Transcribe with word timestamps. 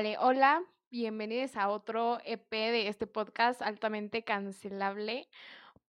Vale, 0.00 0.16
hola, 0.18 0.62
bienvenidos 0.90 1.58
a 1.58 1.68
otro 1.68 2.20
EP 2.24 2.50
de 2.50 2.88
este 2.88 3.06
podcast 3.06 3.60
altamente 3.60 4.24
cancelable. 4.24 5.28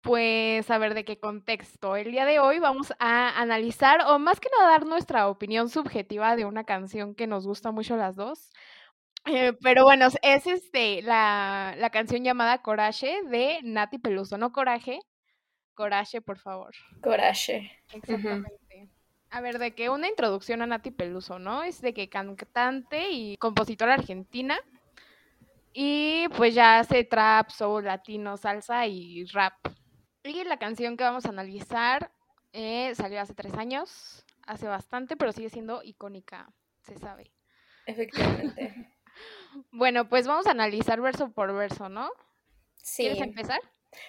Pues 0.01 0.71
a 0.71 0.79
ver 0.79 0.95
de 0.95 1.05
qué 1.05 1.21
contexto. 1.21 1.95
El 1.95 2.11
día 2.13 2.25
de 2.25 2.39
hoy 2.39 2.59
vamos 2.59 2.95
a 3.01 3.39
analizar, 3.39 4.01
o 4.07 4.19
más 4.19 4.41
que 4.41 4.49
nada 4.57 4.71
dar 4.71 4.87
nuestra 4.87 5.29
opinión 5.29 5.69
subjetiva 5.69 6.37
de 6.37 6.47
una 6.47 6.65
canción 6.65 7.15
que 7.15 7.27
nos 7.27 7.47
gusta 7.47 7.71
mucho 7.71 7.99
las 7.99 8.17
dos. 8.17 8.51
Eh, 9.27 9.53
pero 9.63 9.85
bueno, 9.85 10.07
es 10.23 10.47
este 10.47 11.03
la, 11.03 11.75
la 11.77 11.91
canción 11.91 12.25
llamada 12.25 12.63
Coraje 12.63 13.21
de 13.25 13.61
Nati 13.63 13.99
Peluso, 13.99 14.39
no 14.39 14.53
Coraje. 14.53 15.01
Coraje, 15.75 16.23
por 16.23 16.39
favor. 16.39 16.75
Coraje. 17.03 17.71
Exactamente. 17.93 18.58
A 19.31 19.41
ver, 19.41 19.59
de 19.59 19.75
que 19.75 19.91
una 19.91 20.09
introducción 20.09 20.63
a 20.63 20.67
Nati 20.67 20.91
Peluso, 20.91 21.39
¿no? 21.39 21.63
Es 21.63 21.81
de 21.81 21.93
que 21.93 22.09
cantante 22.09 23.11
y 23.11 23.37
compositora 23.37 23.95
argentina. 23.95 24.59
Y 25.73 26.29
pues 26.37 26.55
ya 26.55 26.79
hace 26.79 27.05
trap, 27.05 27.51
soul, 27.51 27.85
latino, 27.85 28.37
salsa 28.37 28.87
y 28.87 29.25
rap. 29.27 29.55
Y 30.25 30.45
la 30.45 30.59
canción 30.59 30.97
que 30.97 31.05
vamos 31.05 31.27
a 31.27 31.29
analizar 31.29 32.11
eh, 32.53 32.95
salió 32.95 33.21
hace 33.21 33.35
tres 33.35 33.55
años, 33.55 34.25
hace 34.47 34.67
bastante, 34.67 35.17
pero 35.17 35.33
sigue 35.33 35.51
siendo 35.51 35.83
icónica, 35.83 36.51
se 36.83 36.99
sabe. 36.99 37.31
Efectivamente. 37.87 38.91
bueno, 39.71 40.09
pues 40.09 40.27
vamos 40.27 40.47
a 40.47 40.53
analizar 40.53 41.01
verso 41.01 41.31
por 41.31 41.55
verso, 41.55 41.89
¿no? 41.89 42.11
Sí. 42.83 43.03
¿Quieres 43.03 43.21
empezar? 43.21 43.61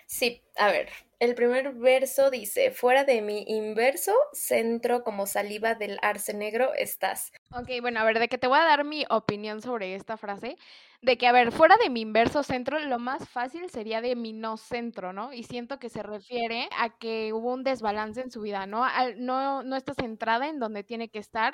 Sí, 0.05 0.41
a 0.55 0.67
ver, 0.71 0.89
el 1.19 1.35
primer 1.35 1.73
verso 1.73 2.29
dice, 2.29 2.71
fuera 2.71 3.03
de 3.03 3.21
mi 3.21 3.43
inverso, 3.47 4.13
centro 4.31 5.03
como 5.03 5.27
saliva 5.27 5.75
del 5.75 5.99
arce 6.02 6.33
negro 6.33 6.73
estás. 6.73 7.31
Ok, 7.52 7.69
bueno, 7.81 7.99
a 7.99 8.03
ver, 8.03 8.19
de 8.19 8.27
que 8.27 8.38
te 8.38 8.47
voy 8.47 8.59
a 8.59 8.63
dar 8.63 8.83
mi 8.85 9.05
opinión 9.09 9.61
sobre 9.61 9.95
esta 9.95 10.17
frase, 10.17 10.57
de 11.02 11.17
que, 11.17 11.27
a 11.27 11.31
ver, 11.31 11.52
fuera 11.52 11.75
de 11.81 11.89
mi 11.89 12.02
inverso 12.02 12.43
centro, 12.43 12.79
lo 12.79 12.99
más 12.99 13.27
fácil 13.27 13.69
sería 13.69 14.02
de 14.02 14.16
mi 14.16 14.33
no 14.33 14.58
centro, 14.58 15.13
¿no? 15.13 15.33
Y 15.33 15.44
siento 15.44 15.80
que 15.80 15.89
se 15.89 16.03
refiere 16.03 16.69
a 16.77 16.97
que 16.97 17.33
hubo 17.33 17.53
un 17.53 17.64
desbalance 17.64 18.21
en 18.21 18.31
su 18.31 18.41
vida, 18.41 18.66
¿no? 18.66 18.86
no, 19.17 19.64
no 19.64 19.75
está 19.75 19.93
centrada 19.93 20.47
en 20.47 20.59
donde 20.59 20.83
tiene 20.83 21.09
que 21.09 21.19
estar, 21.19 21.53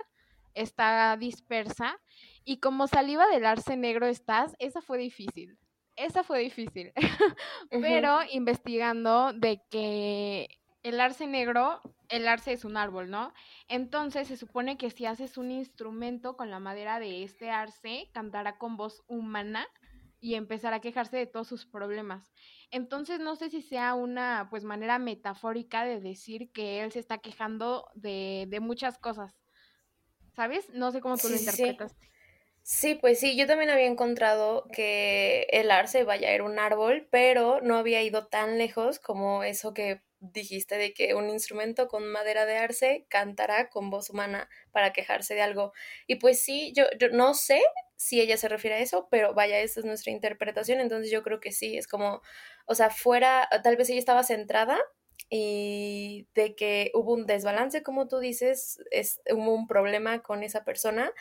está 0.54 1.18
dispersa. 1.18 2.00
Y 2.44 2.60
como 2.60 2.88
saliva 2.88 3.28
del 3.28 3.46
arce 3.46 3.78
negro 3.78 4.06
estás, 4.06 4.56
esa 4.60 4.82
fue 4.82 4.98
difícil 4.98 5.58
esa 5.96 6.24
fue 6.24 6.40
difícil, 6.40 6.92
pero 7.70 8.20
investigando 8.32 9.34
de 9.34 9.62
que 9.70 10.48
el 10.84 11.00
arce 11.00 11.26
negro, 11.26 11.82
el 12.10 12.28
arce 12.28 12.52
es 12.52 12.66
un 12.66 12.78
árbol, 12.78 13.10
¿no? 13.10 13.34
Entonces 13.68 14.28
se 14.28 14.38
supone 14.38 14.78
que 14.78 14.92
si 14.92 15.06
haces 15.06 15.38
un 15.38 15.52
instrumento 15.52 16.38
con 16.38 16.52
la 16.52 16.60
madera 16.60 17.00
de 17.00 17.24
este 17.24 17.50
arce, 17.50 18.10
cantará 18.14 18.58
con 18.58 18.78
voz 18.78 19.04
humana 19.08 19.68
y 20.20 20.36
empezará 20.36 20.78
a 20.78 20.82
quejarse 20.82 21.18
de 21.18 21.28
todos 21.28 21.48
sus 21.48 21.66
problemas. 21.66 22.32
Entonces 22.72 23.20
no 23.20 23.36
sé 23.36 23.50
si 23.50 23.62
sea 23.62 23.94
una 23.94 24.48
pues 24.50 24.64
manera 24.64 25.00
metafórica 25.00 25.86
de 25.86 26.00
decir 26.00 26.52
que 26.52 26.82
él 26.82 26.92
se 26.92 27.00
está 27.00 27.18
quejando 27.18 27.88
de, 27.96 28.46
de 28.48 28.60
muchas 28.60 28.98
cosas. 28.98 29.40
¿Sabes? 30.34 30.70
No 30.74 30.92
sé 30.92 31.00
cómo 31.00 31.18
tú 31.18 31.30
lo 31.30 31.36
interpretas. 31.36 31.94
Sí, 31.94 32.08
pues 33.00 33.20
sí, 33.20 33.38
yo 33.38 33.46
también 33.46 33.70
había 33.70 33.86
encontrado 33.86 34.68
que 34.74 35.46
el 35.52 35.70
arce, 35.70 36.04
vaya, 36.04 36.32
era 36.32 36.44
un 36.44 36.58
árbol, 36.58 37.08
pero 37.12 37.62
no 37.62 37.78
había 37.78 38.02
ido 38.02 38.26
tan 38.28 38.58
lejos 38.58 38.98
como 39.00 39.44
eso 39.44 39.72
que 39.76 40.02
dijiste 40.20 40.76
de 40.78 40.92
que 40.92 41.14
un 41.14 41.30
instrumento 41.30 41.88
con 41.88 42.12
madera 42.12 42.48
de 42.48 42.58
arce 42.58 43.06
cantará 43.08 43.70
con 43.70 43.92
voz 43.92 44.10
humana 44.10 44.50
para 44.72 44.94
quejarse 44.94 45.36
de 45.36 45.44
algo. 45.44 45.74
Y 46.08 46.16
pues 46.16 46.42
sí, 46.42 46.74
yo, 46.76 46.86
yo 47.00 47.10
no 47.10 47.36
sé 47.36 47.62
si 47.98 48.20
ella 48.20 48.36
se 48.36 48.50
refiere 48.50 48.78
a 48.78 48.80
eso, 48.80 49.08
pero 49.12 49.36
vaya, 49.36 49.60
esa 49.60 49.82
es 49.82 49.86
nuestra 49.86 50.12
interpretación, 50.12 50.80
entonces 50.80 51.12
yo 51.12 51.22
creo 51.22 51.40
que 51.40 51.52
sí, 51.52 51.78
es 51.78 51.88
como, 51.88 52.22
o 52.66 52.74
sea, 52.74 52.90
fuera, 52.90 53.48
tal 53.64 53.78
vez 53.78 53.90
ella 53.92 54.00
estaba 54.00 54.24
centrada 54.24 54.80
y 55.30 56.28
de 56.36 56.56
que 56.56 56.92
hubo 56.94 57.14
un 57.14 57.26
desbalance, 57.26 57.84
como 57.84 58.08
tú 58.08 58.20
dices, 58.20 58.80
es, 58.92 59.22
hubo 59.32 59.54
un 59.54 59.68
problema 59.68 60.22
con 60.22 60.44
esa 60.44 60.64
persona 60.64 61.12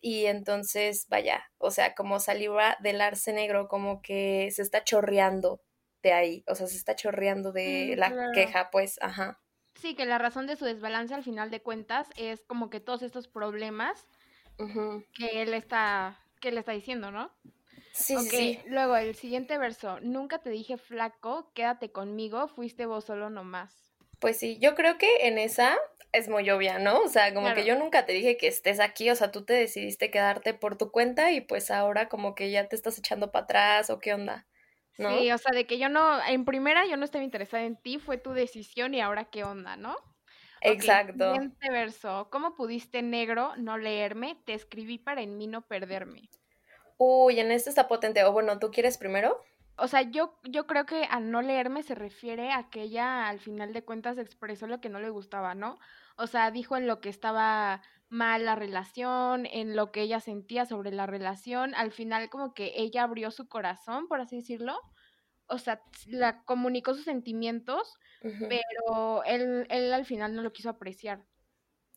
y 0.00 0.26
entonces, 0.26 1.06
vaya, 1.08 1.50
o 1.58 1.70
sea, 1.70 1.94
como 1.94 2.18
saliva 2.18 2.76
del 2.80 3.00
arce 3.00 3.32
negro, 3.32 3.68
como 3.68 4.02
que 4.02 4.50
se 4.50 4.62
está 4.62 4.82
chorreando 4.82 5.60
de 6.02 6.12
ahí, 6.12 6.44
o 6.48 6.56
sea, 6.56 6.66
se 6.66 6.76
está 6.76 6.96
chorreando 6.96 7.52
de 7.52 7.94
mm, 7.94 7.98
la 7.98 8.32
queja, 8.32 8.70
pues, 8.70 8.98
ajá. 9.00 9.40
Sí, 9.74 9.94
que 9.94 10.04
la 10.04 10.18
razón 10.18 10.46
de 10.46 10.56
su 10.56 10.64
desbalance 10.64 11.14
al 11.14 11.22
final 11.22 11.50
de 11.50 11.62
cuentas 11.62 12.08
es 12.16 12.44
como 12.44 12.68
que 12.68 12.80
todos 12.80 13.02
estos 13.02 13.28
problemas 13.28 14.06
que 15.14 15.42
él 15.42 15.54
está, 15.54 16.20
que 16.40 16.48
él 16.50 16.58
está 16.58 16.72
diciendo, 16.72 17.10
¿no? 17.10 17.32
Sí, 17.92 18.16
sí. 18.28 18.58
Luego, 18.66 18.96
el 18.96 19.14
siguiente 19.14 19.58
verso. 19.58 20.00
Nunca 20.00 20.38
te 20.38 20.50
dije 20.50 20.78
flaco, 20.78 21.52
quédate 21.54 21.92
conmigo, 21.92 22.48
fuiste 22.48 22.86
vos 22.86 23.04
solo 23.04 23.30
nomás. 23.30 23.92
Pues 24.18 24.38
sí, 24.38 24.58
yo 24.60 24.74
creo 24.74 24.98
que 24.98 25.26
en 25.26 25.38
esa 25.38 25.76
es 26.12 26.28
muy 26.28 26.48
obvia, 26.50 26.78
¿no? 26.78 27.00
O 27.00 27.08
sea, 27.08 27.34
como 27.34 27.52
que 27.54 27.64
yo 27.64 27.76
nunca 27.76 28.06
te 28.06 28.12
dije 28.12 28.36
que 28.36 28.46
estés 28.46 28.80
aquí, 28.80 29.10
o 29.10 29.16
sea, 29.16 29.30
tú 29.32 29.44
te 29.44 29.54
decidiste 29.54 30.10
quedarte 30.10 30.54
por 30.54 30.76
tu 30.76 30.90
cuenta 30.90 31.32
y 31.32 31.40
pues 31.40 31.70
ahora 31.70 32.08
como 32.08 32.34
que 32.34 32.50
ya 32.50 32.68
te 32.68 32.76
estás 32.76 32.98
echando 32.98 33.32
para 33.32 33.44
atrás 33.44 33.90
o 33.90 33.98
qué 33.98 34.14
onda. 34.14 34.46
¿no? 34.98 35.08
Sí, 35.18 35.32
o 35.32 35.38
sea, 35.38 35.52
de 35.52 35.66
que 35.66 35.78
yo 35.78 35.88
no, 35.88 36.22
en 36.24 36.44
primera 36.44 36.86
yo 36.86 36.96
no 36.96 37.04
estaba 37.04 37.24
interesada 37.24 37.64
en 37.64 37.76
ti, 37.76 37.98
fue 37.98 38.18
tu 38.18 38.32
decisión 38.32 38.94
y 38.94 39.00
ahora 39.00 39.24
qué 39.24 39.42
onda, 39.42 39.76
¿no? 39.76 39.96
Exacto. 40.60 41.32
siguiente 41.32 41.70
verso. 41.70 42.28
¿Cómo 42.30 42.54
pudiste 42.54 43.02
negro 43.02 43.56
no 43.56 43.78
leerme? 43.78 44.40
Te 44.44 44.54
escribí 44.54 44.98
para 44.98 45.22
en 45.22 45.36
mí 45.36 45.46
no 45.46 45.66
perderme. 45.66 46.28
Uy, 47.04 47.40
en 47.40 47.50
este 47.50 47.68
está 47.68 47.88
potente. 47.88 48.22
O 48.22 48.30
bueno, 48.30 48.60
¿tú 48.60 48.70
quieres 48.70 48.96
primero? 48.96 49.42
O 49.76 49.88
sea, 49.88 50.02
yo, 50.02 50.38
yo 50.44 50.68
creo 50.68 50.86
que 50.86 51.02
al 51.04 51.32
no 51.32 51.42
leerme 51.42 51.82
se 51.82 51.96
refiere 51.96 52.52
a 52.52 52.70
que 52.70 52.82
ella 52.82 53.28
al 53.28 53.40
final 53.40 53.72
de 53.72 53.82
cuentas 53.82 54.18
expresó 54.18 54.68
lo 54.68 54.80
que 54.80 54.88
no 54.88 55.00
le 55.00 55.10
gustaba, 55.10 55.56
¿no? 55.56 55.80
O 56.16 56.28
sea, 56.28 56.52
dijo 56.52 56.76
en 56.76 56.86
lo 56.86 57.00
que 57.00 57.08
estaba 57.08 57.82
mal 58.08 58.44
la 58.44 58.54
relación, 58.54 59.46
en 59.46 59.74
lo 59.74 59.90
que 59.90 60.02
ella 60.02 60.20
sentía 60.20 60.64
sobre 60.64 60.92
la 60.92 61.06
relación. 61.06 61.74
Al 61.74 61.90
final 61.90 62.30
como 62.30 62.54
que 62.54 62.72
ella 62.76 63.02
abrió 63.02 63.32
su 63.32 63.48
corazón, 63.48 64.06
por 64.06 64.20
así 64.20 64.36
decirlo. 64.36 64.78
O 65.46 65.58
sea, 65.58 65.82
la 66.06 66.44
comunicó 66.44 66.94
sus 66.94 67.04
sentimientos, 67.04 67.98
pero 68.48 69.24
él, 69.24 69.66
él 69.70 69.92
al 69.92 70.04
final 70.04 70.36
no 70.36 70.42
lo 70.42 70.52
quiso 70.52 70.70
apreciar. 70.70 71.26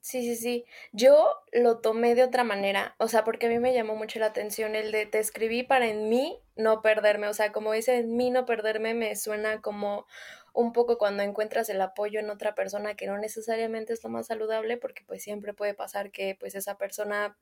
Sí, 0.07 0.21
sí, 0.21 0.35
sí. 0.35 0.65
Yo 0.91 1.33
lo 1.51 1.79
tomé 1.79 2.13
de 2.13 2.21
otra 2.23 2.43
manera, 2.43 2.93
o 2.99 3.07
sea, 3.07 3.23
porque 3.23 3.47
a 3.47 3.49
mí 3.49 3.57
me 3.57 3.73
llamó 3.73 3.95
mucho 3.95 4.19
la 4.19 4.27
atención 4.27 4.75
el 4.75 4.91
de 4.91 5.07
te 5.07 5.17
escribí 5.17 5.63
para 5.63 5.87
en 5.87 6.09
mí 6.09 6.39
no 6.55 6.83
perderme, 6.83 7.27
o 7.27 7.33
sea, 7.33 7.51
como 7.51 7.71
dice 7.71 7.97
en 7.97 8.15
mí 8.15 8.29
no 8.29 8.45
perderme 8.45 8.93
me 8.93 9.15
suena 9.15 9.61
como 9.61 10.05
un 10.53 10.73
poco 10.73 10.99
cuando 10.99 11.23
encuentras 11.23 11.69
el 11.69 11.81
apoyo 11.81 12.19
en 12.19 12.29
otra 12.29 12.53
persona 12.53 12.93
que 12.95 13.07
no 13.07 13.17
necesariamente 13.17 13.93
es 13.93 14.03
lo 14.03 14.11
más 14.11 14.27
saludable, 14.27 14.77
porque 14.77 15.03
pues 15.07 15.23
siempre 15.23 15.55
puede 15.55 15.73
pasar 15.73 16.11
que 16.11 16.37
pues 16.39 16.53
esa 16.53 16.77
persona 16.77 17.35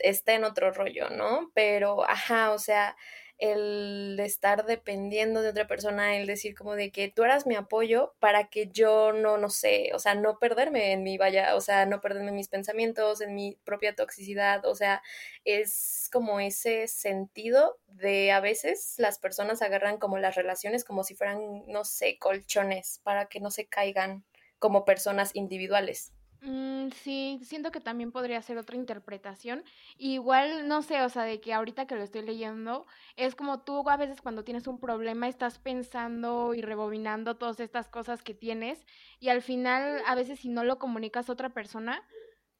esté 0.00 0.34
en 0.34 0.42
otro 0.44 0.72
rollo, 0.72 1.10
¿no? 1.10 1.50
Pero, 1.54 2.02
ajá, 2.08 2.50
o 2.52 2.58
sea, 2.58 2.96
el 3.40 4.20
estar 4.20 4.66
dependiendo 4.66 5.40
de 5.42 5.48
otra 5.48 5.66
persona, 5.66 6.16
el 6.16 6.26
decir 6.26 6.54
como 6.54 6.74
de 6.74 6.92
que 6.92 7.08
tú 7.08 7.24
eras 7.24 7.46
mi 7.46 7.56
apoyo 7.56 8.14
para 8.20 8.48
que 8.48 8.68
yo 8.68 9.12
no, 9.12 9.38
no 9.38 9.48
sé, 9.48 9.90
o 9.94 9.98
sea, 9.98 10.14
no 10.14 10.38
perderme 10.38 10.92
en 10.92 11.02
mi 11.02 11.16
vaya, 11.16 11.56
o 11.56 11.60
sea, 11.62 11.86
no 11.86 12.02
perderme 12.02 12.28
en 12.28 12.36
mis 12.36 12.48
pensamientos, 12.48 13.22
en 13.22 13.34
mi 13.34 13.56
propia 13.64 13.94
toxicidad, 13.94 14.66
o 14.66 14.74
sea, 14.74 15.02
es 15.44 16.08
como 16.12 16.38
ese 16.38 16.86
sentido 16.86 17.78
de 17.86 18.30
a 18.32 18.40
veces 18.40 18.94
las 18.98 19.18
personas 19.18 19.62
agarran 19.62 19.98
como 19.98 20.18
las 20.18 20.34
relaciones 20.34 20.84
como 20.84 21.02
si 21.02 21.14
fueran, 21.14 21.64
no 21.66 21.84
sé, 21.84 22.18
colchones 22.18 23.00
para 23.04 23.26
que 23.26 23.40
no 23.40 23.50
se 23.50 23.66
caigan 23.66 24.24
como 24.58 24.84
personas 24.84 25.30
individuales. 25.34 26.12
Mm, 26.42 26.88
sí, 26.92 27.38
siento 27.44 27.70
que 27.70 27.80
también 27.80 28.12
podría 28.12 28.40
ser 28.40 28.56
otra 28.56 28.76
interpretación. 28.76 29.62
Igual, 29.98 30.68
no 30.68 30.80
sé, 30.82 31.02
o 31.02 31.08
sea, 31.10 31.24
de 31.24 31.38
que 31.40 31.52
ahorita 31.52 31.86
que 31.86 31.96
lo 31.96 32.02
estoy 32.02 32.22
leyendo, 32.22 32.86
es 33.16 33.34
como 33.34 33.60
tú 33.62 33.88
a 33.90 33.96
veces 33.98 34.22
cuando 34.22 34.42
tienes 34.42 34.66
un 34.66 34.80
problema 34.80 35.28
estás 35.28 35.58
pensando 35.58 36.54
y 36.54 36.62
rebobinando 36.62 37.36
todas 37.36 37.60
estas 37.60 37.88
cosas 37.88 38.22
que 38.22 38.32
tienes 38.34 38.86
y 39.18 39.28
al 39.28 39.42
final 39.42 40.02
a 40.06 40.14
veces 40.14 40.40
si 40.40 40.48
no 40.48 40.64
lo 40.64 40.78
comunicas 40.78 41.28
a 41.28 41.32
otra 41.34 41.50
persona, 41.50 42.02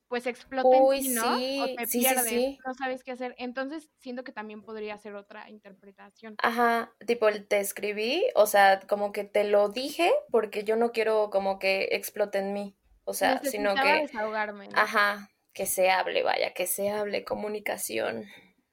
pues 0.08 0.26
explota 0.26 0.76
en 0.76 0.88
ti, 0.90 1.08
¿no? 1.08 1.24
o 1.56 1.68
te 1.68 1.86
pierdes, 1.88 2.44
no 2.66 2.74
sabes 2.74 3.04
qué 3.04 3.12
hacer. 3.12 3.34
Entonces, 3.38 3.90
siento 3.98 4.24
que 4.24 4.32
también 4.32 4.62
podría 4.62 4.98
ser 4.98 5.14
otra 5.14 5.48
interpretación. 5.48 6.36
Ajá, 6.42 6.92
tipo, 7.06 7.26
te 7.48 7.60
escribí, 7.60 8.24
o 8.34 8.46
sea, 8.46 8.80
como 8.88 9.12
que 9.12 9.24
te 9.24 9.44
lo 9.44 9.68
dije 9.68 10.10
porque 10.30 10.64
yo 10.64 10.76
no 10.76 10.90
quiero 10.92 11.30
como 11.30 11.58
que 11.58 11.88
explote 11.92 12.38
en 12.38 12.52
mí. 12.52 12.76
O 13.10 13.14
sea, 13.14 13.40
sino 13.42 13.74
que... 13.74 14.02
desahogarme. 14.02 14.68
Ajá, 14.72 15.30
que 15.52 15.66
se 15.66 15.90
hable, 15.90 16.22
vaya, 16.22 16.54
que 16.54 16.68
se 16.68 16.90
hable, 16.90 17.24
comunicación. 17.24 18.24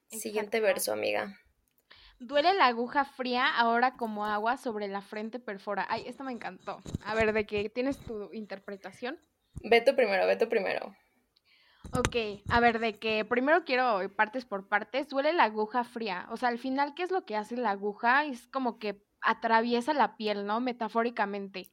Siguiente 0.09 0.59
verso, 0.59 0.93
amiga. 0.93 1.35
Duele 2.19 2.53
la 2.53 2.67
aguja 2.67 3.03
fría 3.03 3.47
ahora 3.47 3.95
como 3.97 4.27
agua 4.27 4.57
sobre 4.57 4.87
la 4.87 5.01
frente 5.01 5.39
perfora. 5.39 5.87
Ay, 5.89 6.03
esto 6.05 6.23
me 6.23 6.31
encantó. 6.31 6.83
A 7.03 7.15
ver, 7.15 7.33
¿de 7.33 7.47
qué 7.47 7.67
tienes 7.69 7.97
tu 7.97 8.31
interpretación? 8.31 9.19
Ve 9.63 9.81
tú 9.81 9.95
primero, 9.95 10.27
ve 10.27 10.35
tú 10.35 10.47
primero. 10.47 10.95
Ok, 11.93 12.43
a 12.49 12.59
ver, 12.59 12.77
de 12.77 12.99
que 12.99 13.25
primero 13.25 13.65
quiero 13.65 14.07
partes 14.15 14.45
por 14.45 14.67
partes, 14.67 15.07
duele 15.07 15.33
la 15.33 15.45
aguja 15.45 15.83
fría. 15.83 16.27
O 16.29 16.37
sea, 16.37 16.49
al 16.49 16.59
final, 16.59 16.93
¿qué 16.93 17.01
es 17.01 17.09
lo 17.09 17.25
que 17.25 17.35
hace 17.35 17.57
la 17.57 17.71
aguja? 17.71 18.25
Es 18.25 18.47
como 18.47 18.77
que 18.77 19.01
atraviesa 19.21 19.93
la 19.93 20.15
piel, 20.15 20.45
¿no? 20.45 20.59
Metafóricamente. 20.59 21.71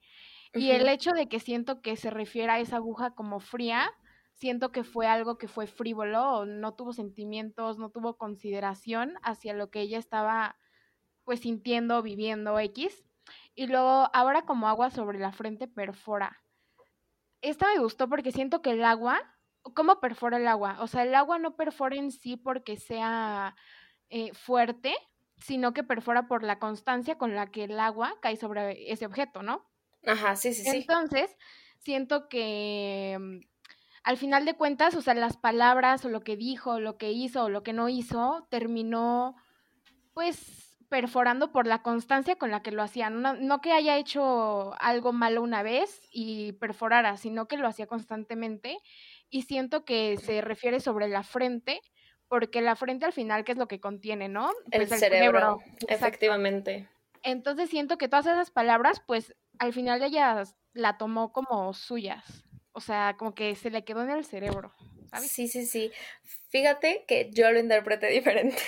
Y 0.55 0.71
el 0.71 0.89
hecho 0.89 1.11
de 1.11 1.29
que 1.29 1.41
siento 1.41 1.83
que 1.83 1.97
se 1.97 2.11
refiere 2.11 2.53
a 2.53 2.61
esa 2.61 2.77
aguja 2.77 3.11
como 3.15 3.41
fría, 3.41 3.91
siento 4.35 4.71
que 4.71 4.85
fue 4.85 5.07
algo 5.07 5.37
que 5.37 5.49
fue 5.49 5.67
frívolo, 5.67 6.45
no 6.47 6.75
tuvo 6.75 6.93
sentimientos, 6.93 7.79
no 7.79 7.91
tuvo 7.91 8.17
consideración 8.17 9.15
hacia 9.23 9.55
lo 9.55 9.71
que 9.71 9.81
ella 9.81 9.99
estaba 9.99 10.57
pues 11.25 11.41
sintiendo, 11.41 12.03
viviendo 12.03 12.59
X. 12.59 13.05
Y 13.55 13.67
luego, 13.67 14.11
ahora 14.13 14.43
como 14.43 14.69
agua 14.69 14.91
sobre 14.91 15.19
la 15.19 15.33
frente 15.33 15.67
perfora. 15.67 16.41
Esta 17.41 17.67
me 17.69 17.81
gustó 17.81 18.09
porque 18.09 18.33
siento 18.33 18.63
que 18.63 18.71
el 18.71 18.85
agua, 18.85 19.21
¿cómo 19.75 20.01
perfora 20.01 20.37
el 20.37 20.47
agua? 20.47 20.77
O 20.81 20.87
sea, 20.87 21.03
el 21.03 21.15
agua 21.15 21.39
no 21.39 21.57
perfora 21.57 21.97
en 21.97 22.11
sí 22.11 22.37
porque 22.37 22.77
sea 22.77 23.57
eh, 24.09 24.33
fuerte, 24.35 24.95
sino 25.37 25.73
que 25.73 25.83
perfora 25.83 26.29
por 26.29 26.43
la 26.43 26.59
constancia 26.59 27.19
con 27.19 27.35
la 27.35 27.51
que 27.51 27.65
el 27.65 27.79
agua 27.81 28.15
cae 28.21 28.37
sobre 28.37 28.93
ese 28.93 29.07
objeto, 29.07 29.43
¿no? 29.43 29.67
Ajá, 30.07 30.37
sí, 30.37 30.53
sí, 30.53 30.65
sí. 30.65 30.77
Entonces, 30.77 31.37
siento 31.79 32.29
que 32.29 33.17
mm, 33.19 33.39
al 34.05 34.17
final 34.17 34.45
de 34.45 34.55
cuentas, 34.55 34.95
o 34.95 35.03
sea, 35.03 35.15
las 35.15 35.37
palabras 35.37 36.05
o 36.05 36.09
lo 36.09 36.23
que 36.23 36.37
dijo, 36.37 36.79
lo 36.81 36.99
que 36.99 37.13
hizo 37.13 37.45
o 37.45 37.49
lo 37.49 37.63
que 37.63 37.73
no 37.73 37.89
hizo, 37.89 38.47
terminó 38.51 39.37
pues 40.13 40.77
perforando 40.89 41.51
por 41.51 41.67
la 41.67 41.83
constancia 41.83 42.37
con 42.37 42.51
la 42.51 42.63
que 42.63 42.71
lo 42.71 42.83
hacían. 42.83 43.21
No, 43.21 43.35
no, 43.35 43.61
que 43.61 43.73
haya 43.73 43.97
hecho 43.97 44.75
algo 44.81 45.13
malo 45.13 45.43
una 45.43 45.63
vez 45.63 46.01
y 46.13 46.53
perforara, 46.53 47.17
sino 47.17 47.49
que 47.49 47.57
lo 47.57 47.67
hacía 47.67 47.87
constantemente. 47.87 48.79
Y 49.29 49.43
siento 49.43 49.85
que 49.85 50.17
se 50.19 50.41
refiere 50.41 50.79
sobre 50.79 51.09
la 51.09 51.25
frente, 51.25 51.81
porque 52.29 52.61
la 52.61 52.77
frente 52.77 53.07
al 53.07 53.13
final, 53.13 53.45
¿qué 53.45 53.53
es 53.53 53.59
lo 53.59 53.67
que 53.67 53.81
contiene, 53.81 54.29
no? 54.29 54.53
el, 54.71 54.87
pues 54.87 55.01
cerebro, 55.01 55.59
efectivamente. 55.89 56.89
Entonces 57.23 57.71
siento 57.71 57.99
que 57.99 58.07
todas 58.07 58.27
esas 58.27 58.51
palabras, 58.51 59.03
pues 59.05 59.35
al 59.59 59.73
final 59.73 60.03
ella 60.03 60.45
la 60.73 60.99
tomó 60.99 61.33
como 61.33 61.73
suyas. 61.75 62.45
O 62.73 62.81
sea, 62.81 63.15
como 63.17 63.35
que 63.35 63.55
se 63.55 63.71
le 63.71 63.85
quedó 63.85 64.03
en 64.03 64.11
el 64.11 64.25
cerebro. 64.25 64.75
Sí, 65.21 65.49
sí, 65.49 65.65
sí. 65.67 65.93
Fíjate 66.49 67.05
que 67.07 67.31
yo 67.33 67.51
lo 67.53 67.59
interpreté 67.61 68.09
diferente. 68.11 68.63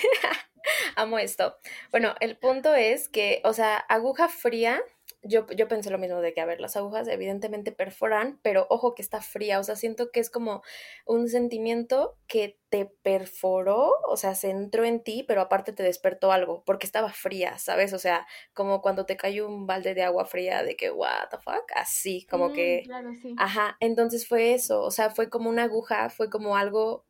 Amo 0.95 1.19
esto. 1.19 1.57
Bueno, 1.91 2.15
el 2.19 2.37
punto 2.37 2.73
es 2.73 3.09
que, 3.09 3.41
o 3.43 3.53
sea, 3.53 3.77
aguja 3.77 4.27
fría, 4.29 4.81
yo, 5.23 5.45
yo 5.55 5.67
pensé 5.67 5.89
lo 5.89 5.97
mismo 5.97 6.21
de 6.21 6.33
que, 6.33 6.41
a 6.41 6.45
ver, 6.45 6.61
las 6.61 6.77
agujas 6.77 7.07
evidentemente 7.07 7.71
perforan, 7.71 8.39
pero 8.43 8.67
ojo 8.69 8.95
que 8.95 9.01
está 9.01 9.21
fría, 9.21 9.59
o 9.59 9.63
sea, 9.63 9.75
siento 9.75 10.11
que 10.11 10.19
es 10.19 10.29
como 10.29 10.61
un 11.05 11.27
sentimiento 11.29 12.17
que 12.27 12.59
te 12.69 12.85
perforó, 13.01 13.93
o 14.07 14.17
sea, 14.17 14.35
se 14.35 14.49
entró 14.51 14.83
en 14.85 15.03
ti, 15.03 15.23
pero 15.27 15.41
aparte 15.41 15.73
te 15.73 15.83
despertó 15.83 16.31
algo, 16.31 16.63
porque 16.65 16.85
estaba 16.85 17.11
fría, 17.11 17.57
¿sabes? 17.57 17.93
O 17.93 17.99
sea, 17.99 18.27
como 18.53 18.81
cuando 18.81 19.05
te 19.05 19.17
cayó 19.17 19.47
un 19.47 19.65
balde 19.67 19.93
de 19.95 20.03
agua 20.03 20.25
fría, 20.25 20.63
de 20.63 20.75
que, 20.75 20.91
what 20.91 21.29
the 21.31 21.37
fuck, 21.39 21.65
así, 21.75 22.25
como 22.29 22.49
Mm, 22.49 22.53
que... 22.53 22.83
claro, 22.85 23.13
sí. 23.21 23.33
Ajá, 23.37 23.77
entonces 23.79 24.27
fue 24.27 24.53
eso, 24.53 24.81
o 24.83 24.91
sea, 24.91 25.09
fue 25.11 25.29
como 25.29 25.49
una 25.49 25.63
aguja, 25.63 26.09
fue 26.09 26.29
como 26.29 26.57
algo 26.57 27.05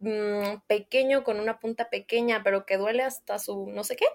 mm, 0.00 0.62
pequeño 0.66 1.24
con 1.24 1.40
una 1.40 1.60
punta 1.60 1.90
pequeña, 1.90 2.42
pero 2.44 2.66
que 2.66 2.76
duele 2.78 3.02
hasta 3.02 3.38
su 3.38 3.66
no 3.70 3.84
sé 3.84 3.96
qué, 3.96 4.06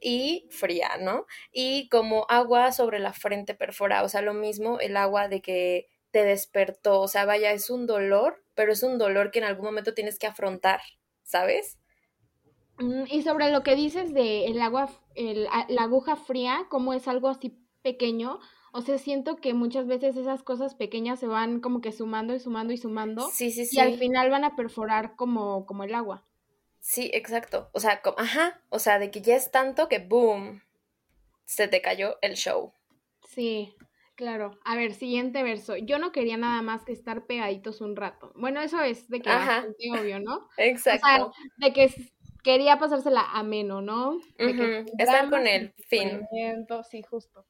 y 0.00 0.46
fría, 0.50 0.96
¿no? 1.00 1.26
Y 1.52 1.88
como 1.88 2.26
agua 2.28 2.72
sobre 2.72 2.98
la 2.98 3.12
frente 3.12 3.54
perforada, 3.54 4.04
o 4.04 4.08
sea, 4.08 4.22
lo 4.22 4.34
mismo 4.34 4.80
el 4.80 4.96
agua 4.96 5.28
de 5.28 5.40
que 5.42 5.88
te 6.10 6.24
despertó, 6.24 7.00
o 7.00 7.08
sea, 7.08 7.24
vaya, 7.26 7.52
es 7.52 7.70
un 7.70 7.86
dolor, 7.86 8.42
pero 8.54 8.72
es 8.72 8.82
un 8.82 8.98
dolor 8.98 9.30
que 9.30 9.38
en 9.40 9.44
algún 9.46 9.66
momento 9.66 9.94
tienes 9.94 10.18
que 10.18 10.26
afrontar, 10.26 10.80
¿sabes? 11.22 11.78
Mm, 12.78 13.04
Y 13.10 13.22
sobre 13.22 13.50
lo 13.50 13.62
que 13.62 13.74
dices 13.74 14.12
de 14.12 14.46
el 14.46 14.60
agua, 14.60 14.88
el, 15.14 15.44
la 15.68 15.82
aguja 15.82 16.16
fría, 16.16 16.66
como 16.70 16.92
es 16.92 17.08
algo 17.08 17.28
así 17.28 17.58
pequeño, 17.82 18.40
o 18.76 18.82
sea, 18.82 18.98
siento 18.98 19.36
que 19.36 19.54
muchas 19.54 19.86
veces 19.86 20.16
esas 20.16 20.42
cosas 20.42 20.74
pequeñas 20.74 21.20
se 21.20 21.26
van 21.26 21.60
como 21.60 21.80
que 21.80 21.92
sumando 21.92 22.34
y 22.34 22.40
sumando 22.40 22.72
y 22.72 22.76
sumando 22.78 23.34
Sí, 23.34 23.50
sí, 23.50 23.66
y 23.70 23.78
al 23.80 23.92
sí. 23.92 23.98
final 23.98 24.30
van 24.30 24.44
a 24.44 24.56
perforar 24.56 25.16
como, 25.16 25.66
como 25.66 25.84
el 25.84 25.94
agua. 25.94 26.24
Sí, 26.80 27.10
exacto. 27.12 27.68
O 27.74 27.80
sea, 27.80 28.00
co- 28.00 28.14
ajá, 28.18 28.62
o 28.70 28.78
sea, 28.78 28.98
de 28.98 29.10
que 29.10 29.20
ya 29.20 29.36
es 29.36 29.50
tanto 29.50 29.88
que 29.90 29.98
boom, 29.98 30.62
se 31.46 31.68
te 31.68 31.82
cayó 31.82 32.18
el 32.22 32.34
show. 32.36 32.72
Sí, 33.28 33.74
claro. 34.16 34.58
A 34.64 34.76
ver, 34.76 34.94
siguiente 34.94 35.42
verso. 35.42 35.76
Yo 35.76 35.98
no 35.98 36.12
quería 36.12 36.36
nada 36.36 36.62
más 36.62 36.84
que 36.84 36.92
estar 36.92 37.26
pegaditos 37.26 37.80
un 37.80 37.96
rato. 37.96 38.32
Bueno, 38.36 38.60
eso 38.60 38.80
es 38.82 39.08
de 39.08 39.20
que 39.22 39.32
Ajá, 39.32 39.34
bastante 39.34 39.90
obvio, 39.92 40.20
¿no? 40.20 40.48
O 40.88 40.98
sea, 40.98 41.18
exacto. 41.18 41.32
de 41.56 41.72
que 41.72 41.92
quería 42.44 42.78
pasársela 42.78 43.22
ameno, 43.32 43.82
¿no? 43.82 44.20
Sin 44.38 44.56
Estar 44.98 45.28
con 45.28 45.46
el 45.46 45.72
fin. 45.88 46.26
sí, 46.90 47.02
justo. 47.02 47.44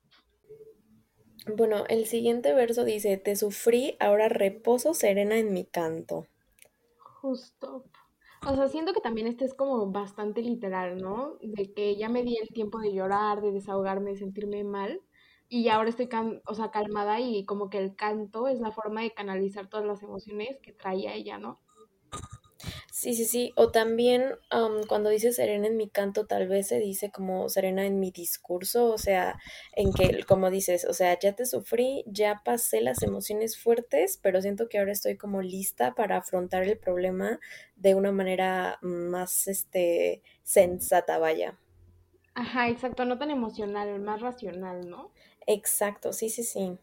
Bueno, 1.55 1.85
el 1.89 2.07
siguiente 2.07 2.53
verso 2.55 2.85
dice, 2.85 3.17
te 3.19 3.37
sufrí, 3.37 3.97
ahora 4.01 4.29
reposo 4.29 4.95
serena 4.95 5.39
en 5.39 5.53
mi 5.53 5.65
canto. 5.65 6.27
Justo. 6.99 7.85
O 8.47 8.55
sea, 8.55 8.69
siento 8.69 8.93
que 8.93 9.01
también 9.01 9.27
este 9.27 9.45
es 9.45 9.55
como 9.55 9.91
bastante 9.91 10.43
literal, 10.43 10.99
¿no? 10.99 11.39
De 11.41 11.73
que 11.73 11.97
ya 11.97 12.09
me 12.09 12.23
di 12.23 12.37
el 12.37 12.49
tiempo 12.49 12.79
de 12.79 12.93
llorar, 12.93 13.41
de 13.41 13.53
desahogarme, 13.53 14.11
de 14.11 14.19
sentirme 14.19 14.65
mal, 14.65 15.01
y 15.49 15.69
ahora 15.69 15.91
estoy, 15.91 16.09
o 16.47 16.55
sea, 16.55 16.71
calmada 16.71 17.21
y 17.21 17.45
como 17.45 17.71
que 17.71 17.79
el 17.79 17.95
canto 17.95 18.49
es 18.49 18.61
la 18.61 18.73
forma 18.73 19.03
de 19.03 19.15
canalizar 19.15 19.69
todas 19.69 19.87
las 19.87 20.03
emociones 20.03 20.59
que 20.61 20.73
traía 20.73 21.15
ella, 21.15 21.39
¿no? 21.39 21.61
Sí, 22.99 23.13
sí, 23.15 23.27
sí. 23.27 23.53
O 23.57 23.71
también 23.71 24.37
am, 24.49 24.83
cuando 24.89 25.11
dice 25.11 25.31
serena 25.31 25.67
en 25.67 25.77
mi 25.77 25.87
canto, 25.91 26.27
tal 26.27 26.49
vez 26.49 26.69
se 26.69 26.79
dice 26.79 27.11
como 27.11 27.47
serena 27.51 27.85
en 27.85 28.01
mi 28.01 28.11
discurso, 28.11 28.91
o 28.91 28.97
sea, 28.97 29.39
en 29.73 29.93
que, 29.93 30.25
como 30.25 30.49
dices, 30.51 30.87
o 30.87 30.95
sea, 30.95 31.19
ya 31.19 31.35
te 31.35 31.45
sufrí, 31.45 32.05
ya 32.07 32.41
pasé 32.43 32.81
las 32.81 33.03
emociones 33.03 33.59
fuertes, 33.59 34.19
pero 34.23 34.41
siento 34.41 34.71
que 34.71 34.79
ahora 34.79 34.93
estoy 34.93 35.19
como 35.19 35.43
lista 35.43 35.95
para 35.95 36.17
afrontar 36.17 36.63
el 36.63 36.79
problema 36.79 37.39
de 37.77 37.95
una 37.95 38.13
manera 38.13 38.79
más, 38.81 39.47
este, 39.47 40.23
sensata, 40.43 41.19
vaya. 41.19 41.59
Ajá, 42.35 42.69
exacto, 42.69 43.05
no 43.05 43.19
tan 43.19 43.31
emocional, 43.33 43.99
más 44.01 44.21
racional, 44.21 44.89
¿no? 44.89 45.11
Exacto, 45.47 46.13
sí, 46.13 46.29
sí, 46.29 46.43
sí. 46.45 46.79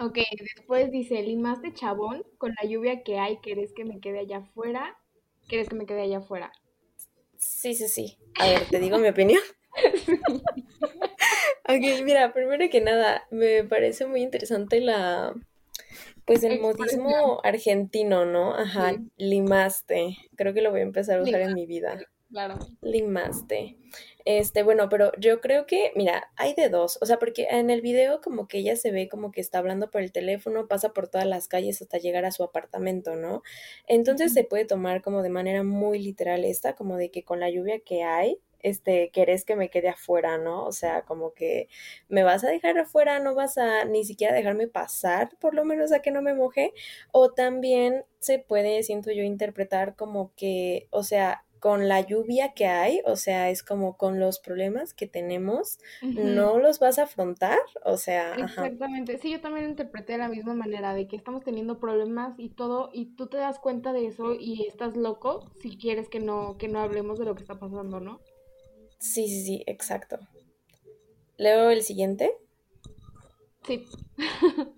Ok, 0.00 0.18
después 0.38 0.90
dice, 0.90 1.22
limaste 1.22 1.72
chabón, 1.72 2.22
con 2.38 2.54
la 2.60 2.68
lluvia 2.68 3.02
que 3.02 3.18
hay, 3.18 3.38
¿querés 3.40 3.72
que 3.72 3.84
me 3.84 4.00
quede 4.00 4.20
allá 4.20 4.38
afuera? 4.38 4.96
¿Querés 5.48 5.68
que 5.68 5.74
me 5.74 5.86
quede 5.86 6.02
allá 6.02 6.18
afuera? 6.18 6.52
Sí, 7.38 7.74
sí, 7.74 7.88
sí. 7.88 8.18
A 8.38 8.46
ver, 8.46 8.68
te 8.70 8.78
digo 8.78 8.98
mi 8.98 9.08
opinión. 9.08 9.42
Ok, 11.64 12.02
mira, 12.04 12.32
primero 12.32 12.64
que 12.70 12.80
nada, 12.80 13.26
me 13.30 13.64
parece 13.64 14.06
muy 14.06 14.22
interesante 14.22 14.80
la, 14.80 15.34
pues 16.24 16.44
el 16.44 16.60
modismo 16.60 17.40
argentino, 17.44 18.24
¿no? 18.24 18.54
Ajá, 18.54 18.92
sí, 18.92 19.10
limaste. 19.16 20.16
Creo 20.36 20.54
que 20.54 20.62
lo 20.62 20.70
voy 20.70 20.80
a 20.80 20.84
empezar 20.84 21.20
a 21.20 21.22
usar 21.22 21.42
en 21.42 21.54
mi 21.54 21.66
vida. 21.66 21.98
Claro. 22.30 22.58
Limaste. 22.82 23.76
Este, 24.24 24.62
bueno, 24.62 24.88
pero 24.88 25.12
yo 25.18 25.40
creo 25.40 25.66
que, 25.66 25.92
mira, 25.96 26.30
hay 26.36 26.54
de 26.54 26.68
dos. 26.68 26.98
O 27.00 27.06
sea, 27.06 27.18
porque 27.18 27.46
en 27.50 27.70
el 27.70 27.80
video 27.80 28.20
como 28.20 28.46
que 28.46 28.58
ella 28.58 28.76
se 28.76 28.90
ve 28.90 29.08
como 29.08 29.32
que 29.32 29.40
está 29.40 29.58
hablando 29.58 29.90
por 29.90 30.02
el 30.02 30.12
teléfono, 30.12 30.68
pasa 30.68 30.92
por 30.92 31.08
todas 31.08 31.26
las 31.26 31.48
calles 31.48 31.80
hasta 31.80 31.98
llegar 31.98 32.24
a 32.24 32.32
su 32.32 32.42
apartamento, 32.44 33.16
¿no? 33.16 33.42
Entonces 33.86 34.34
se 34.34 34.44
puede 34.44 34.66
tomar 34.66 35.02
como 35.02 35.22
de 35.22 35.30
manera 35.30 35.62
muy 35.62 35.98
literal 35.98 36.44
esta, 36.44 36.74
como 36.74 36.96
de 36.96 37.10
que 37.10 37.24
con 37.24 37.40
la 37.40 37.50
lluvia 37.50 37.80
que 37.80 38.02
hay, 38.02 38.38
este, 38.60 39.10
querés 39.12 39.44
que 39.44 39.56
me 39.56 39.70
quede 39.70 39.88
afuera, 39.88 40.38
¿no? 40.38 40.64
O 40.64 40.72
sea, 40.72 41.02
como 41.02 41.32
que 41.32 41.68
me 42.08 42.22
vas 42.22 42.44
a 42.44 42.50
dejar 42.50 42.78
afuera, 42.78 43.20
no 43.20 43.34
vas 43.34 43.56
a 43.58 43.84
ni 43.84 44.04
siquiera 44.04 44.34
dejarme 44.34 44.68
pasar, 44.68 45.30
por 45.40 45.54
lo 45.54 45.64
menos 45.64 45.92
a 45.92 46.02
que 46.02 46.10
no 46.10 46.22
me 46.22 46.34
moje. 46.34 46.72
O 47.12 47.32
también 47.32 48.04
se 48.18 48.38
puede, 48.38 48.82
siento 48.82 49.10
yo, 49.12 49.22
interpretar 49.22 49.96
como 49.96 50.34
que, 50.34 50.88
o 50.90 51.02
sea, 51.02 51.44
con 51.58 51.88
la 51.88 52.00
lluvia 52.00 52.52
que 52.52 52.66
hay, 52.66 53.00
o 53.04 53.16
sea, 53.16 53.50
es 53.50 53.62
como 53.62 53.96
con 53.96 54.20
los 54.20 54.38
problemas 54.38 54.94
que 54.94 55.06
tenemos, 55.06 55.78
no 56.02 56.58
los 56.58 56.78
vas 56.78 56.98
a 56.98 57.04
afrontar, 57.04 57.58
o 57.84 57.96
sea, 57.96 58.32
ajá. 58.32 58.66
Exactamente, 58.66 59.18
sí, 59.18 59.30
yo 59.30 59.40
también 59.40 59.64
lo 59.64 59.70
interpreté 59.70 60.12
de 60.12 60.18
la 60.18 60.28
misma 60.28 60.54
manera, 60.54 60.94
de 60.94 61.08
que 61.08 61.16
estamos 61.16 61.44
teniendo 61.44 61.78
problemas 61.78 62.34
y 62.38 62.50
todo, 62.50 62.90
y 62.92 63.16
tú 63.16 63.26
te 63.28 63.36
das 63.36 63.58
cuenta 63.58 63.92
de 63.92 64.06
eso 64.06 64.34
y 64.34 64.66
estás 64.66 64.96
loco 64.96 65.50
si 65.60 65.76
quieres 65.76 66.08
que 66.08 66.20
no, 66.20 66.56
que 66.58 66.68
no 66.68 66.80
hablemos 66.80 67.18
de 67.18 67.24
lo 67.24 67.34
que 67.34 67.42
está 67.42 67.58
pasando, 67.58 68.00
¿no? 68.00 68.20
Sí, 68.98 69.28
sí, 69.28 69.44
sí, 69.44 69.64
exacto. 69.66 70.18
Leo 71.36 71.70
el 71.70 71.82
siguiente. 71.82 72.32
Sí. 73.64 73.86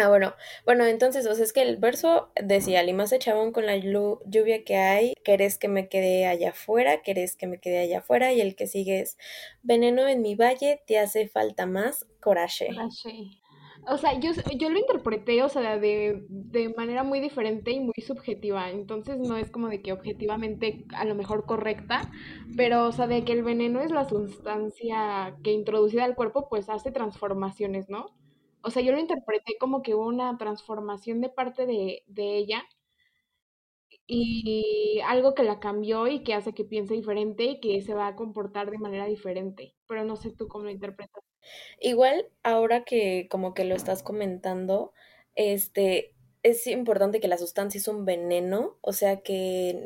Ah, 0.00 0.08
bueno, 0.10 0.32
bueno, 0.64 0.84
entonces, 0.86 1.26
o 1.26 1.34
sea, 1.34 1.42
es 1.44 1.52
que 1.52 1.60
el 1.60 1.76
verso 1.76 2.30
decía, 2.40 2.84
limaste 2.84 3.18
chabón 3.18 3.50
con 3.50 3.66
la 3.66 3.76
llu- 3.76 4.20
lluvia 4.26 4.62
que 4.62 4.76
hay, 4.76 5.14
querés 5.24 5.58
que 5.58 5.66
me 5.66 5.88
quede 5.88 6.24
allá 6.26 6.50
afuera, 6.50 7.02
querés 7.02 7.34
que 7.34 7.48
me 7.48 7.58
quede 7.58 7.80
allá 7.80 7.98
afuera, 7.98 8.32
y 8.32 8.40
el 8.40 8.54
que 8.54 8.68
sigue 8.68 9.00
es, 9.00 9.18
veneno 9.64 10.06
en 10.06 10.22
mi 10.22 10.36
valle, 10.36 10.80
te 10.86 11.00
hace 11.00 11.26
falta 11.26 11.66
más 11.66 12.06
coraje. 12.20 12.68
Rache. 12.76 13.40
O 13.88 13.96
sea, 13.96 14.20
yo, 14.20 14.30
yo 14.56 14.70
lo 14.70 14.78
interpreté, 14.78 15.42
o 15.42 15.48
sea, 15.48 15.78
de, 15.78 16.24
de 16.28 16.68
manera 16.76 17.02
muy 17.02 17.18
diferente 17.18 17.72
y 17.72 17.80
muy 17.80 17.94
subjetiva. 18.06 18.70
Entonces 18.70 19.18
no 19.18 19.36
es 19.36 19.50
como 19.50 19.68
de 19.68 19.82
que 19.82 19.92
objetivamente 19.92 20.84
a 20.94 21.04
lo 21.06 21.16
mejor 21.16 21.44
correcta, 21.44 22.02
pero, 22.56 22.86
o 22.86 22.92
sea, 22.92 23.08
de 23.08 23.24
que 23.24 23.32
el 23.32 23.42
veneno 23.42 23.80
es 23.80 23.90
la 23.90 24.04
sustancia 24.04 25.36
que 25.42 25.50
introducida 25.52 26.04
al 26.04 26.14
cuerpo, 26.14 26.48
pues 26.48 26.68
hace 26.68 26.92
transformaciones, 26.92 27.88
¿no? 27.88 28.14
O 28.62 28.70
sea, 28.70 28.82
yo 28.82 28.92
lo 28.92 28.98
interpreté 28.98 29.56
como 29.58 29.82
que 29.82 29.94
una 29.94 30.36
transformación 30.38 31.20
de 31.20 31.28
parte 31.30 31.66
de, 31.66 32.02
de 32.06 32.36
ella 32.36 32.64
y 34.06 35.00
algo 35.06 35.34
que 35.34 35.42
la 35.42 35.60
cambió 35.60 36.06
y 36.08 36.22
que 36.22 36.34
hace 36.34 36.54
que 36.54 36.64
piense 36.64 36.94
diferente 36.94 37.44
y 37.44 37.60
que 37.60 37.80
se 37.82 37.94
va 37.94 38.08
a 38.08 38.16
comportar 38.16 38.70
de 38.70 38.78
manera 38.78 39.06
diferente. 39.06 39.74
Pero 39.86 40.04
no 40.04 40.16
sé 40.16 40.30
tú 40.30 40.48
cómo 40.48 40.64
lo 40.64 40.70
interpretas. 40.70 41.22
Igual, 41.80 42.26
ahora 42.42 42.84
que 42.84 43.28
como 43.30 43.54
que 43.54 43.64
lo 43.64 43.74
estás 43.74 44.02
comentando, 44.02 44.92
este, 45.34 46.14
es 46.42 46.66
importante 46.66 47.20
que 47.20 47.28
la 47.28 47.38
sustancia 47.38 47.78
es 47.78 47.88
un 47.88 48.04
veneno, 48.04 48.78
o 48.80 48.92
sea 48.92 49.20
que 49.20 49.78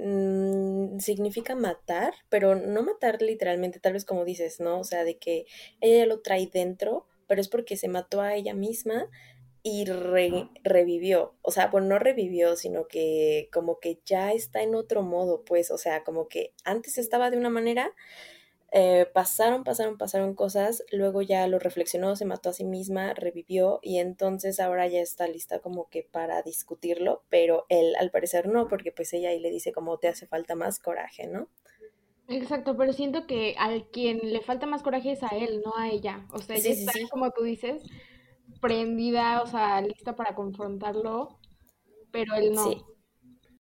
mm, 0.94 0.98
significa 1.00 1.54
matar, 1.54 2.14
pero 2.28 2.54
no 2.54 2.82
matar 2.82 3.22
literalmente, 3.22 3.80
tal 3.80 3.94
vez 3.94 4.04
como 4.04 4.24
dices, 4.24 4.60
¿no? 4.60 4.78
O 4.78 4.84
sea, 4.84 5.04
de 5.04 5.18
que 5.18 5.46
ella 5.80 5.98
ya 6.04 6.06
lo 6.06 6.20
trae 6.22 6.46
dentro, 6.46 7.06
pero 7.32 7.40
es 7.40 7.48
porque 7.48 7.78
se 7.78 7.88
mató 7.88 8.20
a 8.20 8.34
ella 8.34 8.52
misma 8.52 9.08
y 9.62 9.86
revivió. 9.86 11.34
O 11.40 11.50
sea, 11.50 11.68
bueno, 11.68 11.86
no 11.86 11.98
revivió, 11.98 12.56
sino 12.56 12.86
que 12.88 13.48
como 13.50 13.80
que 13.80 14.00
ya 14.04 14.34
está 14.34 14.62
en 14.62 14.74
otro 14.74 15.00
modo, 15.00 15.42
pues, 15.46 15.70
o 15.70 15.78
sea, 15.78 16.04
como 16.04 16.28
que 16.28 16.52
antes 16.62 16.98
estaba 16.98 17.30
de 17.30 17.38
una 17.38 17.48
manera, 17.48 17.90
eh, 18.70 19.06
pasaron, 19.14 19.64
pasaron, 19.64 19.96
pasaron 19.96 20.34
cosas, 20.34 20.84
luego 20.92 21.22
ya 21.22 21.46
lo 21.46 21.58
reflexionó, 21.58 22.16
se 22.16 22.26
mató 22.26 22.50
a 22.50 22.52
sí 22.52 22.64
misma, 22.64 23.14
revivió 23.14 23.80
y 23.82 23.96
entonces 23.96 24.60
ahora 24.60 24.86
ya 24.88 25.00
está 25.00 25.26
lista 25.26 25.60
como 25.60 25.88
que 25.88 26.02
para 26.02 26.42
discutirlo, 26.42 27.22
pero 27.30 27.64
él 27.70 27.94
al 27.98 28.10
parecer 28.10 28.46
no, 28.46 28.68
porque 28.68 28.92
pues 28.92 29.10
ella 29.14 29.30
ahí 29.30 29.40
le 29.40 29.50
dice 29.50 29.72
como 29.72 29.96
te 29.96 30.08
hace 30.08 30.26
falta 30.26 30.54
más 30.54 30.78
coraje, 30.78 31.28
¿no? 31.28 31.48
Exacto, 32.32 32.76
pero 32.76 32.92
siento 32.92 33.26
que 33.26 33.54
al 33.58 33.88
quien 33.90 34.20
le 34.22 34.40
falta 34.40 34.66
más 34.66 34.82
coraje 34.82 35.12
es 35.12 35.22
a 35.22 35.28
él, 35.28 35.62
no 35.64 35.76
a 35.76 35.88
ella. 35.90 36.26
O 36.32 36.38
sea, 36.38 36.56
ella 36.56 36.70
está, 36.70 36.92
como 37.10 37.30
tú 37.30 37.42
dices, 37.42 37.84
prendida, 38.60 39.42
o 39.42 39.46
sea, 39.46 39.80
lista 39.80 40.16
para 40.16 40.34
confrontarlo, 40.34 41.38
pero 42.10 42.34
él 42.34 42.52
no. 42.54 42.64
Sí. 42.64 42.82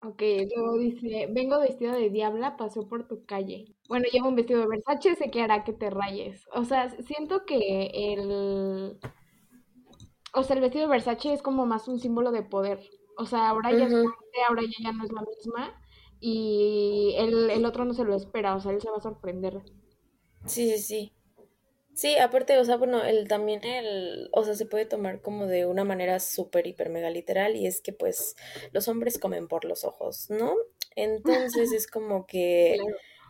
Ok, 0.04 0.22
luego 0.56 0.78
dice, 0.78 1.28
vengo 1.32 1.60
vestido 1.60 1.94
de 1.94 2.10
diabla, 2.10 2.56
pasó 2.56 2.88
por 2.88 3.08
tu 3.08 3.26
calle. 3.26 3.76
Bueno, 3.88 4.06
llevo 4.12 4.28
un 4.28 4.36
vestido 4.36 4.60
de 4.62 4.68
Versace, 4.68 5.16
sé 5.16 5.32
que 5.32 5.42
hará 5.42 5.64
que 5.64 5.74
te 5.74 5.90
rayes. 5.90 6.46
O 6.54 6.66
sea, 6.66 6.90
siento 7.02 7.46
que 7.46 7.90
el... 7.94 9.00
O 10.34 10.44
sea, 10.44 10.56
el 10.56 10.62
vestido 10.62 10.86
de 10.86 10.92
Versace 10.92 11.34
es 11.34 11.42
como 11.42 11.66
más 11.66 11.88
un 11.88 12.00
símbolo 12.00 12.32
de 12.32 12.44
poder. 12.44 12.80
O 13.18 13.26
sea, 13.26 13.50
ahora 13.50 13.72
ya, 13.72 13.88
ahora 14.48 14.62
ya, 14.62 14.84
ya 14.84 14.92
no 14.92 15.04
es 15.04 15.12
la 15.12 15.22
misma 15.22 15.82
y 16.20 17.16
el, 17.18 17.50
el 17.50 17.66
otro 17.66 17.86
no 17.86 17.94
se 17.94 18.04
lo 18.04 18.16
espera, 18.16 18.56
o 18.56 18.60
sea, 18.60 18.72
él 18.72 18.82
se 18.82 18.90
va 18.90 18.98
a 18.98 19.02
sorprender. 19.02 19.62
Sí, 20.46 20.70
sí, 20.72 20.80
sí. 20.80 21.14
Sí, 21.94 22.16
aparte, 22.18 22.60
o 22.60 22.64
sea, 22.64 22.78
bueno, 22.78 23.04
el 23.04 23.28
también 23.28 23.64
el, 23.64 24.30
o 24.32 24.44
sea, 24.44 24.54
se 24.54 24.68
puede 24.68 24.86
tomar 24.86 25.22
como 25.22 25.48
de 25.48 25.66
una 25.66 25.84
manera 25.84 26.20
súper, 26.20 26.68
hiper, 26.68 26.90
mega 26.90 27.10
literal 27.10 27.56
y 27.56 27.66
es 27.66 27.82
que 27.82 27.92
pues 27.92 28.36
los 28.72 28.88
hombres 28.88 29.18
comen 29.18 29.48
por 29.48 29.66
los 29.66 29.84
ojos, 29.84 30.30
¿no? 30.30 30.54
Entonces 30.96 31.72
es 31.74 31.88
como 31.88 32.28
que 32.28 32.78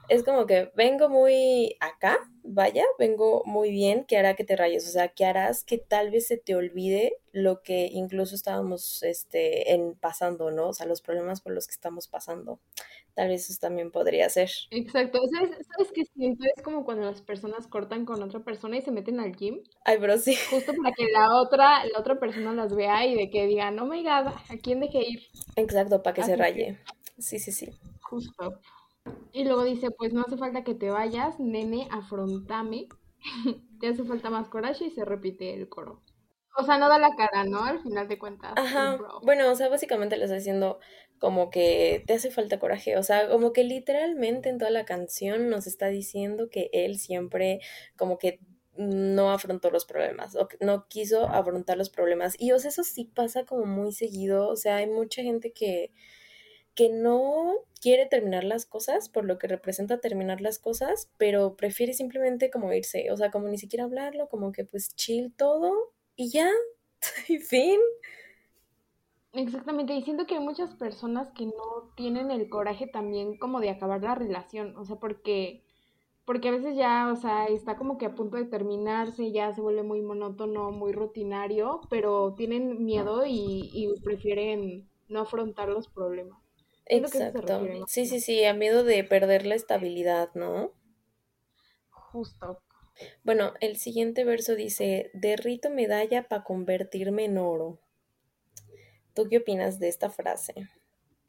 es 0.10 0.24
como 0.24 0.46
que 0.46 0.72
vengo 0.76 1.10
muy 1.10 1.76
acá, 1.80 2.18
vaya, 2.44 2.84
vengo 2.98 3.44
muy 3.46 3.72
bien, 3.72 4.06
¿qué 4.06 4.18
hará 4.18 4.36
que 4.36 4.44
te 4.44 4.56
rayes? 4.56 4.88
O 4.88 4.92
sea, 4.92 5.10
¿qué 5.10 5.26
harás 5.26 5.64
que 5.64 5.78
tal 5.78 6.12
vez 6.12 6.28
se 6.28 6.38
te 6.38 6.56
olvide 6.56 7.18
lo 7.32 7.62
que 7.62 7.90
incluso 7.92 8.36
estábamos 8.36 9.04
este, 9.04 9.74
en 9.74 9.96
pasando, 9.96 10.50
¿no? 10.52 10.70
O 10.70 10.74
sea, 10.74 10.86
los 10.86 11.02
problemas 11.02 11.42
por 11.42 11.54
los 11.54 11.68
que 11.68 11.74
estamos 11.74 12.08
pasando. 12.08 12.60
Tal 13.14 13.30
vez 13.30 13.50
eso 13.50 13.60
también 13.60 13.92
podría 13.92 14.30
ser. 14.30 14.50
Exacto. 14.72 15.20
¿Sabes, 15.34 15.50
¿Sabes 15.76 15.92
qué 15.94 16.04
siento? 16.06 16.46
Es 16.56 16.64
como 16.64 16.86
cuando 16.86 17.06
las 17.06 17.22
personas 17.22 17.68
cortan 17.68 18.06
con 18.06 18.22
otra 18.22 18.42
persona 18.42 18.78
y 18.78 18.82
se 18.82 18.92
meten 18.92 19.20
al 19.20 19.36
gym. 19.36 19.62
Ay, 19.86 19.98
pero 20.00 20.18
sí. 20.18 20.36
Justo 20.50 20.72
para 20.82 20.94
que 20.96 21.08
la 21.12 21.42
otra, 21.42 21.86
la 21.86 22.00
otra 22.00 22.20
persona 22.20 22.54
las 22.54 22.76
vea 22.76 23.06
y 23.06 23.16
de 23.16 23.30
que 23.30 23.48
digan, 23.48 23.78
oh 23.80 23.86
my 23.86 24.04
god, 24.04 24.28
¿a 24.28 24.58
quién 24.62 24.80
dejé 24.80 25.00
ir? 25.00 25.24
Exacto, 25.56 26.02
para 26.02 26.14
que 26.14 26.24
se 26.24 26.36
raye. 26.36 26.78
Sí, 27.18 27.40
sí, 27.40 27.52
sí. 27.52 27.72
Justo. 28.02 28.62
Y 29.32 29.44
luego 29.44 29.64
dice, 29.64 29.92
pues 29.92 30.14
no 30.14 30.22
hace 30.22 30.38
falta 30.38 30.64
que 30.64 30.76
te 30.76 30.90
vayas, 30.90 31.40
nene, 31.40 31.88
afrontame. 31.92 32.88
te 33.80 33.88
hace 33.88 34.04
falta 34.04 34.30
más 34.30 34.50
coraje 34.50 34.86
y 34.86 34.92
se 34.92 35.06
repite 35.06 35.54
el 35.54 35.70
coro. 35.70 36.02
O 36.60 36.64
sea, 36.64 36.80
no 36.80 36.90
da 36.90 36.98
la 36.98 37.16
cara, 37.16 37.44
¿no? 37.44 37.64
Al 37.64 37.84
final 37.84 38.08
de 38.08 38.18
cuentas. 38.18 38.54
Ajá. 38.56 38.98
Bueno, 39.22 39.52
o 39.52 39.56
sea, 39.56 39.70
básicamente 39.70 40.18
le 40.18 40.24
está 40.24 40.36
diciendo 40.36 40.80
como 41.20 41.52
que 41.52 42.04
te 42.08 42.14
hace 42.14 42.32
falta 42.32 42.60
coraje. 42.60 42.98
O 42.98 43.04
sea, 43.04 43.30
como 43.30 43.54
que 43.54 43.64
literalmente 43.64 44.50
en 44.50 44.58
toda 44.58 44.72
la 44.72 44.84
canción 44.86 45.50
nos 45.50 45.68
está 45.68 45.88
diciendo 45.88 46.50
que 46.50 46.70
él 46.74 46.98
siempre 46.98 47.60
como 47.96 48.18
que 48.18 48.40
no 48.76 49.32
afrontó 49.32 49.72
los 49.72 49.86
problemas 49.86 50.36
o 50.36 50.48
no 50.60 50.88
quiso 50.88 51.28
afrontar 51.28 51.78
los 51.78 51.92
problemas. 51.92 52.36
Y 52.40 52.52
o 52.54 52.60
sea, 52.60 52.70
eso 52.70 52.84
sí 52.84 53.06
pasa 53.06 53.46
como 53.46 53.66
muy 53.66 53.92
seguido. 53.92 54.48
O 54.50 54.56
sea, 54.56 54.78
hay 54.78 54.88
mucha 54.88 55.22
gente 55.22 55.54
que 55.54 55.92
que 56.78 56.90
no 56.90 57.56
quiere 57.82 58.06
terminar 58.06 58.44
las 58.44 58.68
cosas 58.68 59.10
por 59.10 59.26
lo 59.26 59.40
que 59.40 59.48
representa 59.48 60.00
terminar 60.00 60.42
las 60.42 60.60
cosas, 60.60 61.10
pero 61.18 61.56
prefiere 61.56 61.94
simplemente 61.94 62.52
como 62.52 62.72
irse, 62.72 63.12
o 63.12 63.18
sea, 63.18 63.32
como 63.32 63.48
ni 63.48 63.58
siquiera 63.58 63.86
hablarlo, 63.86 64.30
como 64.30 64.52
que 64.52 64.64
pues 64.64 64.96
chill 64.96 65.34
todo 65.36 65.74
y 66.16 66.30
ya, 66.30 66.52
y 67.28 67.40
fin. 67.40 67.80
Exactamente, 69.34 69.94
y 69.96 70.04
siento 70.04 70.28
que 70.28 70.36
hay 70.36 70.44
muchas 70.44 70.76
personas 70.76 71.32
que 71.32 71.48
no 71.48 71.94
tienen 71.96 72.30
el 72.30 72.48
coraje 72.48 72.86
también 72.86 73.38
como 73.40 73.60
de 73.60 73.72
acabar 73.72 74.04
la 74.04 74.14
relación, 74.14 74.78
o 74.78 74.86
sea, 74.86 74.98
porque 74.98 75.64
porque 76.26 76.50
a 76.50 76.52
veces 76.52 76.76
ya, 76.78 77.12
o 77.12 77.16
sea, 77.16 77.48
está 77.48 77.78
como 77.78 77.98
que 77.98 78.06
a 78.06 78.16
punto 78.16 78.38
de 78.38 78.46
terminarse, 78.46 79.32
ya 79.32 79.54
se 79.54 79.62
vuelve 79.62 79.84
muy 79.84 80.02
monótono, 80.02 80.72
muy 80.72 80.92
rutinario, 80.92 81.82
pero 81.90 82.36
tienen 82.36 82.86
miedo 82.86 83.26
y, 83.26 83.72
y 83.74 83.90
prefieren 84.04 84.88
no 85.10 85.22
afrontar 85.22 85.70
los 85.70 85.88
problemas. 85.88 86.47
Exacto. 86.90 87.62
Sí, 87.88 88.06
sí, 88.06 88.20
sí, 88.20 88.44
a 88.46 88.54
miedo 88.54 88.84
de 88.84 89.04
perder 89.04 89.46
la 89.46 89.56
estabilidad, 89.56 90.30
¿no? 90.34 90.72
Justo. 91.90 92.62
Bueno, 93.24 93.54
el 93.62 93.78
siguiente 93.78 94.24
verso 94.24 94.56
dice, 94.56 95.12
derrito 95.14 95.70
medalla 95.70 96.28
para 96.28 96.44
convertirme 96.44 97.26
en 97.26 97.38
oro. 97.38 97.80
¿Tú 99.14 99.28
qué 99.30 99.38
opinas 99.38 99.80
de 99.80 99.90
esta 99.90 100.10
frase? 100.10 100.54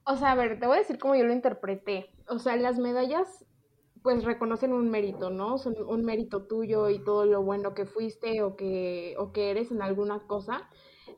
O 0.04 0.16
sea, 0.16 0.32
a 0.32 0.34
ver, 0.34 0.58
te 0.58 0.66
voy 0.66 0.76
a 0.76 0.80
decir 0.80 0.98
cómo 0.98 1.14
yo 1.14 1.24
lo 1.24 1.32
interpreté. 1.32 2.10
O 2.28 2.38
sea, 2.38 2.56
las 2.56 2.78
medallas 2.78 3.44
pues 4.02 4.24
reconocen 4.24 4.72
un 4.72 4.90
mérito, 4.90 5.30
¿no? 5.30 5.58
Son 5.58 5.74
un 5.86 6.04
mérito 6.04 6.46
tuyo 6.46 6.88
y 6.88 7.02
todo 7.02 7.26
lo 7.26 7.42
bueno 7.42 7.74
que 7.74 7.84
fuiste 7.84 8.42
o 8.42 8.56
que, 8.56 9.14
o 9.18 9.32
que 9.32 9.50
eres 9.50 9.70
en 9.70 9.82
alguna 9.82 10.26
cosa. 10.26 10.68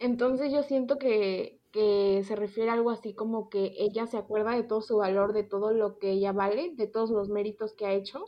Entonces 0.00 0.52
yo 0.52 0.62
siento 0.62 0.98
que 0.98 1.59
que 1.72 2.22
se 2.24 2.36
refiere 2.36 2.70
a 2.70 2.74
algo 2.74 2.90
así 2.90 3.14
como 3.14 3.48
que 3.48 3.74
ella 3.78 4.06
se 4.06 4.16
acuerda 4.16 4.52
de 4.52 4.62
todo 4.64 4.82
su 4.82 4.96
valor, 4.96 5.32
de 5.32 5.44
todo 5.44 5.72
lo 5.72 5.98
que 5.98 6.10
ella 6.10 6.32
vale, 6.32 6.72
de 6.74 6.86
todos 6.86 7.10
los 7.10 7.28
méritos 7.28 7.74
que 7.74 7.86
ha 7.86 7.92
hecho, 7.92 8.24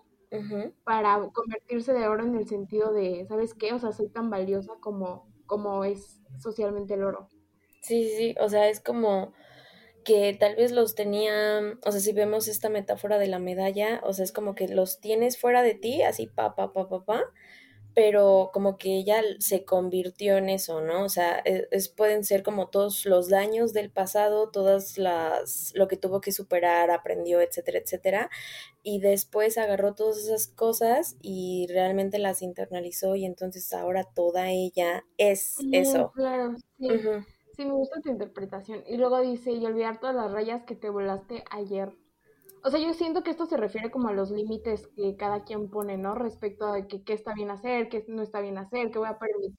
para 0.84 1.28
convertirse 1.32 1.92
de 1.92 2.08
oro 2.08 2.24
en 2.24 2.36
el 2.36 2.48
sentido 2.48 2.92
de, 2.92 3.26
¿sabes 3.26 3.54
qué? 3.54 3.72
O 3.72 3.78
sea, 3.78 3.92
soy 3.92 4.08
tan 4.08 4.30
valiosa 4.30 4.72
como, 4.80 5.28
como 5.46 5.84
es 5.84 6.20
socialmente 6.38 6.94
el 6.94 7.04
oro. 7.04 7.28
Sí, 7.82 8.08
sí, 8.08 8.16
sí, 8.16 8.34
o 8.40 8.48
sea, 8.48 8.68
es 8.68 8.80
como 8.80 9.32
que 10.04 10.36
tal 10.38 10.56
vez 10.56 10.72
los 10.72 10.94
tenía, 10.94 11.78
o 11.84 11.92
sea, 11.92 12.00
si 12.00 12.12
vemos 12.12 12.48
esta 12.48 12.68
metáfora 12.68 13.18
de 13.18 13.26
la 13.28 13.38
medalla, 13.38 14.00
o 14.04 14.12
sea, 14.12 14.24
es 14.24 14.32
como 14.32 14.54
que 14.54 14.68
los 14.68 15.00
tienes 15.00 15.38
fuera 15.38 15.62
de 15.62 15.74
ti, 15.74 16.02
así 16.02 16.26
pa, 16.26 16.54
pa, 16.54 16.72
pa, 16.72 16.88
pa, 16.88 17.04
pa, 17.04 17.24
pero 17.94 18.50
como 18.52 18.78
que 18.78 18.96
ella 18.96 19.22
se 19.38 19.64
convirtió 19.64 20.36
en 20.36 20.48
eso, 20.48 20.80
¿no? 20.80 21.04
O 21.04 21.08
sea, 21.08 21.40
e, 21.44 21.68
es, 21.70 21.88
pueden 21.88 22.24
ser 22.24 22.42
como 22.42 22.68
todos 22.68 23.06
los 23.06 23.28
daños 23.28 23.72
del 23.72 23.90
pasado, 23.90 24.50
todas 24.50 24.98
las, 24.98 25.72
lo 25.74 25.88
que 25.88 25.96
tuvo 25.96 26.20
que 26.20 26.32
superar, 26.32 26.90
aprendió, 26.90 27.40
etcétera, 27.40 27.78
etcétera, 27.78 28.30
y 28.82 29.00
después 29.00 29.58
agarró 29.58 29.94
todas 29.94 30.18
esas 30.18 30.48
cosas 30.48 31.16
y 31.22 31.66
realmente 31.68 32.18
las 32.18 32.42
internalizó 32.42 33.16
y 33.16 33.24
entonces 33.24 33.72
ahora 33.72 34.04
toda 34.04 34.50
ella 34.50 35.04
es 35.18 35.58
eso. 35.72 36.12
Claro, 36.14 36.56
sí. 36.78 36.88
Sí, 37.56 37.66
me 37.66 37.72
gusta 37.72 38.00
tu 38.00 38.08
interpretación. 38.08 38.82
Y 38.86 38.96
luego 38.96 39.20
dice, 39.20 39.52
y 39.52 39.64
olvidar 39.66 40.00
todas 40.00 40.16
las 40.16 40.32
rayas 40.32 40.64
que 40.64 40.74
te 40.74 40.88
volaste 40.88 41.44
ayer. 41.50 41.92
O 42.64 42.70
sea, 42.70 42.80
yo 42.80 42.92
siento 42.94 43.22
que 43.22 43.30
esto 43.30 43.46
se 43.46 43.56
refiere 43.56 43.90
como 43.90 44.08
a 44.08 44.12
los 44.12 44.30
límites 44.30 44.86
que 44.94 45.16
cada 45.16 45.44
quien 45.44 45.68
pone, 45.68 45.96
¿no? 45.96 46.14
Respecto 46.14 46.66
a 46.66 46.86
que, 46.86 47.02
qué 47.02 47.12
está 47.12 47.34
bien 47.34 47.50
hacer, 47.50 47.88
qué 47.88 48.04
no 48.06 48.22
está 48.22 48.40
bien 48.40 48.56
hacer, 48.56 48.90
qué 48.90 48.98
voy 48.98 49.08
a 49.08 49.18
permitir. 49.18 49.58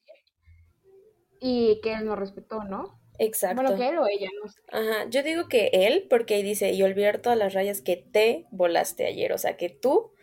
Y 1.40 1.82
que 1.82 1.94
él 1.94 2.06
no 2.06 2.16
respetó, 2.16 2.64
¿no? 2.64 3.00
Exacto. 3.20 3.62
Bueno, 3.62 3.78
que 3.78 3.90
él 3.90 3.98
o 4.00 4.08
ella, 4.08 4.30
no 4.42 4.50
sé. 4.50 4.62
Ajá, 4.72 5.10
yo 5.10 5.22
digo 5.22 5.48
que 5.50 5.70
él, 5.74 6.08
porque 6.10 6.36
ahí 6.36 6.44
dice, 6.44 6.72
y 6.72 6.82
olvidar 6.82 7.20
todas 7.20 7.38
las 7.38 7.54
rayas 7.54 7.82
que 7.82 7.98
te 7.98 8.48
volaste 8.52 9.06
ayer, 9.06 9.34
o 9.34 9.38
sea, 9.38 9.58
que 9.58 9.70
tú 9.70 10.14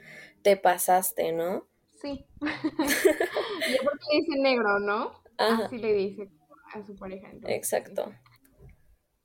te 0.43 0.57
pasaste, 0.57 1.33
¿no? 1.33 1.69
Sí. 2.01 2.27
y 2.41 3.85
porque 3.85 4.07
dice 4.13 4.41
negro, 4.41 4.81
¿no? 4.81 5.23
Así 5.37 5.77
le 5.77 5.93
dice 5.93 6.31
a 6.73 6.83
su 6.83 6.97
pareja. 6.97 7.31
Exacto. 7.47 8.13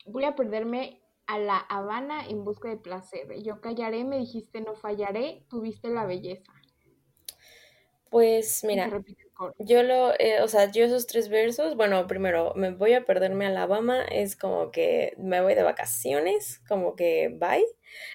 Voy 0.05 0.25
a 0.25 0.35
perderme 0.35 1.01
a 1.27 1.39
La 1.39 1.57
Habana 1.57 2.27
en 2.27 2.43
busca 2.43 2.69
de 2.69 2.77
placer. 2.77 3.27
Yo 3.43 3.61
callaré, 3.61 4.03
me 4.03 4.17
dijiste 4.17 4.61
no 4.61 4.75
fallaré, 4.75 5.43
tuviste 5.49 5.89
la 5.89 6.05
belleza. 6.05 6.53
Pues 8.09 8.63
mira, 8.63 8.89
yo 9.59 9.83
lo, 9.83 10.13
eh, 10.19 10.41
o 10.41 10.47
sea, 10.47 10.71
yo 10.71 10.85
esos 10.85 11.05
tres 11.07 11.27
versos, 11.27 11.75
bueno, 11.75 12.07
primero, 12.07 12.53
me 12.55 12.71
voy 12.71 12.93
a 12.93 13.03
perderme 13.03 13.45
a 13.45 13.49
Alabama, 13.49 14.03
es 14.03 14.37
como 14.37 14.71
que 14.71 15.13
me 15.17 15.41
voy 15.41 15.53
de 15.55 15.63
vacaciones, 15.63 16.61
como 16.69 16.95
que 16.95 17.29
bye. 17.37 17.65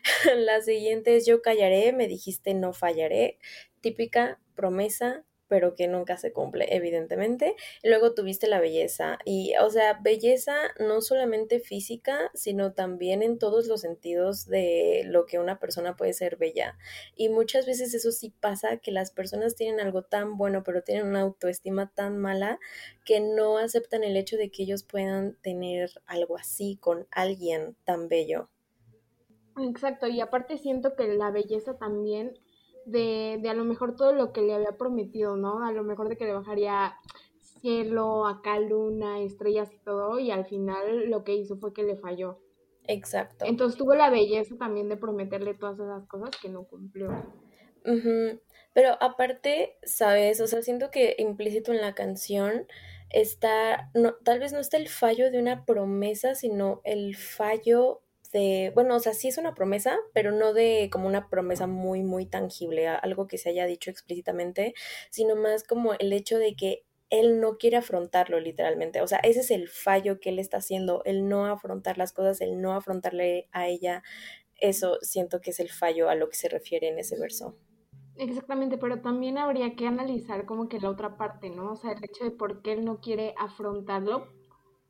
La 0.37 0.63
siguiente 0.63 1.17
es 1.17 1.27
yo 1.27 1.43
callaré, 1.43 1.93
me 1.93 2.09
dijiste 2.09 2.55
no 2.55 2.73
fallaré, 2.73 3.39
típica 3.81 4.41
promesa 4.55 5.25
pero 5.51 5.75
que 5.75 5.89
nunca 5.89 6.17
se 6.17 6.33
cumple, 6.33 6.77
evidentemente. 6.77 7.57
luego 7.83 8.15
tuviste 8.15 8.47
la 8.47 8.61
belleza. 8.61 9.19
Y, 9.25 9.53
o 9.61 9.69
sea, 9.69 9.99
belleza 10.01 10.55
no 10.79 11.01
solamente 11.01 11.59
física, 11.59 12.31
sino 12.35 12.73
también 12.73 13.25
en 13.25 13.37
todos 13.37 13.67
los 13.67 13.81
sentidos 13.81 14.47
de 14.47 15.03
lo 15.07 15.27
que 15.27 15.41
una 15.41 15.59
persona 15.59 15.97
puede 15.97 16.13
ser 16.13 16.37
bella. 16.37 16.79
Y 17.17 17.31
muchas 17.31 17.67
veces 17.67 17.93
eso 17.95 18.13
sí 18.13 18.33
pasa, 18.39 18.77
que 18.77 18.93
las 18.93 19.11
personas 19.11 19.57
tienen 19.57 19.81
algo 19.81 20.03
tan 20.03 20.37
bueno, 20.37 20.63
pero 20.63 20.85
tienen 20.85 21.09
una 21.09 21.23
autoestima 21.23 21.91
tan 21.93 22.17
mala, 22.17 22.61
que 23.05 23.19
no 23.19 23.59
aceptan 23.59 24.05
el 24.05 24.17
hecho 24.17 24.37
de 24.37 24.53
que 24.53 24.63
ellos 24.63 24.85
puedan 24.85 25.35
tener 25.43 25.91
algo 26.07 26.39
así 26.39 26.79
con 26.81 27.09
alguien 27.11 27.75
tan 27.85 28.09
bello. 28.09 28.49
Exacto, 29.59 30.07
y 30.07 30.21
aparte 30.21 30.59
siento 30.59 30.95
que 30.95 31.09
la 31.09 31.33
belleza 31.33 31.77
también 31.77 32.39
de, 32.87 33.39
de 33.41 33.49
a 33.49 33.55
lo 33.55 33.65
mejor 33.65 33.97
todo 33.97 34.13
lo 34.13 34.33
que 34.33 34.43
le 34.43 34.55
había 34.55 34.77
prometido, 34.77 35.37
¿no? 35.37 35.65
A 35.65 35.73
lo 35.73 35.85
mejor 35.85 36.09
de 36.09 36.17
que 36.17 36.25
le 36.25 36.35
bajaría 36.35 36.95
cielo, 37.61 38.27
acá 38.27 38.59
luna, 38.59 39.21
estrellas 39.21 39.73
y 39.73 39.79
todo, 39.79 40.19
y 40.19 40.31
al 40.31 40.47
final 40.47 41.09
lo 41.11 41.25
que 41.25 41.35
hizo 41.35 41.57
fue 41.57 41.73
que 41.73 41.83
le 41.83 41.97
falló. 41.97 42.39
Exacto. 42.87 43.45
Entonces 43.47 43.79
tuvo 43.79 43.95
la 43.95 44.11
belleza 44.11 44.57
también 44.57 44.89
de 44.89 44.97
prometerle 44.97 45.55
todas 45.55 45.79
esas 45.79 46.07
cosas 46.07 46.31
que 46.41 46.49
no 46.49 46.65
cumplió. 46.65 47.11
Pero 48.73 48.97
aparte, 49.01 49.77
¿sabes? 49.83 50.41
O 50.41 50.47
sea, 50.47 50.63
siento 50.63 50.91
que 50.91 51.17
implícito 51.19 51.73
en 51.73 51.81
la 51.81 51.95
canción 51.95 52.67
está, 53.11 53.91
no, 53.95 54.15
tal 54.25 54.39
vez 54.39 54.53
no 54.53 54.61
está 54.61 54.77
el 54.77 54.89
fallo 54.89 55.31
de 55.31 55.41
una 55.41 55.65
promesa, 55.65 56.35
sino 56.35 56.81
el 56.85 57.17
fallo 57.17 58.03
de, 58.33 58.73
bueno, 58.75 58.97
o 58.97 59.01
sea, 59.01 59.15
sí 59.15 59.29
es 59.29 59.39
una 59.39 59.55
promesa, 59.55 59.99
pero 60.15 60.33
no 60.33 60.53
de 60.53 60.89
como 60.93 61.07
una 61.07 61.29
promesa 61.29 61.67
muy, 61.67 62.03
muy 62.03 62.27
tangible, 62.27 62.89
algo 62.89 63.27
que 63.27 63.39
se 63.39 63.51
haya 63.51 63.67
dicho 63.67 63.91
explícitamente, 63.91 64.75
sino 65.11 65.37
más 65.37 65.65
como 65.65 65.95
el 65.95 66.13
hecho 66.13 66.39
de 66.39 66.55
que 66.55 66.85
él 67.11 67.41
no 67.41 67.59
quiere 67.59 67.77
afrontarlo 67.77 68.39
literalmente. 68.41 69.03
O 69.03 69.07
sea, 69.07 69.19
ese 69.19 69.41
es 69.41 69.51
el 69.51 69.69
fallo 69.69 70.21
que 70.21 70.31
él 70.31 70.39
está 70.39 70.59
haciendo, 70.59 71.03
el 71.05 71.29
no 71.29 71.47
afrontar 71.47 71.99
las 71.99 72.13
cosas, 72.13 72.41
el 72.41 72.61
no 72.61 72.73
afrontarle 72.73 73.49
a 73.53 73.67
ella. 73.67 74.03
Eso 74.57 74.99
siento 75.03 75.41
que 75.41 75.51
es 75.51 75.61
el 75.61 75.71
fallo 75.71 76.09
a 76.09 76.15
lo 76.15 76.29
que 76.29 76.37
se 76.37 76.49
refiere 76.49 76.89
en 76.89 76.99
ese 76.99 77.19
verso. 77.19 77.57
Exactamente, 78.17 78.79
pero 78.79 79.01
también 79.01 79.39
habría 79.39 79.75
que 79.75 79.87
analizar 79.87 80.45
como 80.45 80.69
que 80.69 80.79
la 80.79 80.91
otra 80.91 81.17
parte, 81.17 81.51
¿no? 81.51 81.73
O 81.73 81.77
sea, 81.77 81.93
el 81.93 82.05
hecho 82.05 82.25
de 82.25 82.31
por 82.31 82.63
qué 82.63 82.75
él 82.75 82.85
no 82.85 83.01
quiere 83.01 83.35
afrontarlo, 83.39 84.29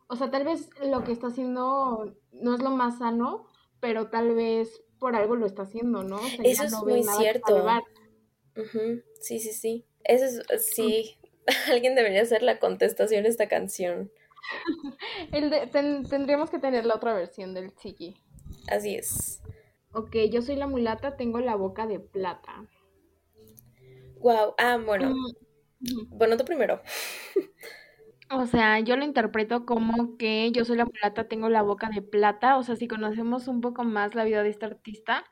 o 0.09 0.16
sea, 0.16 0.30
tal 0.30 0.44
vez 0.44 0.68
lo 0.85 1.04
que 1.04 1.12
está 1.12 1.28
haciendo 1.28 2.16
no 2.32 2.54
es 2.54 2.62
lo 2.62 2.70
más 2.70 2.99
sano, 2.99 3.46
pero 3.80 4.08
tal 4.08 4.34
vez 4.34 4.82
por 4.99 5.16
algo 5.16 5.37
lo 5.37 5.46
está 5.46 5.62
haciendo, 5.62 6.02
¿no? 6.02 6.20
Eso 6.42 6.64
es 6.64 6.72
muy 6.82 7.02
cierto. 7.02 7.66
Sí, 9.20 9.38
sí, 9.38 9.52
sí. 9.52 9.87
Eso 10.04 10.42
es, 10.50 10.66
sí. 10.75 11.18
Alguien 11.70 11.94
debería 11.94 12.22
hacer 12.22 12.42
la 12.42 12.58
contestación 12.58 13.25
a 13.25 13.28
esta 13.28 13.49
canción. 13.49 14.10
El 15.32 15.50
tendríamos 15.70 16.50
que 16.50 16.58
tener 16.58 16.87
la 16.87 16.96
otra 16.96 17.14
versión 17.14 17.54
del 17.54 17.75
Chiki. 17.76 18.16
Así 18.68 18.94
es. 18.94 19.42
Ok, 19.92 20.16
yo 20.30 20.42
soy 20.42 20.56
la 20.56 20.66
mulata, 20.66 21.16
tengo 21.16 21.40
la 21.40 21.56
boca 21.56 21.87
de 21.87 21.99
plata. 21.99 22.66
Wow, 24.18 24.54
ah, 24.58 24.78
bueno. 24.84 25.14
Mm, 25.80 26.16
bueno, 26.18 26.36
tú 26.36 26.45
primero. 26.45 26.82
O 28.32 28.47
sea, 28.47 28.78
yo 28.78 28.97
lo 28.97 29.04
interpreto 29.04 29.66
como 29.66 30.16
que 30.16 30.52
yo 30.52 30.64
soy 30.64 30.76
la 30.76 30.86
plata, 30.86 31.26
tengo 31.26 31.49
la 31.49 31.62
boca 31.62 31.90
de 31.93 32.00
plata. 32.00 32.58
O 32.58 32.62
sea, 32.62 32.76
si 32.76 32.86
conocemos 32.86 33.49
un 33.49 33.60
poco 33.60 33.82
más 33.82 34.14
la 34.14 34.23
vida 34.23 34.45
de 34.45 34.50
esta 34.50 34.66
artista, 34.66 35.25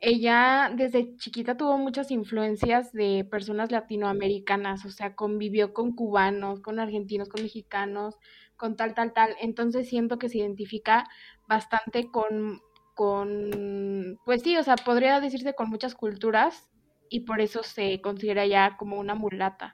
ella 0.00 0.70
desde 0.76 1.16
chiquita 1.16 1.56
tuvo 1.56 1.78
muchas 1.78 2.10
influencias 2.10 2.92
de 2.92 3.26
personas 3.30 3.70
latinoamericanas, 3.72 4.84
o 4.84 4.90
sea, 4.90 5.14
convivió 5.14 5.72
con 5.72 5.92
cubanos, 5.94 6.60
con 6.60 6.78
argentinos, 6.78 7.30
con 7.30 7.42
mexicanos, 7.42 8.18
con 8.58 8.76
tal, 8.76 8.92
tal, 8.92 9.14
tal. 9.14 9.34
Entonces 9.40 9.88
siento 9.88 10.18
que 10.18 10.28
se 10.28 10.38
identifica 10.38 11.08
bastante 11.48 12.10
con, 12.10 12.60
con, 12.94 14.18
pues 14.26 14.42
sí, 14.42 14.58
o 14.58 14.62
sea, 14.62 14.76
podría 14.76 15.20
decirse 15.20 15.54
con 15.54 15.70
muchas 15.70 15.94
culturas 15.94 16.68
y 17.08 17.20
por 17.20 17.40
eso 17.40 17.62
se 17.62 18.02
considera 18.02 18.44
ya 18.44 18.76
como 18.76 18.98
una 18.98 19.14
mulata. 19.14 19.72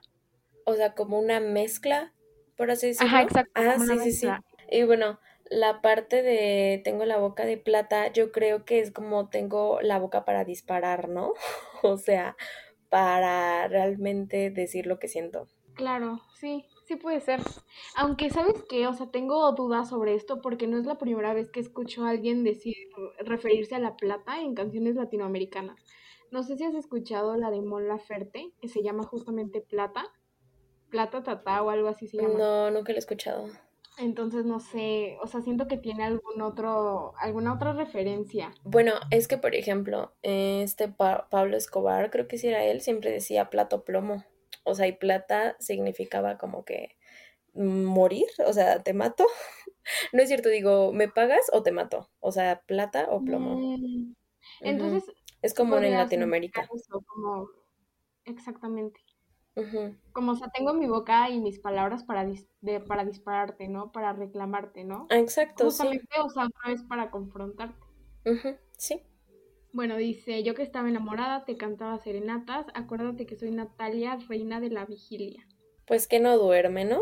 O 0.65 0.75
sea, 0.75 0.93
como 0.93 1.19
una 1.19 1.41
mezcla 1.41 2.13
por 2.59 2.71
así 2.71 2.87
decirlo. 2.87 3.07
Ajá, 3.07 3.21
exacto. 3.21 3.51
Ah, 3.55 3.79
sí, 3.79 3.99
sí, 3.99 4.11
sí. 4.11 4.27
Y 4.69 4.83
bueno, 4.83 5.17
la 5.49 5.81
parte 5.81 6.21
de 6.21 6.81
tengo 6.83 7.05
la 7.05 7.17
boca 7.17 7.45
de 7.45 7.57
plata, 7.57 8.11
yo 8.11 8.33
creo 8.33 8.65
que 8.65 8.81
es 8.81 8.91
como 8.91 9.29
tengo 9.29 9.79
la 9.81 9.97
boca 9.97 10.25
para 10.25 10.43
disparar, 10.43 11.07
¿no? 11.07 11.31
o 11.83 11.95
sea, 11.95 12.35
para 12.89 13.69
realmente 13.69 14.49
decir 14.51 14.87
lo 14.87 14.99
que 14.99 15.07
siento. 15.07 15.47
Claro, 15.73 16.19
sí, 16.33 16.65
sí 16.85 16.97
puede 16.97 17.21
ser. 17.21 17.39
Aunque, 17.95 18.29
¿sabes 18.29 18.61
qué? 18.67 18.87
O 18.87 18.93
sea, 18.93 19.09
tengo 19.09 19.49
dudas 19.53 19.87
sobre 19.87 20.15
esto 20.15 20.41
porque 20.41 20.67
no 20.67 20.77
es 20.77 20.85
la 20.85 20.97
primera 20.97 21.33
vez 21.33 21.49
que 21.49 21.61
escucho 21.61 22.03
a 22.03 22.09
alguien 22.09 22.43
decir, 22.43 22.75
referirse 23.19 23.75
a 23.75 23.79
la 23.79 23.95
plata 23.95 24.41
en 24.41 24.53
canciones 24.53 24.95
latinoamericanas. 24.95 25.79
No 26.29 26.43
sé 26.43 26.57
si 26.57 26.65
has 26.65 26.75
escuchado 26.75 27.37
la 27.37 27.51
de 27.51 27.61
Mon 27.61 27.87
Laferte, 27.87 28.51
que 28.59 28.67
se 28.67 28.83
llama 28.83 29.03
justamente 29.03 29.61
Plata. 29.61 30.11
Plata 30.89 31.23
Tata 31.23 31.61
o 31.61 31.69
algo 31.69 31.87
así 31.89 32.07
se 32.07 32.17
llama. 32.17 32.37
No, 32.37 32.71
nunca 32.71 32.91
lo 32.91 32.97
he 32.97 32.99
escuchado. 32.99 33.47
Entonces 33.97 34.45
no 34.45 34.61
sé, 34.61 35.17
o 35.21 35.27
sea, 35.27 35.41
siento 35.41 35.67
que 35.67 35.77
tiene 35.77 36.05
algún 36.05 36.41
otro, 36.41 37.13
alguna 37.17 37.53
otra 37.53 37.73
referencia. 37.73 38.53
Bueno, 38.63 38.93
es 39.11 39.27
que 39.27 39.37
por 39.37 39.55
ejemplo, 39.55 40.13
este 40.21 40.87
Pablo 40.87 41.57
Escobar, 41.57 42.09
creo 42.09 42.27
que 42.27 42.37
si 42.37 42.47
era 42.47 42.63
él, 42.63 42.79
siempre 42.79 43.11
decía 43.11 43.49
plato 43.49 43.83
plomo. 43.83 44.23
O 44.63 44.73
sea, 44.73 44.87
y 44.87 44.93
plata 44.93 45.57
significaba 45.59 46.37
como 46.37 46.63
que 46.63 46.95
morir, 47.53 48.27
o 48.45 48.53
sea, 48.53 48.81
te 48.81 48.93
mato. 48.93 49.25
no 50.13 50.21
es 50.21 50.29
cierto, 50.29 50.47
digo, 50.47 50.93
¿me 50.93 51.09
pagas 51.09 51.49
o 51.51 51.61
te 51.61 51.71
mato? 51.73 52.09
O 52.21 52.31
sea, 52.31 52.61
plata 52.65 53.07
o 53.09 53.21
plomo. 53.21 53.57
Mm, 53.57 54.15
entonces, 54.61 55.13
es 55.41 55.53
como 55.53 55.77
en 55.77 55.93
Latinoamérica. 55.93 56.67
como... 57.05 57.49
Exactamente. 58.25 59.01
Como, 60.11 60.33
o 60.33 60.35
sea, 60.35 60.49
tengo 60.49 60.73
mi 60.73 60.87
boca 60.87 61.29
y 61.29 61.39
mis 61.39 61.59
palabras 61.59 62.03
para, 62.03 62.25
para 62.87 63.05
dispararte, 63.05 63.67
¿no? 63.67 63.91
Para 63.91 64.13
reclamarte, 64.13 64.83
¿no? 64.83 65.07
Ah, 65.09 65.17
exacto, 65.17 65.65
Justamente, 65.65 66.07
o 66.23 66.29
sea, 66.29 66.45
otra 66.45 66.71
vez 66.71 66.83
para 66.83 67.11
confrontarte. 67.11 67.85
Sí. 68.77 69.01
Bueno, 69.71 69.97
dice, 69.97 70.43
yo 70.43 70.55
que 70.55 70.63
estaba 70.63 70.89
enamorada, 70.89 71.45
te 71.45 71.55
cantaba 71.55 71.99
serenatas, 71.99 72.65
acuérdate 72.73 73.25
que 73.25 73.35
soy 73.35 73.51
Natalia, 73.51 74.17
reina 74.27 74.59
de 74.59 74.69
la 74.69 74.85
vigilia. 74.85 75.45
Pues 75.85 76.07
que 76.07 76.19
no 76.19 76.37
duerme, 76.37 76.85
¿no? 76.85 77.01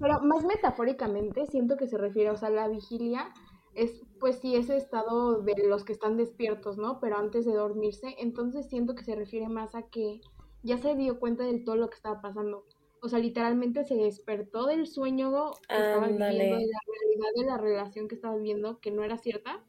Pero 0.00 0.20
más 0.22 0.44
metafóricamente 0.44 1.46
siento 1.46 1.76
que 1.76 1.86
se 1.86 1.98
refiere, 1.98 2.30
o 2.30 2.36
sea, 2.36 2.50
la 2.50 2.68
vigilia 2.68 3.32
es 3.74 4.02
pues 4.20 4.38
sí 4.38 4.56
ese 4.56 4.76
estado 4.76 5.42
de 5.42 5.54
los 5.66 5.84
que 5.84 5.92
están 5.92 6.16
despiertos, 6.16 6.78
¿no? 6.78 7.00
Pero 7.00 7.16
antes 7.16 7.44
de 7.44 7.52
dormirse, 7.52 8.14
entonces 8.18 8.68
siento 8.68 8.94
que 8.94 9.04
se 9.04 9.14
refiere 9.14 9.48
más 9.48 9.74
a 9.74 9.82
que 9.82 10.20
ya 10.62 10.78
se 10.78 10.94
dio 10.94 11.20
cuenta 11.20 11.44
de 11.44 11.58
todo 11.58 11.76
lo 11.76 11.90
que 11.90 11.96
estaba 11.96 12.20
pasando. 12.20 12.66
O 13.02 13.08
sea, 13.08 13.18
literalmente 13.18 13.84
se 13.84 13.96
despertó 13.96 14.66
del 14.66 14.86
sueño 14.86 15.52
que 15.68 15.76
estaba 15.76 16.06
viviendo, 16.06 16.56
de 16.56 16.66
la 16.66 16.80
realidad 16.86 17.28
de 17.36 17.44
la 17.44 17.58
relación 17.58 18.08
que 18.08 18.14
estaba 18.14 18.36
viviendo, 18.36 18.80
que 18.80 18.90
no 18.90 19.04
era 19.04 19.18
cierta. 19.18 19.62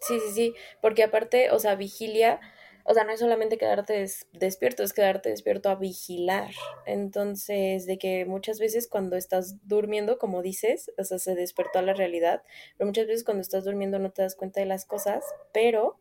Sí, 0.00 0.18
sí, 0.18 0.30
sí, 0.32 0.54
porque 0.82 1.04
aparte, 1.04 1.50
o 1.52 1.58
sea, 1.60 1.76
vigilia 1.76 2.40
o 2.88 2.94
sea, 2.94 3.04
no 3.04 3.12
es 3.12 3.20
solamente 3.20 3.58
quedarte 3.58 4.06
despierto, 4.32 4.82
es 4.82 4.94
quedarte 4.94 5.28
despierto 5.28 5.68
a 5.68 5.74
vigilar. 5.74 6.50
Entonces, 6.86 7.84
de 7.84 7.98
que 7.98 8.24
muchas 8.24 8.58
veces 8.58 8.88
cuando 8.88 9.16
estás 9.16 9.56
durmiendo, 9.68 10.18
como 10.18 10.40
dices, 10.40 10.90
o 10.96 11.04
sea, 11.04 11.18
se 11.18 11.34
despertó 11.34 11.80
a 11.80 11.82
la 11.82 11.92
realidad, 11.92 12.42
pero 12.78 12.86
muchas 12.86 13.06
veces 13.06 13.24
cuando 13.24 13.42
estás 13.42 13.64
durmiendo 13.64 13.98
no 13.98 14.10
te 14.10 14.22
das 14.22 14.34
cuenta 14.34 14.60
de 14.60 14.66
las 14.66 14.86
cosas, 14.86 15.22
pero 15.52 15.98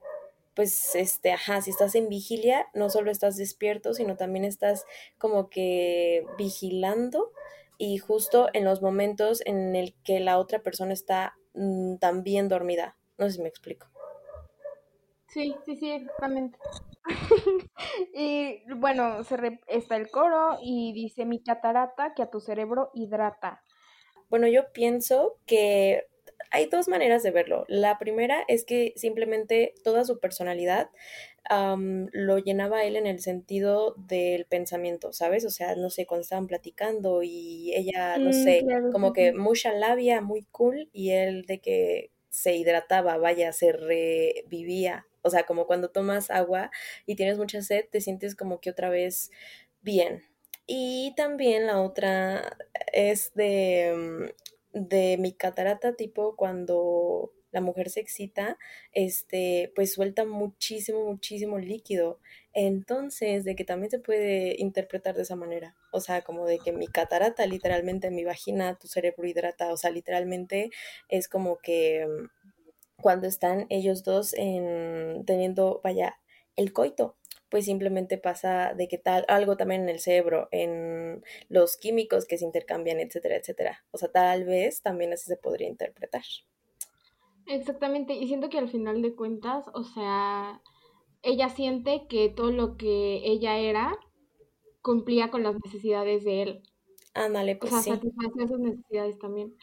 pues 0.54 0.96
este, 0.96 1.34
ajá, 1.34 1.62
si 1.62 1.72
estás 1.72 1.94
en 1.94 2.08
vigilia, 2.08 2.68
no 2.74 2.90
solo 2.90 3.12
estás 3.12 3.36
despierto, 3.36 3.94
sino 3.94 4.16
también 4.16 4.46
estás 4.46 4.86
como 5.18 5.50
que 5.50 6.26
vigilando 6.38 7.34
y 7.78 7.98
justo 7.98 8.48
en 8.54 8.64
los 8.64 8.82
momentos 8.82 9.42
en 9.46 9.76
el 9.76 9.94
que 10.06 10.22
la 10.22 10.40
otra 10.40 10.60
persona 10.64 10.94
está 10.94 11.36
mm, 11.54 11.98
también 11.98 12.48
dormida. 12.48 12.96
No 13.18 13.28
sé 13.28 13.36
si 13.36 13.42
me 13.42 13.50
explico. 13.50 13.88
Sí, 15.28 15.56
sí, 15.66 15.76
sí, 15.76 15.92
exactamente. 15.92 16.58
y 18.14 18.62
bueno, 18.76 19.24
se 19.24 19.60
está 19.68 19.96
el 19.98 20.10
coro 20.10 20.58
y 20.62 20.94
dice 20.94 21.26
mi 21.26 21.42
catarata 21.42 22.14
que 22.16 22.24
a 22.24 22.30
tu 22.30 22.40
cerebro 22.40 22.92
hidrata. 22.94 23.64
Bueno, 24.30 24.48
yo 24.48 24.72
pienso 24.74 25.40
que 25.46 26.08
hay 26.52 26.68
dos 26.68 26.88
maneras 26.88 27.24
de 27.24 27.32
verlo. 27.32 27.66
La 27.68 27.98
primera 27.98 28.44
es 28.48 28.66
que 28.66 28.94
simplemente 28.96 29.74
toda 29.84 30.04
su 30.06 30.20
personalidad 30.20 30.90
lo 32.12 32.38
llenaba 32.40 32.84
él 32.84 32.98
en 32.98 33.08
el 33.08 33.22
sentido 33.22 33.96
del 33.98 34.46
pensamiento, 34.46 35.14
¿sabes? 35.14 35.46
O 35.46 35.50
sea, 35.50 35.76
no 35.76 35.90
sé, 35.90 36.06
cuando 36.06 36.24
estaban 36.24 36.48
platicando 36.48 37.24
y 37.24 37.74
ella, 37.74 38.18
no 38.18 38.32
mm, 38.32 38.34
sé, 38.34 38.66
como 38.92 39.14
que 39.14 39.32
mucha 39.32 39.72
labia, 39.72 40.20
muy 40.20 40.44
cool, 40.52 40.90
y 40.92 41.12
él 41.12 41.46
de 41.46 41.60
que 41.60 42.12
se 42.30 42.56
hidrataba, 42.56 43.18
vaya, 43.18 43.54
se 43.54 43.72
revivía. 43.72 45.08
O 45.28 45.30
sea, 45.30 45.46
como 45.46 45.68
cuando 45.68 45.90
tomas 45.90 46.32
agua 46.32 46.72
y 47.06 47.16
tienes 47.16 47.38
mucha 47.38 47.62
sed, 47.62 47.86
te 47.92 48.02
sientes 48.02 48.36
como 48.36 48.60
que 48.60 48.70
otra 48.72 48.90
vez 48.90 49.32
bien. 49.82 50.24
Y 50.68 51.14
también 51.16 51.68
la 51.68 51.82
otra 51.82 52.58
es 52.94 53.34
de, 53.36 53.94
mm, 54.74 54.88
de 54.90 55.18
mi 55.18 55.34
catarata, 55.34 55.96
tipo 55.96 56.36
cuando 56.36 57.32
la 57.52 57.62
mujer 57.62 57.90
se 57.90 58.02
excita, 58.02 58.58
este, 58.92 59.72
pues 59.76 59.94
suelta 59.94 60.26
muchísimo, 60.26 61.06
muchísimo 61.06 61.58
líquido. 61.60 62.20
Entonces, 62.54 63.44
de 63.46 63.56
que 63.56 63.64
también 63.64 63.92
se 63.92 64.00
puede 64.00 64.56
interpretar 64.60 65.16
de 65.16 65.22
esa 65.24 65.36
manera. 65.36 65.76
O 65.92 66.02
sea, 66.02 66.22
como 66.24 66.46
de 66.46 66.60
que 66.60 66.72
mi 66.72 66.88
catarata, 66.88 67.46
literalmente 67.46 68.12
mi 68.12 68.24
vagina, 68.26 68.78
tu 68.78 68.88
cerebro 68.88 69.28
hidrata. 69.28 69.72
O 69.72 69.78
sea, 69.78 69.92
literalmente 69.92 70.72
es 71.10 71.28
como 71.30 71.58
que 71.58 72.06
mm, 72.06 72.26
cuando 73.02 73.28
están 73.28 73.68
ellos 73.70 74.04
dos 74.04 74.34
en, 74.34 75.26
teniendo, 75.26 75.82
vaya, 75.84 76.20
el 76.56 76.74
coito, 76.74 77.16
pues 77.50 77.66
simplemente 77.66 78.18
pasa 78.18 78.74
de 78.74 78.88
que 78.88 78.98
tal, 78.98 79.26
algo 79.28 79.56
también 79.56 79.84
en 79.84 79.90
el 79.90 80.00
cerebro, 80.00 80.50
en 80.52 81.24
los 81.50 81.78
químicos 81.78 82.26
que 82.26 82.38
se 82.38 82.46
intercambian, 82.46 83.00
etcétera, 83.00 83.38
etcétera. 83.38 83.86
O 83.92 83.98
sea, 83.98 84.12
tal 84.12 84.46
vez 84.46 84.82
también 84.82 85.14
así 85.14 85.26
se 85.26 85.38
podría 85.38 85.70
interpretar. 85.70 86.24
Exactamente, 87.46 88.14
y 88.14 88.28
siento 88.28 88.50
que 88.50 88.58
al 88.58 88.70
final 88.70 89.02
de 89.02 89.16
cuentas, 89.16 89.66
o 89.74 89.84
sea, 89.84 90.62
ella 91.22 91.50
siente 91.50 92.08
que 92.10 92.30
todo 92.30 92.52
lo 92.52 92.76
que 92.76 93.22
ella 93.24 93.58
era 93.58 93.98
cumplía 94.82 95.32
con 95.32 95.44
las 95.44 95.56
necesidades 95.64 96.26
de 96.26 96.42
él. 96.42 96.64
Ándale, 97.14 97.56
pues 97.56 97.74
o 97.74 97.82
sea, 97.82 97.96
satisfacía 97.96 98.48
sus 98.48 98.60
necesidades 98.60 99.18
también. 99.20 99.56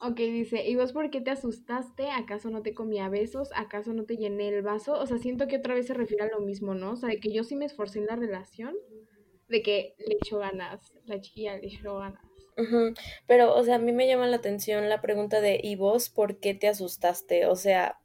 Ok, 0.00 0.16
dice, 0.16 0.66
¿y 0.66 0.76
vos 0.76 0.92
por 0.92 1.10
qué 1.10 1.20
te 1.20 1.30
asustaste? 1.30 2.10
¿Acaso 2.10 2.50
no 2.50 2.62
te 2.62 2.74
comía 2.74 3.08
besos? 3.08 3.50
¿Acaso 3.54 3.92
no 3.92 4.04
te 4.04 4.16
llené 4.16 4.48
el 4.48 4.62
vaso? 4.62 4.94
O 4.94 5.06
sea, 5.06 5.18
siento 5.18 5.46
que 5.46 5.58
otra 5.58 5.74
vez 5.74 5.86
se 5.86 5.94
refiere 5.94 6.24
a 6.24 6.28
lo 6.28 6.40
mismo, 6.40 6.74
¿no? 6.74 6.92
O 6.92 6.96
sea, 6.96 7.10
de 7.10 7.20
que 7.20 7.32
yo 7.32 7.44
sí 7.44 7.54
me 7.54 7.66
esforcé 7.66 7.98
en 7.98 8.06
la 8.06 8.16
relación, 8.16 8.74
de 9.48 9.62
que 9.62 9.94
le 9.98 10.14
echó 10.14 10.38
ganas, 10.38 10.92
la 11.04 11.20
chiquilla 11.20 11.58
le 11.58 11.66
echó 11.66 11.98
ganas. 11.98 12.22
Pero, 13.26 13.54
o 13.54 13.62
sea, 13.62 13.76
a 13.76 13.78
mí 13.78 13.92
me 13.92 14.06
llama 14.06 14.26
la 14.26 14.36
atención 14.36 14.88
la 14.88 15.00
pregunta 15.00 15.40
de, 15.40 15.60
¿y 15.62 15.76
vos 15.76 16.08
por 16.08 16.38
qué 16.38 16.54
te 16.54 16.68
asustaste? 16.68 17.46
O 17.46 17.56
sea, 17.56 17.98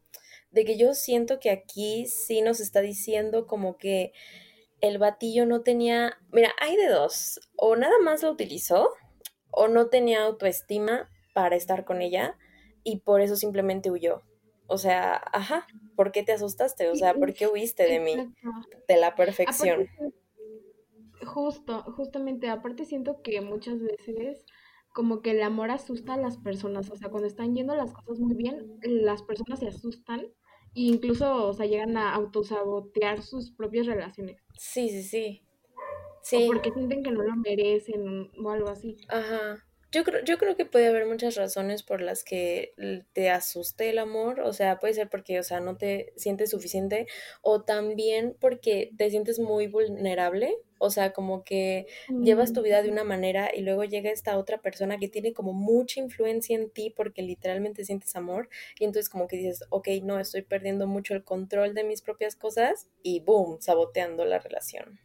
de 0.51 0.65
que 0.65 0.77
yo 0.77 0.93
siento 0.93 1.39
que 1.39 1.49
aquí 1.49 2.05
sí 2.07 2.41
nos 2.41 2.59
está 2.59 2.81
diciendo 2.81 3.47
como 3.47 3.77
que 3.77 4.11
el 4.81 4.97
batillo 4.97 5.45
no 5.45 5.61
tenía, 5.61 6.17
mira, 6.31 6.53
hay 6.59 6.75
de 6.75 6.87
dos, 6.87 7.39
o 7.55 7.75
nada 7.75 7.97
más 8.03 8.23
lo 8.23 8.31
utilizó, 8.31 8.89
o 9.51 9.67
no 9.67 9.87
tenía 9.87 10.23
autoestima 10.23 11.09
para 11.37 11.55
estar 11.55 11.85
con 11.85 12.01
ella, 12.01 12.35
y 12.83 13.01
por 13.01 13.21
eso 13.21 13.35
simplemente 13.35 13.91
huyó. 13.91 14.23
O 14.65 14.79
sea, 14.79 15.21
ajá, 15.33 15.67
¿por 15.95 16.11
qué 16.11 16.23
te 16.23 16.31
asustaste? 16.31 16.89
O 16.89 16.95
sea, 16.95 17.13
¿por 17.13 17.31
qué 17.35 17.45
huiste 17.45 17.83
de 17.83 17.99
mí? 17.99 18.15
De 18.87 18.97
la 18.97 19.13
perfección. 19.13 19.87
Justo, 21.23 21.83
justamente, 21.95 22.49
aparte 22.49 22.85
siento 22.85 23.21
que 23.21 23.39
muchas 23.41 23.79
veces 23.79 24.43
como 24.95 25.21
que 25.21 25.29
el 25.29 25.43
amor 25.43 25.69
asusta 25.69 26.15
a 26.15 26.17
las 26.17 26.37
personas, 26.37 26.89
o 26.89 26.95
sea, 26.95 27.09
cuando 27.09 27.27
están 27.27 27.53
yendo 27.53 27.75
las 27.75 27.93
cosas 27.93 28.19
muy 28.19 28.33
bien, 28.33 28.79
las 28.81 29.21
personas 29.21 29.59
se 29.59 29.67
asustan 29.67 30.21
e 30.21 30.31
incluso, 30.73 31.49
o 31.49 31.53
sea, 31.53 31.67
llegan 31.67 31.97
a 31.97 32.15
autosabotear 32.15 33.21
sus 33.21 33.51
propias 33.51 33.85
relaciones. 33.85 34.41
Sí, 34.57 34.89
sí, 34.89 35.03
sí. 35.03 35.43
Sí. 36.23 36.45
porque 36.47 36.71
sienten 36.71 37.03
que 37.03 37.11
no 37.11 37.21
lo 37.21 37.35
merecen 37.35 38.31
o 38.43 38.49
algo 38.49 38.69
así. 38.69 38.97
Ajá. 39.07 39.66
Yo 39.91 40.03
creo, 40.03 40.21
yo 40.25 40.37
creo 40.37 40.57
que 40.57 40.65
puede 40.65 40.87
haber 40.87 41.05
muchas 41.05 41.35
razones 41.35 41.81
por 41.81 42.01
las 42.01 42.25
que 42.25 42.73
te 43.13 43.29
asuste 43.29 43.89
el 43.89 43.99
amor, 43.99 44.41
o 44.41 44.51
sea, 44.51 44.79
puede 44.79 44.93
ser 44.93 45.09
porque, 45.09 45.39
o 45.39 45.43
sea, 45.43 45.61
no 45.61 45.77
te 45.77 46.11
sientes 46.17 46.49
suficiente, 46.49 47.07
o 47.41 47.63
también 47.63 48.35
porque 48.39 48.91
te 48.97 49.09
sientes 49.09 49.39
muy 49.39 49.67
vulnerable, 49.67 50.57
o 50.77 50.89
sea, 50.89 51.13
como 51.13 51.43
que 51.45 51.87
llevas 52.21 52.51
tu 52.51 52.61
vida 52.61 52.81
de 52.81 52.89
mm. 52.89 52.91
una 52.91 53.03
manera 53.05 53.49
y 53.55 53.61
luego 53.61 53.85
llega 53.85 54.11
esta 54.11 54.37
otra 54.37 54.61
persona 54.61 54.97
que 54.97 55.07
tiene 55.07 55.33
como 55.33 55.53
mucha 55.53 56.01
influencia 56.01 56.55
en 56.55 56.69
ti 56.69 56.93
porque 56.95 57.21
literalmente 57.21 57.85
sientes 57.85 58.15
amor 58.15 58.49
y 58.77 58.83
entonces 58.83 59.09
como 59.09 59.27
que 59.27 59.37
dices, 59.37 59.63
ok, 59.69 59.87
no, 60.03 60.19
estoy 60.19 60.41
perdiendo 60.41 60.85
mucho 60.85 61.13
el 61.13 61.23
control 61.23 61.73
de 61.73 61.85
mis 61.85 62.01
propias 62.01 62.35
cosas 62.35 62.87
y 63.03 63.21
boom, 63.21 63.61
saboteando 63.61 64.25
la 64.25 64.39
relación. 64.39 64.99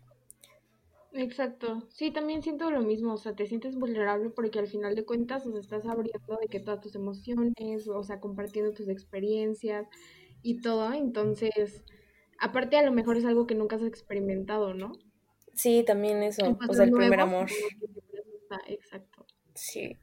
Exacto. 1.14 1.86
Sí, 1.90 2.10
también 2.10 2.42
siento 2.42 2.70
lo 2.70 2.80
mismo, 2.80 3.14
o 3.14 3.18
sea, 3.18 3.34
te 3.34 3.46
sientes 3.46 3.76
vulnerable 3.76 4.30
porque 4.30 4.58
al 4.58 4.66
final 4.66 4.94
de 4.94 5.04
cuentas, 5.04 5.46
o 5.46 5.58
estás 5.58 5.84
abriendo 5.86 6.38
de 6.40 6.48
que 6.48 6.60
todas 6.60 6.80
tus 6.80 6.94
emociones, 6.94 7.86
o 7.88 8.02
sea, 8.02 8.18
compartiendo 8.18 8.72
tus 8.72 8.88
experiencias 8.88 9.86
y 10.42 10.60
todo, 10.60 10.92
entonces, 10.92 11.84
aparte 12.38 12.76
a 12.76 12.82
lo 12.82 12.92
mejor 12.92 13.18
es 13.18 13.26
algo 13.26 13.46
que 13.46 13.54
nunca 13.54 13.76
has 13.76 13.82
experimentado, 13.82 14.72
¿no? 14.72 14.92
Sí, 15.54 15.84
también 15.86 16.22
eso, 16.22 16.58
o 16.66 16.72
sea, 16.72 16.84
el 16.84 16.92
primer 16.92 17.20
amor. 17.20 17.48
Exacto. 18.66 19.26
Sí. 19.54 19.98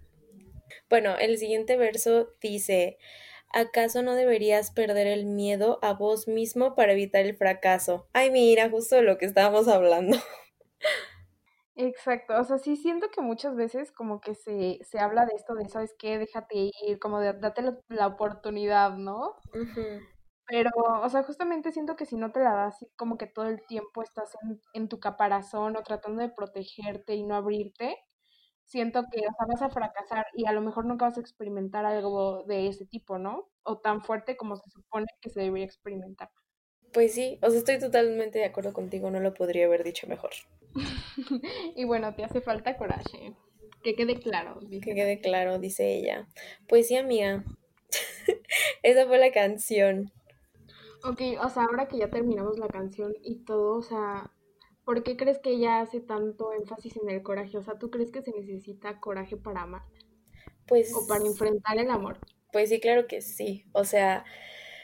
Bueno, 0.89 1.15
el 1.19 1.37
siguiente 1.37 1.75
verso 1.75 2.29
dice, 2.39 2.97
¿acaso 3.51 4.03
no 4.03 4.13
deberías 4.13 4.71
perder 4.71 5.07
el 5.07 5.25
miedo 5.25 5.79
a 5.81 5.93
vos 5.93 6.27
mismo 6.27 6.75
para 6.75 6.93
evitar 6.93 7.25
el 7.25 7.35
fracaso? 7.35 8.07
Ay, 8.13 8.29
mira, 8.29 8.69
justo 8.69 8.95
de 8.95 9.01
lo 9.01 9.17
que 9.17 9.25
estábamos 9.25 9.67
hablando. 9.67 10.17
Exacto, 11.81 12.37
o 12.37 12.43
sea, 12.43 12.57
sí 12.57 12.75
siento 12.75 13.09
que 13.09 13.21
muchas 13.21 13.55
veces 13.55 13.93
como 13.93 14.19
que 14.19 14.35
se, 14.35 14.79
se 14.81 14.99
habla 14.99 15.25
de 15.25 15.33
esto 15.33 15.55
de, 15.55 15.69
¿sabes 15.69 15.95
qué? 15.97 16.17
Déjate 16.17 16.71
ir, 16.85 16.99
como 16.99 17.21
de 17.21 17.31
date 17.31 17.61
la, 17.87 18.07
oportunidad, 18.07 18.97
¿no? 18.97 19.37
Pero, 20.45 20.71
o 20.75 21.07
sea, 21.07 21.23
justamente 21.23 21.71
siento 21.71 21.95
que 21.95 22.05
si 22.05 22.17
no 22.17 22.33
te 22.33 22.41
la 22.41 22.53
das, 22.53 22.85
como 22.97 23.17
que 23.17 23.27
todo 23.27 23.45
el 23.45 23.65
tiempo 23.65 24.03
estás 24.03 24.35
en, 24.43 24.59
en 24.73 24.89
tu 24.89 24.99
caparazón 24.99 25.77
o 25.77 25.83
tratando 25.83 26.21
de 26.21 26.27
protegerte 26.27 27.15
y 27.15 27.23
no 27.23 27.35
abrirte, 27.35 27.95
siento 28.65 29.05
que, 29.09 29.21
o 29.21 29.31
sea, 29.31 29.47
vas 29.47 29.61
a 29.61 29.69
fracasar 29.69 30.25
y 30.33 30.47
a 30.47 30.51
lo 30.51 30.59
mejor 30.59 30.83
nunca 30.83 31.05
vas 31.05 31.17
a 31.17 31.21
experimentar 31.21 31.85
algo 31.85 32.43
de 32.43 32.67
ese 32.67 32.87
tipo, 32.87 33.17
¿no? 33.19 33.49
O 33.63 33.79
tan 33.79 34.03
fuerte 34.03 34.35
como 34.35 34.57
se 34.57 34.69
supone 34.69 35.05
que 35.21 35.29
se 35.29 35.39
debería 35.39 35.65
experimentar. 35.65 36.29
Pues 36.91 37.13
sí, 37.13 37.39
o 37.41 37.49
sea, 37.49 37.59
estoy 37.59 37.79
totalmente 37.79 38.39
de 38.39 38.45
acuerdo 38.45 38.73
contigo, 38.73 39.09
no 39.09 39.21
lo 39.21 39.33
podría 39.33 39.65
haber 39.65 39.85
dicho 39.85 40.07
mejor. 40.07 40.31
y 41.75 41.83
bueno, 41.85 42.13
te 42.15 42.23
hace 42.23 42.41
falta 42.41 42.77
coraje. 42.77 43.33
Que 43.83 43.95
quede 43.95 44.19
claro. 44.19 44.59
Que 44.69 44.79
quede 44.93 45.21
claro, 45.21 45.59
dice 45.59 45.95
ella. 45.95 46.27
Pues 46.67 46.87
sí, 46.87 46.97
amiga. 46.97 47.43
Esa 48.83 49.07
fue 49.07 49.17
la 49.17 49.31
canción. 49.31 50.11
Ok, 51.03 51.21
o 51.41 51.49
sea, 51.49 51.63
ahora 51.63 51.87
que 51.87 51.97
ya 51.97 52.09
terminamos 52.09 52.59
la 52.59 52.67
canción 52.67 53.13
y 53.23 53.45
todo, 53.45 53.77
o 53.77 53.81
sea, 53.81 54.31
¿por 54.83 55.01
qué 55.03 55.15
crees 55.15 55.39
que 55.39 55.51
ella 55.51 55.79
hace 55.79 56.01
tanto 56.01 56.51
énfasis 56.51 56.97
en 56.97 57.09
el 57.09 57.23
coraje? 57.23 57.57
O 57.57 57.63
sea, 57.63 57.77
¿tú 57.79 57.89
crees 57.89 58.11
que 58.11 58.21
se 58.21 58.31
necesita 58.31 58.99
coraje 58.99 59.37
para 59.37 59.61
amar? 59.61 59.83
Pues... 60.67 60.93
O 60.93 61.07
para 61.07 61.25
enfrentar 61.25 61.77
el 61.77 61.89
amor. 61.89 62.19
Pues 62.51 62.69
sí, 62.69 62.81
claro 62.81 63.07
que 63.07 63.21
sí. 63.21 63.65
O 63.71 63.85
sea, 63.85 64.25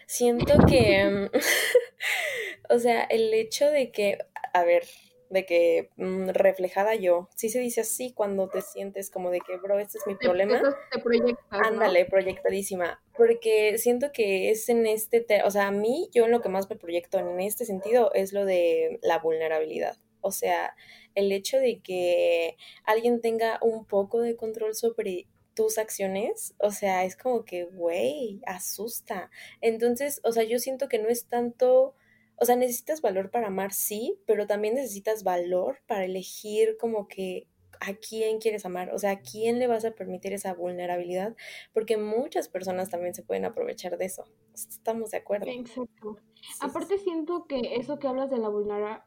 siento 0.05 0.53
que, 0.67 1.29
o 2.69 2.79
sea, 2.79 3.03
el 3.03 3.33
hecho 3.33 3.69
de 3.69 3.91
que, 3.91 4.19
a 4.53 4.63
ver, 4.63 4.83
de 5.29 5.45
que 5.45 5.89
mm, 5.97 6.29
reflejada 6.29 6.95
yo, 6.95 7.29
sí 7.35 7.49
se 7.49 7.59
dice 7.59 7.81
así 7.81 8.13
cuando 8.13 8.49
te 8.49 8.61
sientes 8.61 9.09
como 9.09 9.31
de 9.31 9.41
que, 9.41 9.57
bro, 9.57 9.79
este 9.79 9.97
es 9.97 10.07
mi 10.07 10.15
problema. 10.15 10.61
te 10.91 10.99
proyectas, 10.99 11.45
Ándale, 11.49 12.05
proyectadísima, 12.05 13.01
porque 13.17 13.77
siento 13.77 14.11
que 14.11 14.51
es 14.51 14.67
en 14.69 14.85
este, 14.85 15.25
o 15.43 15.51
sea, 15.51 15.67
a 15.67 15.71
mí, 15.71 16.09
yo 16.13 16.25
en 16.25 16.31
lo 16.31 16.41
que 16.41 16.49
más 16.49 16.69
me 16.69 16.75
proyecto 16.75 17.19
en 17.19 17.39
este 17.39 17.65
sentido 17.65 18.11
es 18.13 18.33
lo 18.33 18.45
de 18.45 18.99
la 19.01 19.19
vulnerabilidad. 19.19 19.97
O 20.21 20.31
sea, 20.31 20.75
el 21.13 21.31
hecho 21.31 21.57
de 21.57 21.81
que 21.81 22.57
alguien 22.83 23.21
tenga 23.21 23.59
un 23.61 23.85
poco 23.85 24.21
de 24.21 24.35
control 24.35 24.73
sobre 24.73 25.27
tus 25.55 25.77
acciones, 25.77 26.53
o 26.59 26.71
sea, 26.71 27.05
es 27.05 27.15
como 27.15 27.45
que, 27.45 27.63
güey, 27.65 28.41
asusta. 28.45 29.31
Entonces, 29.61 30.19
o 30.23 30.31
sea, 30.31 30.43
yo 30.43 30.59
siento 30.59 30.89
que 30.89 30.99
no 30.99 31.09
es 31.09 31.25
tanto, 31.27 31.95
o 32.37 32.45
sea, 32.45 32.55
necesitas 32.55 33.01
valor 33.01 33.31
para 33.31 33.47
amar, 33.47 33.73
sí, 33.73 34.19
pero 34.25 34.47
también 34.47 34.75
necesitas 34.75 35.23
valor 35.23 35.79
para 35.87 36.05
elegir 36.05 36.77
como 36.77 37.07
que 37.07 37.47
a 37.79 37.93
quién 37.93 38.39
quieres 38.39 38.65
amar, 38.65 38.93
o 38.93 38.99
sea, 38.99 39.11
a 39.11 39.19
quién 39.19 39.59
le 39.59 39.67
vas 39.67 39.85
a 39.85 39.91
permitir 39.91 40.33
esa 40.33 40.53
vulnerabilidad, 40.53 41.35
porque 41.73 41.97
muchas 41.97 42.47
personas 42.47 42.89
también 42.89 43.13
se 43.13 43.23
pueden 43.23 43.45
aprovechar 43.45 43.97
de 43.97 44.05
eso. 44.05 44.23
¿Estamos 44.53 45.11
de 45.11 45.17
acuerdo? 45.17 45.47
Exacto. 45.49 46.17
Aparte 46.61 46.97
siento 46.97 47.45
que 47.47 47.75
eso 47.75 47.99
que 47.99 48.07
hablas 48.07 48.29
de 48.29 48.37
la 48.37 48.49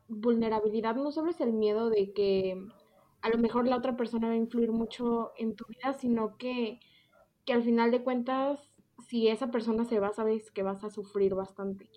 vulnerabilidad 0.08 0.96
no 0.96 1.12
solo 1.12 1.30
es 1.30 1.40
el 1.40 1.52
miedo 1.52 1.88
de 1.90 2.12
que 2.12 2.56
a 3.20 3.28
lo 3.30 3.38
mejor 3.38 3.66
la 3.66 3.76
otra 3.76 3.96
persona 3.96 4.28
va 4.28 4.34
a 4.34 4.36
influir 4.38 4.72
mucho 4.72 5.32
en 5.36 5.54
tu 5.54 5.64
vida, 5.66 5.92
sino 5.94 6.36
que, 6.36 6.80
que 7.44 7.52
al 7.52 7.62
final 7.62 7.90
de 7.90 8.02
cuentas, 8.02 8.60
si 9.08 9.28
esa 9.28 9.50
persona 9.50 9.84
se 9.84 9.98
va, 9.98 10.12
sabes 10.12 10.50
que 10.50 10.62
vas 10.62 10.84
a 10.84 10.90
sufrir 10.90 11.34
bastante. 11.34 11.88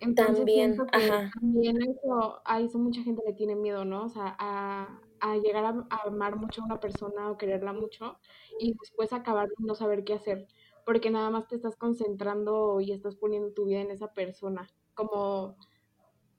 Entonces, 0.00 0.36
también, 0.36 0.76
ajá. 0.92 1.30
también 1.40 1.82
eso, 1.82 2.42
a 2.44 2.60
eso 2.60 2.78
mucha 2.78 3.02
gente 3.02 3.22
le 3.26 3.32
tiene 3.32 3.54
miedo, 3.54 3.84
¿no? 3.84 4.04
O 4.04 4.08
sea, 4.08 4.36
a, 4.38 5.00
a 5.20 5.36
llegar 5.36 5.64
a, 5.64 5.86
amar 6.04 6.36
mucho 6.36 6.62
a 6.62 6.64
una 6.66 6.80
persona 6.80 7.30
o 7.30 7.38
quererla 7.38 7.72
mucho 7.72 8.18
y 8.58 8.74
después 8.78 9.12
acabar 9.12 9.48
no 9.58 9.74
saber 9.74 10.04
qué 10.04 10.14
hacer, 10.14 10.46
porque 10.84 11.10
nada 11.10 11.30
más 11.30 11.48
te 11.48 11.56
estás 11.56 11.76
concentrando 11.76 12.80
y 12.80 12.92
estás 12.92 13.16
poniendo 13.16 13.52
tu 13.52 13.66
vida 13.66 13.80
en 13.80 13.90
esa 13.90 14.12
persona, 14.12 14.68
como 14.94 15.56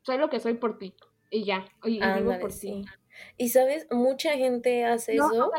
soy 0.04 0.18
lo 0.18 0.30
que 0.30 0.40
soy 0.40 0.56
por 0.56 0.78
ti 0.78 0.94
y 1.30 1.44
ya, 1.44 1.66
y, 1.84 2.00
vivo 2.00 2.40
por 2.40 2.54
ti. 2.54 2.86
Y 3.38 3.50
sabes, 3.50 3.88
mucha 3.92 4.34
gente 4.34 4.86
hace 4.86 5.16
eso. 5.16 5.30
no 5.30 5.50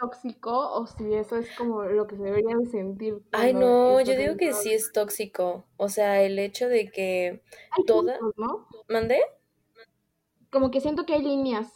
tóxico 0.00 0.50
o 0.72 0.86
si 0.86 1.14
eso 1.14 1.36
es 1.36 1.48
como 1.56 1.82
lo 1.84 2.06
que 2.06 2.16
se 2.16 2.22
debería 2.22 2.56
de 2.56 2.66
sentir. 2.66 3.22
Ay, 3.32 3.52
no, 3.52 4.00
yo 4.00 4.16
digo 4.16 4.36
que 4.36 4.52
sí 4.54 4.72
es 4.72 4.92
tóxico. 4.92 5.64
O 5.76 5.88
sea, 5.88 6.22
el 6.22 6.38
hecho 6.38 6.68
de 6.68 6.90
que 6.90 7.42
toda. 7.86 8.18
¿no? 8.36 8.66
¿Mandé? 8.88 9.20
Como 10.50 10.70
que 10.70 10.80
siento 10.80 11.06
que 11.06 11.14
hay 11.14 11.22
líneas. 11.22 11.68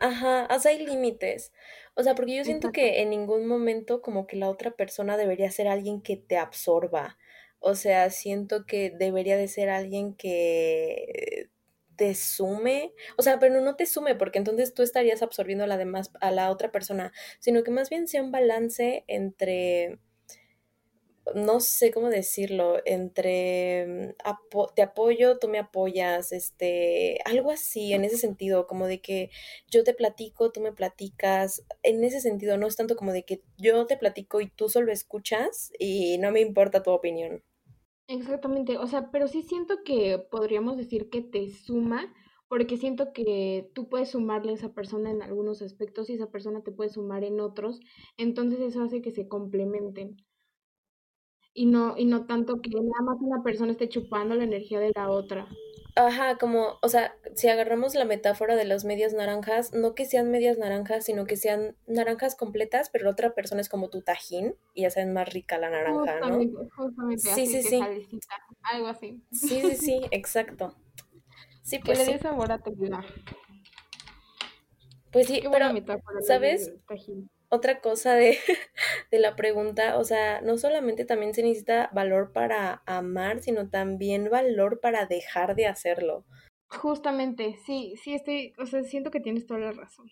Ajá, 0.00 0.48
o 0.54 0.58
sea, 0.58 0.70
hay 0.70 0.86
límites. 0.86 1.52
O 1.94 2.02
sea, 2.02 2.14
porque 2.14 2.36
yo 2.36 2.44
siento 2.44 2.70
que 2.70 3.02
en 3.02 3.10
ningún 3.10 3.46
momento 3.46 4.00
como 4.00 4.26
que 4.26 4.36
la 4.36 4.48
otra 4.48 4.70
persona 4.70 5.16
debería 5.16 5.50
ser 5.50 5.66
alguien 5.66 6.00
que 6.00 6.16
te 6.16 6.38
absorba. 6.38 7.18
O 7.58 7.74
sea, 7.74 8.08
siento 8.10 8.66
que 8.66 8.90
debería 8.90 9.36
de 9.36 9.48
ser 9.48 9.68
alguien 9.68 10.14
que 10.14 11.50
te 11.98 12.14
sume, 12.14 12.94
o 13.18 13.22
sea, 13.22 13.38
pero 13.40 13.60
no 13.60 13.76
te 13.76 13.84
sume 13.86 14.14
porque 14.14 14.38
entonces 14.38 14.72
tú 14.72 14.82
estarías 14.82 15.20
absorbiendo 15.22 15.66
la 15.66 15.76
demás 15.76 16.10
a 16.20 16.30
la 16.30 16.50
otra 16.50 16.72
persona, 16.72 17.12
sino 17.40 17.64
que 17.64 17.72
más 17.72 17.90
bien 17.90 18.08
sea 18.08 18.22
un 18.22 18.30
balance 18.32 19.04
entre 19.08 19.98
no 21.34 21.60
sé 21.60 21.90
cómo 21.92 22.08
decirlo, 22.08 22.78
entre 22.86 23.86
mm, 23.86 24.72
te 24.74 24.82
apoyo, 24.82 25.38
tú 25.38 25.48
me 25.48 25.58
apoyas, 25.58 26.32
este, 26.32 27.20
algo 27.24 27.50
así, 27.50 27.92
en 27.92 28.04
ese 28.04 28.16
sentido, 28.18 28.66
como 28.66 28.86
de 28.86 29.00
que 29.00 29.30
yo 29.68 29.84
te 29.84 29.94
platico, 29.94 30.50
tú 30.52 30.60
me 30.60 30.72
platicas, 30.72 31.64
en 31.82 32.04
ese 32.04 32.20
sentido, 32.20 32.56
no 32.56 32.66
es 32.66 32.76
tanto 32.76 32.96
como 32.96 33.12
de 33.12 33.24
que 33.24 33.42
yo 33.58 33.86
te 33.86 33.96
platico 33.96 34.40
y 34.40 34.48
tú 34.48 34.68
solo 34.68 34.92
escuchas 34.92 35.72
y 35.78 36.18
no 36.18 36.30
me 36.32 36.40
importa 36.40 36.82
tu 36.82 36.90
opinión. 36.90 37.42
Exactamente, 38.10 38.78
o 38.78 38.86
sea, 38.86 39.10
pero 39.10 39.28
sí 39.28 39.42
siento 39.42 39.82
que 39.84 40.18
podríamos 40.30 40.78
decir 40.78 41.10
que 41.10 41.20
te 41.20 41.50
suma, 41.50 42.12
porque 42.48 42.78
siento 42.78 43.12
que 43.12 43.70
tú 43.74 43.90
puedes 43.90 44.10
sumarle 44.12 44.52
a 44.52 44.54
esa 44.54 44.72
persona 44.72 45.10
en 45.10 45.20
algunos 45.22 45.60
aspectos 45.60 46.08
y 46.08 46.14
esa 46.14 46.30
persona 46.30 46.62
te 46.62 46.72
puede 46.72 46.88
sumar 46.88 47.22
en 47.22 47.38
otros, 47.38 47.80
entonces 48.16 48.60
eso 48.60 48.82
hace 48.82 49.02
que 49.02 49.10
se 49.10 49.28
complementen. 49.28 50.16
Y 51.54 51.66
no, 51.66 51.96
y 51.98 52.04
no 52.04 52.26
tanto 52.26 52.60
que 52.60 52.70
nada 52.70 53.02
más 53.04 53.16
una 53.20 53.42
persona 53.42 53.72
esté 53.72 53.88
chupando 53.88 54.34
la 54.34 54.44
energía 54.44 54.80
de 54.80 54.92
la 54.94 55.10
otra. 55.10 55.48
Ajá, 55.94 56.38
como, 56.38 56.78
o 56.80 56.88
sea, 56.88 57.16
si 57.34 57.48
agarramos 57.48 57.94
la 57.94 58.04
metáfora 58.04 58.54
de 58.54 58.64
las 58.64 58.84
medias 58.84 59.14
naranjas, 59.14 59.72
no 59.72 59.94
que 59.94 60.04
sean 60.04 60.30
medias 60.30 60.56
naranjas, 60.56 61.04
sino 61.04 61.24
que 61.26 61.36
sean 61.36 61.74
naranjas 61.86 62.36
completas, 62.36 62.88
pero 62.90 63.04
la 63.04 63.10
otra 63.10 63.34
persona 63.34 63.60
es 63.60 63.68
como 63.68 63.90
tu 63.90 64.02
tajín 64.02 64.54
y 64.74 64.82
ya 64.82 64.90
saben 64.90 65.12
más 65.12 65.32
rica 65.32 65.58
la 65.58 65.70
naranja, 65.70 66.20
¿no? 66.20 66.68
Justamente, 66.76 67.22
sí, 67.34 67.46
sí, 67.46 67.62
sí. 67.62 67.80
algo 68.62 68.86
así. 68.86 69.22
Sí, 69.32 69.60
sí, 69.60 69.76
sí, 69.76 70.00
exacto. 70.12 70.76
Sí, 71.62 71.80
pues 71.80 71.98
que 71.98 72.04
le 72.06 72.12
dé 72.12 72.18
sabor 72.18 72.52
a 72.52 72.58
tequila. 72.58 73.04
Pues 75.10 75.26
sí, 75.26 75.42
pero, 75.50 75.72
¿sabes? 76.20 76.72
Otra 77.48 77.80
cosa 77.80 78.14
de, 78.14 78.38
de, 79.10 79.18
la 79.18 79.36
pregunta, 79.36 79.98
o 79.98 80.04
sea, 80.04 80.40
no 80.40 80.58
solamente 80.58 81.04
también 81.04 81.34
se 81.34 81.42
necesita 81.42 81.90
valor 81.92 82.32
para 82.32 82.82
amar, 82.86 83.40
sino 83.40 83.68
también 83.68 84.30
valor 84.30 84.80
para 84.80 85.06
dejar 85.06 85.54
de 85.54 85.66
hacerlo. 85.66 86.24
Justamente, 86.68 87.56
sí, 87.64 87.94
sí 88.02 88.14
estoy, 88.14 88.52
o 88.58 88.66
sea, 88.66 88.82
siento 88.82 89.10
que 89.10 89.20
tienes 89.20 89.46
toda 89.46 89.60
la 89.60 89.72
razón. 89.72 90.10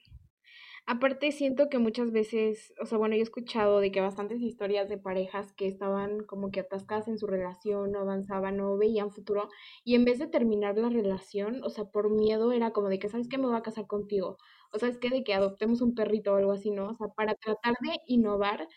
Aparte 0.89 1.33
siento 1.33 1.69
que 1.69 1.79
muchas 1.81 2.13
veces, 2.13 2.73
o 2.81 2.87
sea, 2.87 2.97
bueno, 2.97 3.17
yo 3.17 3.21
he 3.21 3.23
escuchado 3.25 3.81
de 3.81 3.91
que 3.91 4.01
bastantes 4.01 4.41
historias 4.41 4.89
de 4.89 4.97
parejas 4.99 5.53
que 5.53 5.67
estaban 5.67 6.21
como 6.25 6.53
que 6.53 6.61
atascadas 6.61 7.09
en 7.09 7.19
su 7.19 7.27
relación, 7.27 7.91
no 7.91 7.99
avanzaban, 8.01 8.57
no 8.57 8.77
veían 8.79 9.11
futuro, 9.11 9.49
y 9.83 9.97
en 9.97 10.05
vez 10.05 10.21
de 10.21 10.29
terminar 10.29 10.79
la 10.79 10.89
relación, 10.89 11.61
o 11.65 11.71
sea, 11.71 11.87
por 11.87 12.11
miedo 12.11 12.53
era 12.53 12.71
como 12.73 12.89
de 12.89 13.01
que, 13.01 13.09
¿sabes 13.09 13.29
qué? 13.29 13.37
Me 13.37 13.47
voy 13.49 13.57
a 13.57 13.63
casar 13.63 13.89
contigo. 13.89 14.39
O 14.73 14.79
sea, 14.79 14.89
es 14.89 14.99
que 14.99 15.11
de 15.11 15.25
que 15.25 15.35
adoptemos 15.35 15.81
un 15.81 15.95
perrito 15.97 16.33
o 16.33 16.37
algo 16.37 16.53
así, 16.53 16.71
¿no? 16.71 16.89
O 16.91 16.95
sea, 16.95 17.09
para 17.09 17.35
tratar 17.35 17.75
de 17.83 17.99
innovar, 18.07 18.69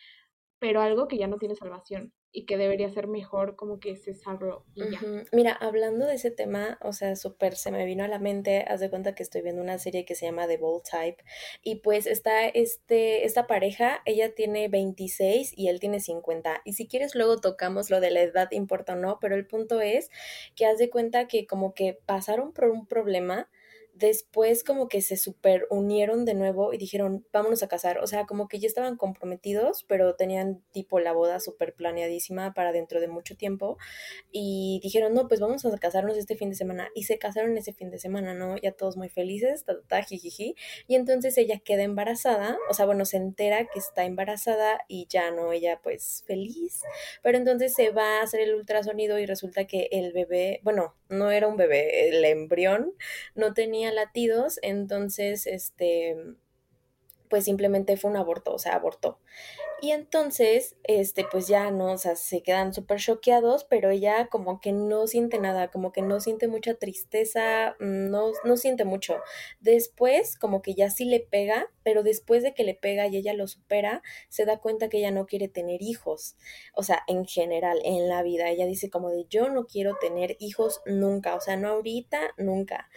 pero 0.59 0.81
algo 0.81 1.07
que 1.07 1.17
ya 1.17 1.27
no 1.27 1.37
tiene 1.39 1.55
salvación 1.55 2.13
y 2.31 2.45
que 2.45 2.57
debería 2.57 2.89
ser 2.89 3.07
mejor 3.07 3.55
como 3.55 3.79
que 3.79 3.95
cesarlo 3.95 4.65
y 4.75 4.91
ya. 4.91 4.99
Mira, 5.31 5.53
hablando 5.53 6.05
de 6.05 6.15
ese 6.15 6.31
tema, 6.31 6.77
o 6.81 6.93
sea, 6.93 7.15
súper 7.15 7.55
se 7.55 7.71
me 7.71 7.85
vino 7.85 8.03
a 8.03 8.07
la 8.07 8.19
mente, 8.19 8.65
haz 8.67 8.79
de 8.79 8.89
cuenta 8.89 9.15
que 9.15 9.23
estoy 9.23 9.41
viendo 9.41 9.61
una 9.61 9.79
serie 9.79 10.05
que 10.05 10.15
se 10.15 10.25
llama 10.25 10.47
The 10.47 10.57
Bold 10.57 10.83
Type 10.83 11.23
y 11.63 11.75
pues 11.75 12.05
está 12.05 12.47
este, 12.47 13.25
esta 13.25 13.47
pareja, 13.47 14.01
ella 14.05 14.35
tiene 14.35 14.67
26 14.67 15.53
y 15.57 15.69
él 15.69 15.79
tiene 15.79 15.99
50 15.99 16.61
y 16.65 16.73
si 16.73 16.87
quieres 16.87 17.15
luego 17.15 17.37
tocamos 17.37 17.89
lo 17.89 17.99
de 17.99 18.11
la 18.11 18.21
edad 18.21 18.51
importa 18.51 18.93
o 18.93 18.97
no, 18.97 19.17
pero 19.19 19.35
el 19.35 19.47
punto 19.47 19.81
es 19.81 20.09
que 20.55 20.65
haz 20.65 20.77
de 20.77 20.89
cuenta 20.89 21.27
que 21.27 21.47
como 21.47 21.73
que 21.73 21.99
pasaron 22.05 22.53
por 22.53 22.69
un 22.69 22.85
problema 22.85 23.49
después 23.99 24.63
como 24.63 24.87
que 24.87 25.01
se 25.01 25.17
super 25.17 25.67
unieron 25.69 26.25
de 26.25 26.33
nuevo 26.33 26.73
y 26.73 26.77
dijeron, 26.77 27.25
vámonos 27.33 27.61
a 27.63 27.67
casar. 27.67 27.99
O 27.99 28.07
sea, 28.07 28.25
como 28.25 28.47
que 28.47 28.59
ya 28.59 28.67
estaban 28.67 28.95
comprometidos, 28.95 29.83
pero 29.87 30.15
tenían 30.15 30.63
tipo 30.71 30.99
la 30.99 31.11
boda 31.11 31.39
súper 31.39 31.73
planeadísima 31.73 32.53
para 32.53 32.71
dentro 32.71 33.01
de 33.01 33.09
mucho 33.09 33.35
tiempo. 33.35 33.77
Y 34.31 34.79
dijeron, 34.81 35.13
no, 35.13 35.27
pues 35.27 35.39
vamos 35.39 35.65
a 35.65 35.77
casarnos 35.77 36.17
este 36.17 36.35
fin 36.35 36.49
de 36.49 36.55
semana. 36.55 36.89
Y 36.95 37.03
se 37.03 37.19
casaron 37.19 37.57
ese 37.57 37.73
fin 37.73 37.91
de 37.91 37.99
semana, 37.99 38.33
¿no? 38.33 38.57
Ya 38.57 38.71
todos 38.71 38.95
muy 38.95 39.09
felices, 39.09 39.65
ta, 39.65 39.75
ta, 39.87 40.01
jijiji. 40.01 40.55
Y 40.87 40.95
entonces 40.95 41.37
ella 41.37 41.59
queda 41.59 41.83
embarazada, 41.83 42.57
o 42.69 42.73
sea, 42.73 42.85
bueno, 42.85 43.05
se 43.05 43.17
entera 43.17 43.65
que 43.65 43.79
está 43.79 44.05
embarazada 44.05 44.79
y 44.87 45.07
ya 45.09 45.31
no, 45.31 45.51
ella 45.51 45.81
pues 45.83 46.23
feliz. 46.25 46.83
Pero 47.21 47.37
entonces 47.37 47.73
se 47.73 47.89
va 47.91 48.19
a 48.19 48.23
hacer 48.23 48.39
el 48.39 48.55
ultrasonido 48.55 49.19
y 49.19 49.25
resulta 49.25 49.65
que 49.65 49.89
el 49.91 50.13
bebé, 50.13 50.61
bueno, 50.63 50.95
no 51.09 51.31
era 51.31 51.47
un 51.47 51.57
bebé, 51.57 52.09
el 52.09 52.23
embrión 52.23 52.93
no 53.35 53.53
tenía 53.53 53.88
latidos, 53.95 54.59
entonces, 54.61 55.47
este, 55.47 56.15
pues 57.29 57.45
simplemente 57.45 57.97
fue 57.97 58.11
un 58.11 58.17
aborto, 58.17 58.53
o 58.53 58.59
sea, 58.59 58.75
abortó. 58.75 59.19
Y 59.81 59.91
entonces, 59.91 60.75
este, 60.83 61.25
pues 61.31 61.47
ya 61.47 61.71
no, 61.71 61.93
o 61.93 61.97
sea, 61.97 62.15
se 62.15 62.43
quedan 62.43 62.73
súper 62.73 62.99
choqueados, 62.99 63.63
pero 63.63 63.89
ella 63.89 64.27
como 64.27 64.59
que 64.59 64.73
no 64.73 65.07
siente 65.07 65.39
nada, 65.39 65.69
como 65.69 65.91
que 65.91 66.01
no 66.01 66.19
siente 66.19 66.47
mucha 66.47 66.73
tristeza, 66.73 67.75
mm, 67.79 68.09
no, 68.09 68.31
no 68.43 68.57
siente 68.57 68.83
mucho. 68.83 69.17
Después, 69.61 70.37
como 70.37 70.61
que 70.61 70.73
ya 70.73 70.89
sí 70.89 71.05
le 71.05 71.21
pega, 71.21 71.71
pero 71.83 72.03
después 72.03 72.43
de 72.43 72.53
que 72.53 72.63
le 72.63 72.75
pega 72.75 73.07
y 73.07 73.17
ella 73.17 73.33
lo 73.33 73.47
supera, 73.47 74.01
se 74.27 74.45
da 74.45 74.57
cuenta 74.59 74.89
que 74.89 74.97
ella 74.97 75.11
no 75.11 75.25
quiere 75.25 75.47
tener 75.47 75.81
hijos. 75.81 76.35
O 76.73 76.83
sea, 76.83 77.03
en 77.07 77.25
general, 77.25 77.79
en 77.83 78.09
la 78.09 78.21
vida, 78.21 78.49
ella 78.49 78.65
dice 78.65 78.89
como 78.89 79.09
de 79.09 79.25
yo 79.29 79.49
no 79.49 79.65
quiero 79.65 79.95
tener 79.99 80.35
hijos 80.39 80.81
nunca, 80.85 81.35
o 81.35 81.41
sea, 81.41 81.55
no 81.55 81.69
ahorita, 81.69 82.19
nunca. 82.37 82.89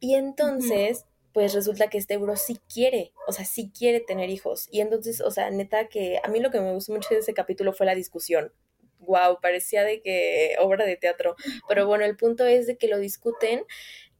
Y 0.00 0.14
entonces, 0.14 1.06
pues 1.36 1.52
resulta 1.52 1.88
que 1.88 1.98
este 1.98 2.16
bro 2.16 2.34
sí 2.34 2.58
quiere, 2.72 3.12
o 3.26 3.32
sea, 3.32 3.44
sí 3.44 3.70
quiere 3.70 4.00
tener 4.00 4.30
hijos. 4.30 4.68
Y 4.70 4.80
entonces, 4.80 5.20
o 5.20 5.30
sea, 5.30 5.50
neta 5.50 5.86
que 5.86 6.18
a 6.24 6.28
mí 6.28 6.40
lo 6.40 6.50
que 6.50 6.62
me 6.62 6.72
gustó 6.72 6.94
mucho 6.94 7.10
de 7.10 7.20
ese 7.20 7.34
capítulo 7.34 7.74
fue 7.74 7.84
la 7.84 7.94
discusión. 7.94 8.54
Wow, 9.00 9.38
parecía 9.42 9.84
de 9.84 10.00
que 10.00 10.56
obra 10.60 10.86
de 10.86 10.96
teatro. 10.96 11.36
Pero 11.68 11.86
bueno, 11.86 12.06
el 12.06 12.16
punto 12.16 12.46
es 12.46 12.66
de 12.66 12.78
que 12.78 12.88
lo 12.88 12.98
discuten 12.98 13.64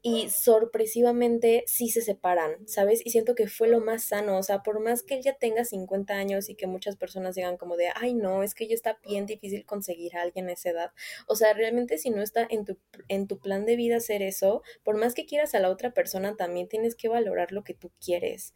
y 0.08 0.30
sorpresivamente 0.30 1.64
sí 1.66 1.88
se 1.88 2.00
separan, 2.00 2.68
¿sabes? 2.68 3.04
Y 3.04 3.10
siento 3.10 3.34
que 3.34 3.48
fue 3.48 3.66
lo 3.66 3.80
más 3.80 4.04
sano, 4.04 4.38
o 4.38 4.42
sea, 4.44 4.62
por 4.62 4.78
más 4.78 5.02
que 5.02 5.16
él 5.16 5.22
ya 5.24 5.32
tenga 5.36 5.64
50 5.64 6.14
años 6.14 6.48
y 6.48 6.54
que 6.54 6.68
muchas 6.68 6.94
personas 6.94 7.34
digan 7.34 7.56
como 7.56 7.76
de, 7.76 7.88
ay 7.92 8.14
no, 8.14 8.44
es 8.44 8.54
que 8.54 8.68
ya 8.68 8.74
está 8.76 9.00
bien 9.04 9.26
difícil 9.26 9.66
conseguir 9.66 10.16
a 10.16 10.22
alguien 10.22 10.48
a 10.48 10.52
esa 10.52 10.70
edad, 10.70 10.92
o 11.26 11.34
sea, 11.34 11.54
realmente 11.54 11.98
si 11.98 12.10
no 12.10 12.22
está 12.22 12.46
en 12.48 12.64
tu, 12.64 12.78
en 13.08 13.26
tu 13.26 13.40
plan 13.40 13.66
de 13.66 13.74
vida 13.74 13.96
hacer 13.96 14.22
eso, 14.22 14.62
por 14.84 14.96
más 14.96 15.12
que 15.12 15.26
quieras 15.26 15.56
a 15.56 15.58
la 15.58 15.70
otra 15.70 15.90
persona, 15.92 16.36
también 16.36 16.68
tienes 16.68 16.94
que 16.94 17.08
valorar 17.08 17.50
lo 17.50 17.64
que 17.64 17.74
tú 17.74 17.90
quieres 18.00 18.54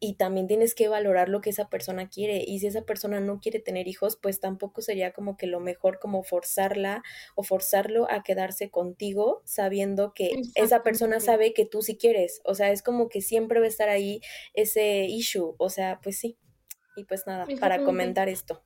y 0.00 0.14
también 0.14 0.46
tienes 0.46 0.74
que 0.74 0.88
valorar 0.88 1.28
lo 1.28 1.40
que 1.40 1.50
esa 1.50 1.68
persona 1.68 2.08
quiere 2.08 2.44
y 2.46 2.60
si 2.60 2.68
esa 2.68 2.82
persona 2.82 3.20
no 3.20 3.40
quiere 3.40 3.58
tener 3.58 3.88
hijos 3.88 4.16
pues 4.20 4.40
tampoco 4.40 4.80
sería 4.80 5.12
como 5.12 5.36
que 5.36 5.46
lo 5.46 5.60
mejor 5.60 5.98
como 5.98 6.22
forzarla 6.22 7.02
o 7.34 7.42
forzarlo 7.42 8.10
a 8.10 8.22
quedarse 8.22 8.70
contigo 8.70 9.42
sabiendo 9.44 10.12
que 10.14 10.32
esa 10.54 10.82
persona 10.82 11.20
sabe 11.20 11.52
que 11.52 11.64
tú 11.64 11.82
sí 11.82 11.96
quieres. 11.96 12.40
O 12.44 12.54
sea 12.54 12.70
es 12.70 12.82
como 12.82 13.08
que 13.08 13.20
siempre 13.20 13.60
va 13.60 13.66
a 13.66 13.68
estar 13.68 13.88
ahí 13.88 14.20
ese 14.54 15.06
issue 15.06 15.54
o 15.58 15.68
sea 15.68 16.00
pues 16.02 16.18
sí. 16.18 16.38
Y 16.96 17.04
pues 17.04 17.26
nada 17.26 17.46
para 17.60 17.84
comentar 17.84 18.28
esto. 18.28 18.62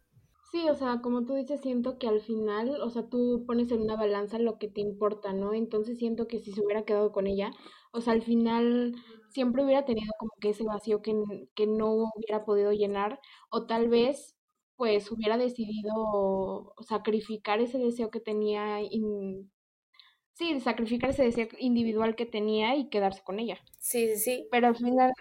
Sí, 0.53 0.69
o 0.69 0.75
sea, 0.75 1.01
como 1.03 1.25
tú 1.25 1.35
dices, 1.35 1.63
siento 1.63 1.99
que 1.99 2.07
al 2.07 2.21
final, 2.21 2.79
o 2.83 2.91
sea, 2.91 3.09
tú 3.09 3.45
pones 3.47 3.71
en 3.73 3.81
una 3.81 3.97
balanza 3.97 4.39
lo 4.39 4.59
que 4.59 4.69
te 4.69 4.83
importa, 4.83 5.33
¿no? 5.33 5.55
Entonces 5.55 5.99
siento 5.99 6.29
que 6.29 6.41
si 6.41 6.53
se 6.53 6.61
hubiera 6.63 6.85
quedado 6.85 7.11
con 7.11 7.27
ella, 7.27 7.53
o 7.93 8.01
sea, 8.01 8.15
al 8.15 8.23
final 8.23 8.95
siempre 9.29 9.65
hubiera 9.65 9.85
tenido 9.85 10.13
como 10.19 10.33
que 10.41 10.51
ese 10.51 10.65
vacío 10.65 11.03
que, 11.03 11.15
que 11.55 11.67
no 11.67 12.11
hubiera 12.15 12.45
podido 12.45 12.73
llenar, 12.73 13.21
o 13.51 13.67
tal 13.67 13.89
vez 13.89 14.37
pues 14.77 15.13
hubiera 15.13 15.37
decidido 15.37 16.75
sacrificar 16.81 17.61
ese 17.61 17.79
deseo 17.79 18.11
que 18.11 18.21
tenía, 18.21 18.79
sí, 20.33 20.61
sacrificar 20.61 21.11
ese 21.11 21.23
deseo 21.23 21.47
individual 21.59 22.17
que 22.17 22.27
tenía 22.27 22.75
y 22.75 22.89
quedarse 22.89 23.23
con 23.23 23.39
ella. 23.39 23.59
Sí, 23.79 24.09
sí, 24.09 24.17
sí. 24.17 24.49
Pero 24.51 24.67
al 24.69 24.77
final, 24.77 25.13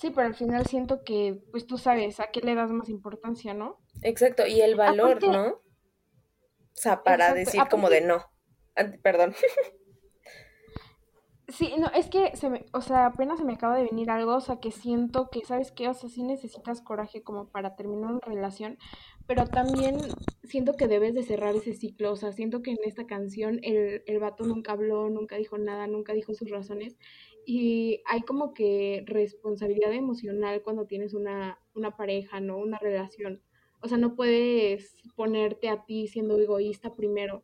sí, 0.00 0.10
pero 0.10 0.28
al 0.28 0.34
final 0.34 0.64
siento 0.66 1.02
que, 1.04 1.42
pues 1.50 1.66
tú 1.66 1.76
sabes, 1.76 2.20
a 2.20 2.30
qué 2.30 2.40
le 2.40 2.54
das 2.54 2.70
más 2.70 2.88
importancia, 2.88 3.52
¿no? 3.52 3.78
Exacto, 4.02 4.46
y 4.46 4.60
el 4.62 4.76
valor, 4.76 5.22
¿no? 5.22 5.48
O 5.48 5.62
sea, 6.72 7.02
para 7.02 7.34
decir 7.34 7.60
como 7.68 7.90
de 7.90 8.00
no. 8.00 8.24
Perdón. 9.02 9.34
Sí, 11.50 11.72
no, 11.78 11.88
es 11.88 12.08
que 12.08 12.36
se 12.36 12.48
me, 12.48 12.64
o 12.72 12.80
sea, 12.80 13.06
apenas 13.06 13.38
se 13.38 13.44
me 13.44 13.54
acaba 13.54 13.76
de 13.76 13.82
venir 13.84 14.10
algo, 14.10 14.36
o 14.36 14.40
sea, 14.40 14.60
que 14.60 14.70
siento 14.70 15.30
que, 15.30 15.44
¿sabes 15.44 15.72
qué? 15.72 15.88
O 15.88 15.94
sea, 15.94 16.08
sí 16.08 16.22
necesitas 16.22 16.80
coraje 16.80 17.22
como 17.22 17.48
para 17.48 17.74
terminar 17.74 18.12
una 18.12 18.20
relación, 18.20 18.78
pero 19.26 19.46
también 19.46 19.98
siento 20.44 20.74
que 20.74 20.86
debes 20.86 21.12
de 21.14 21.24
cerrar 21.24 21.56
ese 21.56 21.72
ciclo, 21.74 22.12
o 22.12 22.16
sea, 22.16 22.32
siento 22.32 22.62
que 22.62 22.70
en 22.70 22.78
esta 22.84 23.06
canción 23.06 23.58
el, 23.62 24.02
el 24.06 24.18
vato 24.20 24.44
nunca 24.44 24.72
habló, 24.72 25.10
nunca 25.10 25.36
dijo 25.36 25.58
nada, 25.58 25.88
nunca 25.88 26.12
dijo 26.12 26.34
sus 26.34 26.50
razones, 26.50 26.96
y 27.44 28.02
hay 28.06 28.22
como 28.22 28.54
que 28.54 29.02
responsabilidad 29.06 29.92
emocional 29.92 30.62
cuando 30.62 30.86
tienes 30.86 31.14
una, 31.14 31.58
una 31.74 31.96
pareja, 31.96 32.40
¿no? 32.40 32.58
Una 32.58 32.78
relación. 32.78 33.42
O 33.82 33.88
sea, 33.88 33.98
no 33.98 34.14
puedes 34.14 34.94
ponerte 35.16 35.68
a 35.68 35.84
ti 35.84 36.06
siendo 36.06 36.38
egoísta 36.38 36.94
primero, 36.94 37.42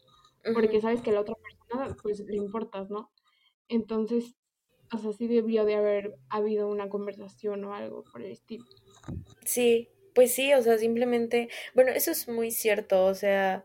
porque 0.55 0.81
sabes 0.81 1.03
que 1.03 1.11
la 1.13 1.21
otra 1.23 1.35
persona, 1.35 1.97
pues, 2.03 2.21
le 2.21 2.37
importas, 2.37 2.89
¿no? 2.91 3.11
Entonces, 3.69 4.37
o 4.93 4.99
sea, 4.99 5.13
sí 5.13 5.27
debió 5.27 5.65
de 5.65 5.75
haber 5.75 6.17
habido 6.29 6.69
una 6.69 6.89
conversación 6.89 7.65
o 7.65 7.75
algo 7.75 8.05
por 8.05 8.23
el 8.23 8.33
estilo. 8.33 8.65
Sí, 9.45 9.89
pues 10.15 10.35
sí, 10.35 10.53
o 10.55 10.63
sea, 10.63 10.79
simplemente, 10.79 11.49
bueno, 11.75 11.91
eso 11.91 12.11
es 12.11 12.29
muy 12.29 12.51
cierto, 12.51 13.05
o 13.05 13.15
sea, 13.15 13.65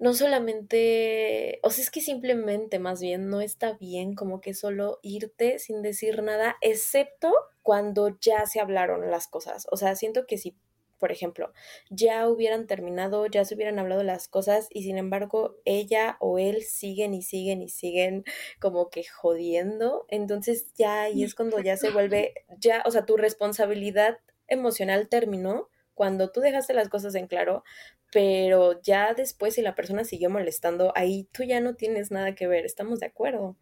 no 0.00 0.14
solamente, 0.14 1.60
o 1.62 1.70
sea, 1.70 1.84
es 1.84 1.90
que 1.90 2.00
simplemente 2.00 2.78
más 2.78 3.02
bien 3.02 3.28
no 3.28 3.42
está 3.42 3.74
bien 3.74 4.14
como 4.14 4.40
que 4.40 4.54
solo 4.54 4.98
irte 5.02 5.58
sin 5.58 5.82
decir 5.82 6.22
nada, 6.22 6.56
excepto 6.62 7.32
cuando 7.62 8.18
ya 8.18 8.46
se 8.46 8.60
hablaron 8.60 9.10
las 9.10 9.28
cosas. 9.28 9.66
O 9.70 9.76
sea, 9.76 9.94
siento 9.94 10.26
que 10.26 10.38
si 10.38 10.56
por 11.00 11.10
ejemplo, 11.10 11.52
ya 11.88 12.28
hubieran 12.28 12.66
terminado, 12.68 13.26
ya 13.26 13.44
se 13.44 13.56
hubieran 13.56 13.78
hablado 13.80 14.04
las 14.04 14.28
cosas 14.28 14.68
y 14.70 14.84
sin 14.84 14.98
embargo 14.98 15.56
ella 15.64 16.16
o 16.20 16.38
él 16.38 16.62
siguen 16.62 17.14
y 17.14 17.22
siguen 17.22 17.62
y 17.62 17.70
siguen 17.70 18.24
como 18.60 18.90
que 18.90 19.02
jodiendo, 19.04 20.04
entonces 20.08 20.72
ya 20.74 21.02
ahí 21.02 21.24
es 21.24 21.34
cuando 21.34 21.58
ya 21.58 21.76
se 21.76 21.90
vuelve, 21.90 22.34
ya, 22.58 22.82
o 22.86 22.90
sea, 22.90 23.06
tu 23.06 23.16
responsabilidad 23.16 24.18
emocional 24.46 25.08
terminó 25.08 25.68
cuando 25.94 26.30
tú 26.30 26.40
dejaste 26.40 26.74
las 26.74 26.88
cosas 26.88 27.14
en 27.14 27.26
claro, 27.26 27.64
pero 28.12 28.80
ya 28.82 29.14
después 29.14 29.54
si 29.54 29.62
la 29.62 29.74
persona 29.74 30.04
siguió 30.04 30.30
molestando, 30.30 30.92
ahí 30.94 31.28
tú 31.32 31.42
ya 31.44 31.60
no 31.60 31.74
tienes 31.74 32.10
nada 32.10 32.34
que 32.34 32.46
ver, 32.46 32.64
estamos 32.64 33.00
de 33.00 33.06
acuerdo. 33.06 33.56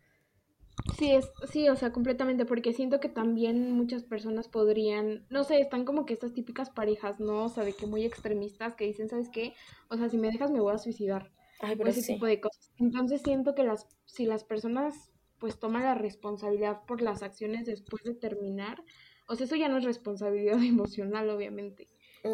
Sí, 0.97 1.12
es, 1.12 1.31
sí, 1.51 1.69
o 1.69 1.77
sea, 1.77 1.93
completamente, 1.93 2.45
porque 2.45 2.73
siento 2.73 3.01
que 3.01 3.09
también 3.09 3.73
muchas 3.73 4.03
personas 4.05 4.49
podrían, 4.49 5.27
no 5.31 5.45
sé, 5.45 5.61
están 5.61 5.85
como 5.85 6.07
que 6.07 6.12
estas 6.12 6.35
típicas 6.35 6.71
parejas, 6.71 7.21
¿no? 7.21 7.45
O 7.45 7.49
sea, 7.49 7.64
de 7.64 7.73
que 7.73 7.87
muy 7.87 8.05
extremistas 8.05 8.75
que 8.75 8.85
dicen, 8.85 9.09
¿sabes 9.09 9.29
qué? 9.29 9.55
O 9.88 9.97
sea, 9.97 10.09
si 10.09 10.19
me 10.19 10.31
dejas 10.31 10.51
me 10.51 10.61
voy 10.61 10.75
a 10.75 10.79
suicidar. 10.79 11.31
Ay, 11.61 11.77
pero 11.77 11.91
ese 11.91 12.03
tipo 12.03 12.27
de 12.27 12.41
cosas. 12.41 12.71
Entonces 12.79 13.23
siento 13.23 13.55
que 13.55 13.64
las, 13.64 13.87
si 14.07 14.27
las 14.27 14.45
personas 14.45 15.11
pues 15.38 15.59
toman 15.59 15.85
la 15.85 15.95
responsabilidad 15.95 16.85
por 16.87 17.01
las 17.01 17.23
acciones 17.23 17.67
después 17.67 18.03
de 18.03 18.14
terminar, 18.14 18.83
o 19.29 19.37
sea, 19.37 19.47
eso 19.47 19.57
ya 19.57 19.69
no 19.69 19.79
es 19.79 19.85
responsabilidad 19.85 20.59
emocional, 20.62 21.29
obviamente. 21.31 21.88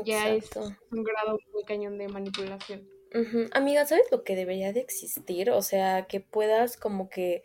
Ya 0.04 0.30
es 0.30 0.50
un 0.90 1.04
grado 1.04 1.38
muy 1.52 1.64
cañón 1.64 1.98
de 1.98 2.08
manipulación. 2.08 2.88
Amiga, 3.52 3.86
¿sabes 3.86 4.06
lo 4.10 4.24
que 4.24 4.34
debería 4.34 4.72
de 4.72 4.80
existir? 4.80 5.50
O 5.50 5.62
sea, 5.62 6.06
que 6.06 6.18
puedas 6.20 6.76
como 6.76 7.08
que 7.08 7.44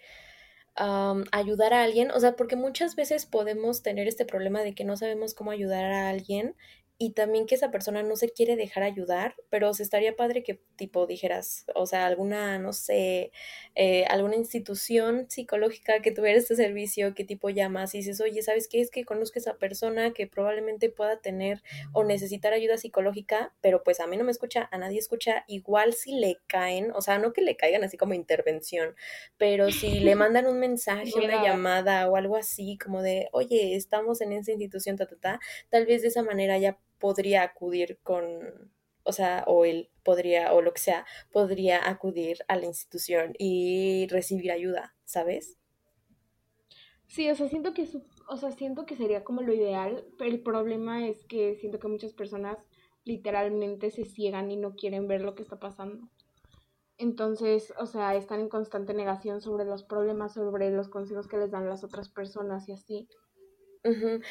ayudar 1.31 1.73
a 1.73 1.83
alguien, 1.83 2.11
o 2.11 2.19
sea, 2.19 2.35
porque 2.35 2.55
muchas 2.55 2.95
veces 2.95 3.25
podemos 3.25 3.81
tener 3.83 4.07
este 4.07 4.25
problema 4.25 4.61
de 4.61 4.73
que 4.75 4.83
no 4.85 4.95
sabemos 4.97 5.33
cómo 5.33 5.51
ayudar 5.51 5.85
a 5.85 6.09
alguien 6.09 6.55
y 7.01 7.13
también 7.13 7.45
que 7.45 7.55
esa 7.55 7.71
persona 7.71 8.03
no 8.03 8.17
se 8.17 8.29
quiere 8.29 8.57
dejar 8.57 8.83
ayudar, 8.83 9.35
pero 9.49 9.73
se 9.73 9.83
estaría 9.83 10.17
padre 10.17 10.43
que 10.43 10.59
tipo 10.75 11.07
dijeras, 11.07 11.65
o 11.73 11.85
sea, 11.85 12.05
alguna, 12.05 12.59
no 12.59 12.73
sé, 12.73 13.31
eh, 13.73 14.03
alguna 14.09 14.35
institución 14.35 15.25
psicológica 15.29 16.01
que 16.01 16.11
tuviera 16.11 16.37
este 16.37 16.57
servicio, 16.57 17.15
que 17.15 17.23
tipo 17.23 17.49
llamas 17.49 17.95
y 17.95 17.99
dices, 17.99 18.19
oye, 18.19 18.41
¿sabes 18.41 18.67
qué? 18.67 18.81
Es 18.81 18.91
que 18.91 19.05
conozco 19.05 19.39
a 19.39 19.39
esa 19.39 19.57
persona 19.57 20.11
que 20.11 20.27
probablemente 20.27 20.89
pueda 20.89 21.21
tener 21.21 21.63
o 21.93 22.03
necesitar 22.03 22.51
ayuda 22.51 22.77
psicológica, 22.77 23.53
pero 23.61 23.81
pues 23.81 24.01
a 24.01 24.07
mí 24.07 24.17
no 24.17 24.25
me 24.25 24.31
escucha, 24.31 24.67
a 24.69 24.77
nadie 24.77 24.99
escucha, 24.99 25.45
igual 25.47 25.93
si 25.93 26.19
le 26.19 26.41
caen, 26.47 26.91
o 26.93 27.01
sea, 27.01 27.17
no 27.17 27.31
que 27.31 27.41
le 27.41 27.55
caigan 27.55 27.85
así 27.85 27.95
como 27.95 28.13
intervención, 28.13 28.93
pero 29.37 29.71
si 29.71 30.01
le 30.01 30.15
mandan 30.15 30.47
un 30.47 30.59
mensaje, 30.59 31.13
una 31.15 31.41
llamada 31.41 32.09
o 32.09 32.17
algo 32.17 32.35
así, 32.35 32.77
como 32.77 33.01
de, 33.01 33.29
oye, 33.31 33.77
estamos 33.77 34.19
en 34.19 34.33
esa 34.33 34.51
institución, 34.51 34.97
ta, 34.97 35.05
ta, 35.05 35.15
ta, 35.15 35.39
tal 35.69 35.85
vez 35.85 36.01
de 36.01 36.09
esa 36.09 36.23
manera 36.23 36.57
ya 36.57 36.77
podría 36.99 37.43
acudir 37.43 37.99
con, 38.03 38.71
o 39.03 39.11
sea, 39.11 39.43
o 39.47 39.65
él 39.65 39.89
podría, 40.03 40.53
o 40.53 40.61
lo 40.61 40.73
que 40.73 40.81
sea, 40.81 41.05
podría 41.31 41.89
acudir 41.89 42.39
a 42.47 42.55
la 42.55 42.65
institución 42.65 43.33
y 43.37 44.07
recibir 44.09 44.51
ayuda, 44.51 44.95
¿sabes? 45.05 45.57
Sí, 47.07 47.29
o 47.29 47.35
sea, 47.35 47.47
siento 47.47 47.73
que, 47.73 47.87
o 48.27 48.37
sea, 48.37 48.51
siento 48.51 48.85
que 48.85 48.95
sería 48.95 49.23
como 49.23 49.41
lo 49.41 49.51
ideal, 49.51 50.05
pero 50.17 50.29
el 50.29 50.43
problema 50.43 51.07
es 51.07 51.25
que 51.25 51.55
siento 51.55 51.79
que 51.79 51.87
muchas 51.87 52.13
personas 52.13 52.69
literalmente 53.03 53.89
se 53.89 54.05
ciegan 54.05 54.51
y 54.51 54.57
no 54.57 54.75
quieren 54.75 55.07
ver 55.07 55.21
lo 55.21 55.33
que 55.33 55.41
está 55.41 55.59
pasando. 55.59 56.07
Entonces, 56.97 57.73
o 57.79 57.85
sea, 57.85 58.13
están 58.15 58.41
en 58.41 58.49
constante 58.49 58.93
negación 58.93 59.41
sobre 59.41 59.65
los 59.65 59.83
problemas, 59.83 60.33
sobre 60.33 60.69
los 60.69 60.89
consejos 60.89 61.27
que 61.27 61.37
les 61.37 61.49
dan 61.49 61.67
las 61.67 61.83
otras 61.83 62.09
personas 62.09 62.67
y 62.69 62.73
así. 62.73 63.07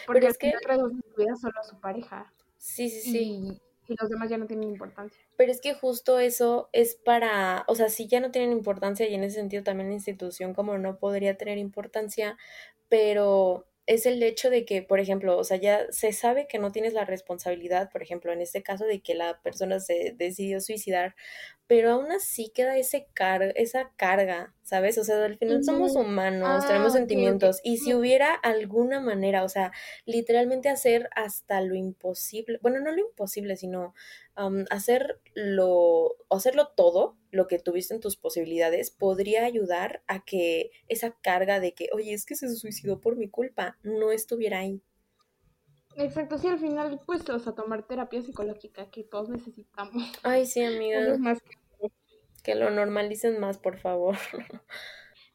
Porque 0.06 0.26
es 0.26 0.38
que 0.38 0.52
reducen 0.66 1.02
su 1.02 1.20
vida 1.20 1.34
solo 1.34 1.58
a 1.58 1.64
su 1.64 1.80
pareja. 1.80 2.32
Sí, 2.58 2.90
sí, 2.90 3.00
sí. 3.00 3.60
Y, 3.88 3.96
los 3.98 4.10
demás 4.10 4.28
ya 4.28 4.36
no 4.36 4.46
tienen 4.46 4.68
importancia. 4.68 5.18
Pero 5.38 5.50
es 5.50 5.62
que 5.62 5.72
justo 5.72 6.18
eso 6.18 6.68
es 6.72 6.94
para, 6.94 7.64
o 7.68 7.74
sea, 7.74 7.88
sí 7.88 8.06
ya 8.06 8.20
no 8.20 8.30
tienen 8.30 8.52
importancia 8.52 9.08
y 9.08 9.14
en 9.14 9.24
ese 9.24 9.36
sentido 9.36 9.62
también 9.62 9.88
la 9.88 9.94
institución 9.94 10.52
como 10.52 10.76
no 10.76 10.98
podría 10.98 11.38
tener 11.38 11.56
importancia, 11.56 12.36
pero 12.90 13.66
es 13.86 14.04
el 14.04 14.22
hecho 14.22 14.50
de 14.50 14.66
que, 14.66 14.82
por 14.82 15.00
ejemplo, 15.00 15.38
o 15.38 15.44
sea, 15.44 15.56
ya 15.56 15.86
se 15.90 16.12
sabe 16.12 16.46
que 16.46 16.58
no 16.58 16.70
tienes 16.70 16.92
la 16.92 17.06
responsabilidad, 17.06 17.90
por 17.90 18.02
ejemplo, 18.02 18.30
en 18.32 18.42
este 18.42 18.62
caso 18.62 18.84
de 18.84 19.00
que 19.00 19.14
la 19.14 19.40
persona 19.40 19.80
se 19.80 20.14
decidió 20.18 20.60
suicidar, 20.60 21.16
pero 21.66 21.92
aún 21.92 22.12
así 22.12 22.50
queda 22.54 22.76
ese 22.76 23.08
car 23.14 23.54
esa 23.56 23.90
carga, 23.96 24.54
¿sabes? 24.68 24.98
O 24.98 25.04
sea, 25.04 25.24
al 25.24 25.38
final 25.38 25.64
somos 25.64 25.96
humanos, 25.96 26.66
tenemos 26.66 26.92
ah, 26.92 26.98
sentimientos, 26.98 27.60
y 27.64 27.78
si 27.78 27.94
hubiera 27.94 28.34
alguna 28.34 29.00
manera, 29.00 29.42
o 29.42 29.48
sea, 29.48 29.72
literalmente 30.04 30.68
hacer 30.68 31.08
hasta 31.16 31.62
lo 31.62 31.74
imposible, 31.74 32.58
bueno, 32.60 32.78
no 32.80 32.92
lo 32.92 32.98
imposible, 32.98 33.56
sino 33.56 33.94
hacerlo, 34.70 36.16
hacerlo 36.28 36.68
todo, 36.76 37.16
lo 37.30 37.46
que 37.46 37.58
tuviste 37.58 37.94
en 37.94 38.00
tus 38.00 38.18
posibilidades, 38.18 38.90
podría 38.90 39.46
ayudar 39.46 40.02
a 40.06 40.22
que 40.22 40.70
esa 40.88 41.12
carga 41.12 41.60
de 41.60 41.72
que, 41.72 41.88
oye, 41.94 42.12
es 42.12 42.26
que 42.26 42.34
se 42.34 42.54
suicidó 42.54 43.00
por 43.00 43.16
mi 43.16 43.30
culpa, 43.30 43.78
no 43.82 44.12
estuviera 44.12 44.58
ahí. 44.58 44.82
Exacto, 45.96 46.36
sí, 46.36 46.46
al 46.46 46.58
final, 46.58 47.00
pues, 47.06 47.26
o 47.30 47.38
sea, 47.38 47.54
tomar 47.54 47.86
terapia 47.86 48.20
psicológica 48.20 48.90
que 48.90 49.02
todos 49.02 49.30
necesitamos. 49.30 50.12
Ay, 50.22 50.44
sí, 50.44 50.62
amiga. 50.62 51.16
que... 51.16 51.67
lo 52.54 52.70
normalicen 52.70 53.40
más, 53.40 53.58
por 53.58 53.78
favor. 53.78 54.16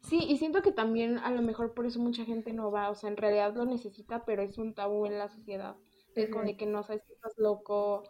Sí, 0.10 0.20
y 0.28 0.38
siento 0.38 0.62
que 0.62 0.74
también 0.74 1.18
a 1.18 1.32
lo 1.32 1.42
mejor 1.42 1.74
por 1.74 1.86
eso 1.86 1.98
mucha 1.98 2.26
gente 2.26 2.52
no 2.52 2.72
va, 2.72 2.90
o 2.90 2.96
sea, 2.96 3.10
en 3.10 3.16
realidad 3.16 3.56
lo 3.56 3.64
necesita, 3.64 4.26
pero 4.26 4.44
es 4.44 4.58
un 4.58 4.74
tabú 4.74 5.06
en 5.06 5.18
la 5.18 5.30
sociedad. 5.30 5.78
Es 6.14 6.30
como 6.30 6.44
de 6.44 6.58
que 6.58 6.66
no 6.66 6.84
sabes 6.84 7.04
si 7.08 7.14
estás 7.14 7.34
loco 7.38 8.04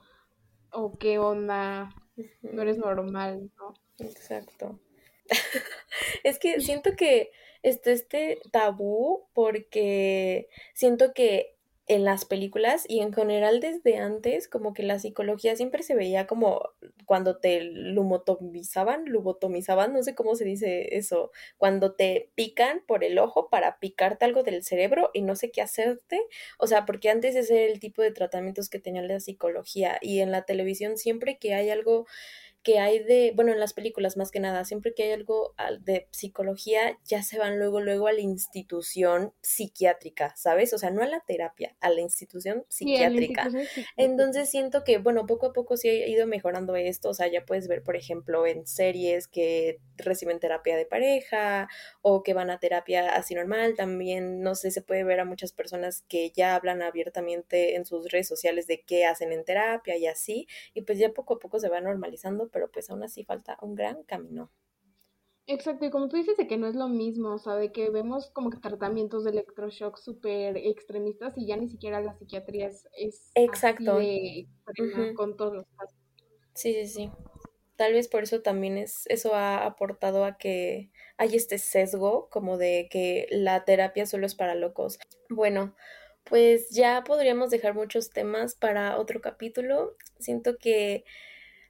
o 0.72 0.98
qué 0.98 1.20
onda, 1.20 1.94
no 2.42 2.62
eres 2.64 2.80
normal, 2.80 3.52
¿no? 3.58 3.74
Exacto. 4.00 4.80
es 6.24 6.40
que 6.40 6.60
siento 6.62 6.96
que 6.96 7.32
está 7.62 7.92
este 7.92 8.40
tabú 8.52 9.30
porque 9.34 10.50
siento 10.74 11.14
que 11.14 11.58
en 11.88 12.06
las 12.06 12.24
películas 12.26 12.86
y 12.88 13.00
en 13.02 13.12
general 13.14 13.60
desde 13.60 13.98
antes, 13.98 14.48
como 14.48 14.74
que 14.74 14.84
la 14.84 15.00
psicología 15.00 15.56
siempre 15.56 15.84
se 15.84 15.96
veía 15.96 16.28
como 16.28 16.70
cuando 17.06 17.38
te 17.40 17.62
lumotomizaban, 17.62 19.06
lubotomizaban, 19.06 19.94
no 19.94 20.02
sé 20.04 20.16
cómo 20.16 20.36
se 20.36 20.46
dice 20.46 20.96
eso, 20.98 21.32
cuando 21.58 21.94
te 21.96 22.32
pican 22.36 22.82
por 22.88 23.04
el 23.04 23.20
ojo 23.20 23.50
para 23.50 23.80
picarte 23.80 24.24
algo 24.26 24.44
del 24.44 24.64
cerebro 24.64 25.10
y 25.14 25.24
no 25.24 25.36
sé 25.36 25.52
qué 25.52 25.62
hacerte, 25.62 26.22
o 26.58 26.68
sea, 26.68 26.86
porque 26.86 27.10
antes 27.10 27.36
ese 27.36 27.66
era 27.66 27.74
el 27.74 27.80
tipo 27.80 28.02
de 28.02 28.12
tratamientos 28.12 28.70
que 28.70 28.80
tenía 28.80 29.02
la 29.02 29.20
psicología 29.20 29.98
y 30.02 30.20
en 30.22 30.32
la 30.32 30.44
televisión 30.46 30.98
siempre 30.98 31.38
que 31.38 31.54
hay 31.54 31.70
algo 31.70 32.06
que 32.64 32.80
hay 32.80 33.04
de, 33.04 33.34
bueno, 33.36 33.52
en 33.52 33.60
las 33.60 33.74
películas 33.74 34.16
más 34.16 34.32
que 34.32 34.40
nada, 34.40 34.64
siempre 34.64 34.94
que 34.94 35.04
hay 35.04 35.12
algo 35.12 35.54
de 35.82 36.08
psicología, 36.12 36.98
ya 37.04 37.22
se 37.22 37.38
van 37.38 37.60
luego, 37.60 37.82
luego 37.82 38.08
a 38.08 38.14
la 38.14 38.22
institución 38.22 39.34
psiquiátrica, 39.42 40.34
¿sabes? 40.38 40.74
O 40.74 40.78
sea, 40.78 40.90
no 40.90 41.04
a 41.04 41.08
la 41.08 41.20
terapia, 41.20 41.76
a 41.82 41.90
la 41.90 42.02
institución 42.02 42.66
psiquiátrica. 42.70 43.50
Entonces 43.98 44.50
siento 44.50 44.84
que, 44.84 44.98
bueno, 44.98 45.26
poco 45.26 45.48
a 45.48 45.54
poco 45.54 45.76
sí 45.76 45.90
ha 45.90 46.08
ido 46.08 46.26
mejorando 46.26 46.76
esto, 46.76 47.10
o 47.10 47.14
sea, 47.14 47.28
ya 47.28 47.46
puedes 47.46 47.68
ver, 47.68 47.84
por 47.84 47.98
ejemplo, 47.98 48.48
en 48.48 48.66
series 48.66 49.28
que 49.28 49.80
reciben 49.98 50.40
terapia 50.40 50.78
de 50.78 50.86
pareja 50.86 51.68
o 52.02 52.24
que 52.24 52.34
van 52.34 52.50
a 52.50 52.60
terapia 52.60 53.14
así 53.16 53.36
normal, 53.36 53.76
también, 53.76 54.42
no 54.42 54.56
sé, 54.56 54.72
se 54.72 54.82
puede 54.82 55.04
ver 55.04 55.20
a 55.20 55.26
muchas 55.26 55.52
personas 55.52 56.04
que 56.08 56.32
ya 56.32 56.56
hablan 56.56 56.82
abiertamente 56.82 57.76
en 57.76 57.86
sus 57.86 58.10
redes 58.10 58.28
sociales 58.28 58.68
de 58.68 58.82
qué 58.82 59.06
hacen 59.06 59.34
en 59.34 59.44
terapia 59.44 59.98
y 59.98 60.08
así, 60.08 60.48
y 60.74 60.84
pues 60.84 60.98
ya 60.98 61.10
poco 61.10 61.36
a 61.36 61.40
poco 61.40 61.60
se 61.60 61.70
va 61.70 61.82
normalizando 61.82 62.48
pero 62.54 62.72
pues 62.72 62.90
aún 62.90 63.04
así 63.04 63.26
falta 63.26 63.58
un 63.62 63.76
gran 63.76 64.04
camino. 64.04 64.52
Exacto, 65.46 65.86
y 65.86 65.90
como 65.90 66.08
tú 66.08 66.16
dices 66.16 66.38
de 66.38 66.48
que 66.48 66.56
no 66.56 66.68
es 66.68 66.76
lo 66.76 66.88
mismo, 66.88 67.34
o 67.34 67.38
sea, 67.38 67.56
de 67.56 67.74
que 67.74 67.90
vemos 67.90 68.30
como 68.32 68.50
que 68.50 68.60
tratamientos 68.60 69.26
de 69.26 69.32
electroshock 69.32 69.98
súper 69.98 70.56
extremistas 70.56 71.34
y 71.38 71.46
ya 71.46 71.58
ni 71.58 71.68
siquiera 71.68 72.00
la 72.00 72.14
psiquiatría 72.14 72.68
es, 72.68 73.32
Exacto. 73.36 74.00
con 75.16 75.36
todos 75.36 75.54
los 75.54 75.66
casos. 75.78 75.98
Sí, 76.54 76.74
sí, 76.74 76.88
sí. 76.88 77.12
Tal 77.76 77.92
vez 77.92 78.08
por 78.08 78.24
eso 78.24 78.42
también 78.42 78.78
es, 78.78 79.06
eso 79.08 79.36
ha 79.36 79.66
aportado 79.66 80.24
a 80.24 80.38
que 80.38 80.92
hay 81.18 81.36
este 81.36 81.58
sesgo 81.58 82.30
como 82.30 82.58
de 82.58 82.88
que 82.90 83.28
la 83.32 83.66
terapia 83.66 84.06
solo 84.06 84.26
es 84.26 84.36
para 84.36 84.56
locos. 84.56 84.98
Bueno, 85.28 85.76
pues 86.24 86.70
ya 86.70 87.04
podríamos 87.04 87.50
dejar 87.50 87.74
muchos 87.74 88.12
temas 88.12 88.56
para 88.56 88.98
otro 88.98 89.20
capítulo. 89.20 89.98
Siento 90.20 90.58
que 90.58 91.04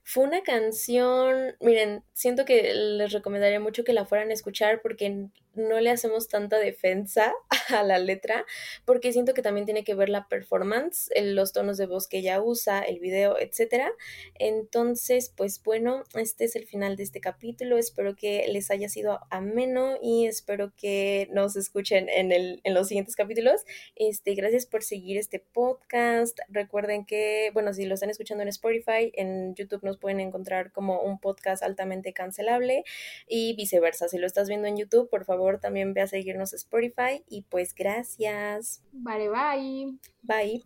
fue 0.04 0.24
una 0.24 0.42
canción, 0.42 1.56
miren, 1.60 2.04
siento 2.12 2.44
que 2.44 2.74
les 2.74 3.12
recomendaría 3.12 3.58
mucho 3.58 3.84
que 3.84 3.94
la 3.94 4.04
fueran 4.04 4.30
a 4.30 4.34
escuchar 4.34 4.82
porque 4.82 5.28
no 5.56 5.80
le 5.80 5.90
hacemos 5.90 6.28
tanta 6.28 6.58
defensa 6.58 7.34
a 7.68 7.82
la 7.82 7.98
letra, 7.98 8.44
porque 8.84 9.12
siento 9.12 9.34
que 9.34 9.42
también 9.42 9.66
tiene 9.66 9.84
que 9.84 9.94
ver 9.94 10.08
la 10.08 10.28
performance, 10.28 11.10
los 11.20 11.52
tonos 11.52 11.78
de 11.78 11.86
voz 11.86 12.08
que 12.08 12.18
ella 12.18 12.42
usa, 12.42 12.80
el 12.80 12.98
video, 12.98 13.38
etcétera. 13.38 13.92
Entonces, 14.38 15.32
pues 15.34 15.62
bueno, 15.62 16.04
este 16.14 16.44
es 16.44 16.56
el 16.56 16.66
final 16.66 16.96
de 16.96 17.02
este 17.04 17.20
capítulo. 17.20 17.78
Espero 17.78 18.16
que 18.16 18.46
les 18.48 18.70
haya 18.70 18.88
sido 18.88 19.20
ameno 19.30 19.96
y 20.02 20.26
espero 20.26 20.72
que 20.76 21.28
nos 21.32 21.56
escuchen 21.56 22.08
en, 22.08 22.32
el, 22.32 22.60
en 22.64 22.74
los 22.74 22.88
siguientes 22.88 23.16
capítulos. 23.16 23.64
Este, 23.96 24.34
gracias 24.34 24.66
por 24.66 24.82
seguir 24.82 25.18
este 25.18 25.38
podcast. 25.38 26.38
Recuerden 26.48 27.04
que, 27.06 27.50
bueno, 27.54 27.72
si 27.72 27.84
lo 27.84 27.94
están 27.94 28.10
escuchando 28.10 28.42
en 28.42 28.48
Spotify, 28.48 29.12
en 29.14 29.54
YouTube 29.54 29.82
nos 29.82 29.98
pueden 29.98 30.20
encontrar 30.20 30.72
como 30.72 31.00
un 31.00 31.18
podcast 31.18 31.62
altamente 31.62 32.12
cancelable 32.12 32.84
y 33.28 33.54
viceversa. 33.56 34.08
Si 34.08 34.18
lo 34.18 34.26
estás 34.26 34.48
viendo 34.48 34.68
en 34.68 34.76
YouTube, 34.76 35.08
por 35.08 35.24
favor 35.24 35.43
también 35.60 35.94
ve 35.94 36.02
a 36.02 36.06
seguirnos 36.06 36.52
a 36.52 36.56
Spotify 36.56 37.24
y 37.28 37.42
pues 37.42 37.74
gracias. 37.74 38.82
Bye 38.92 39.28
bye. 39.28 39.98
Bye. 40.22 40.62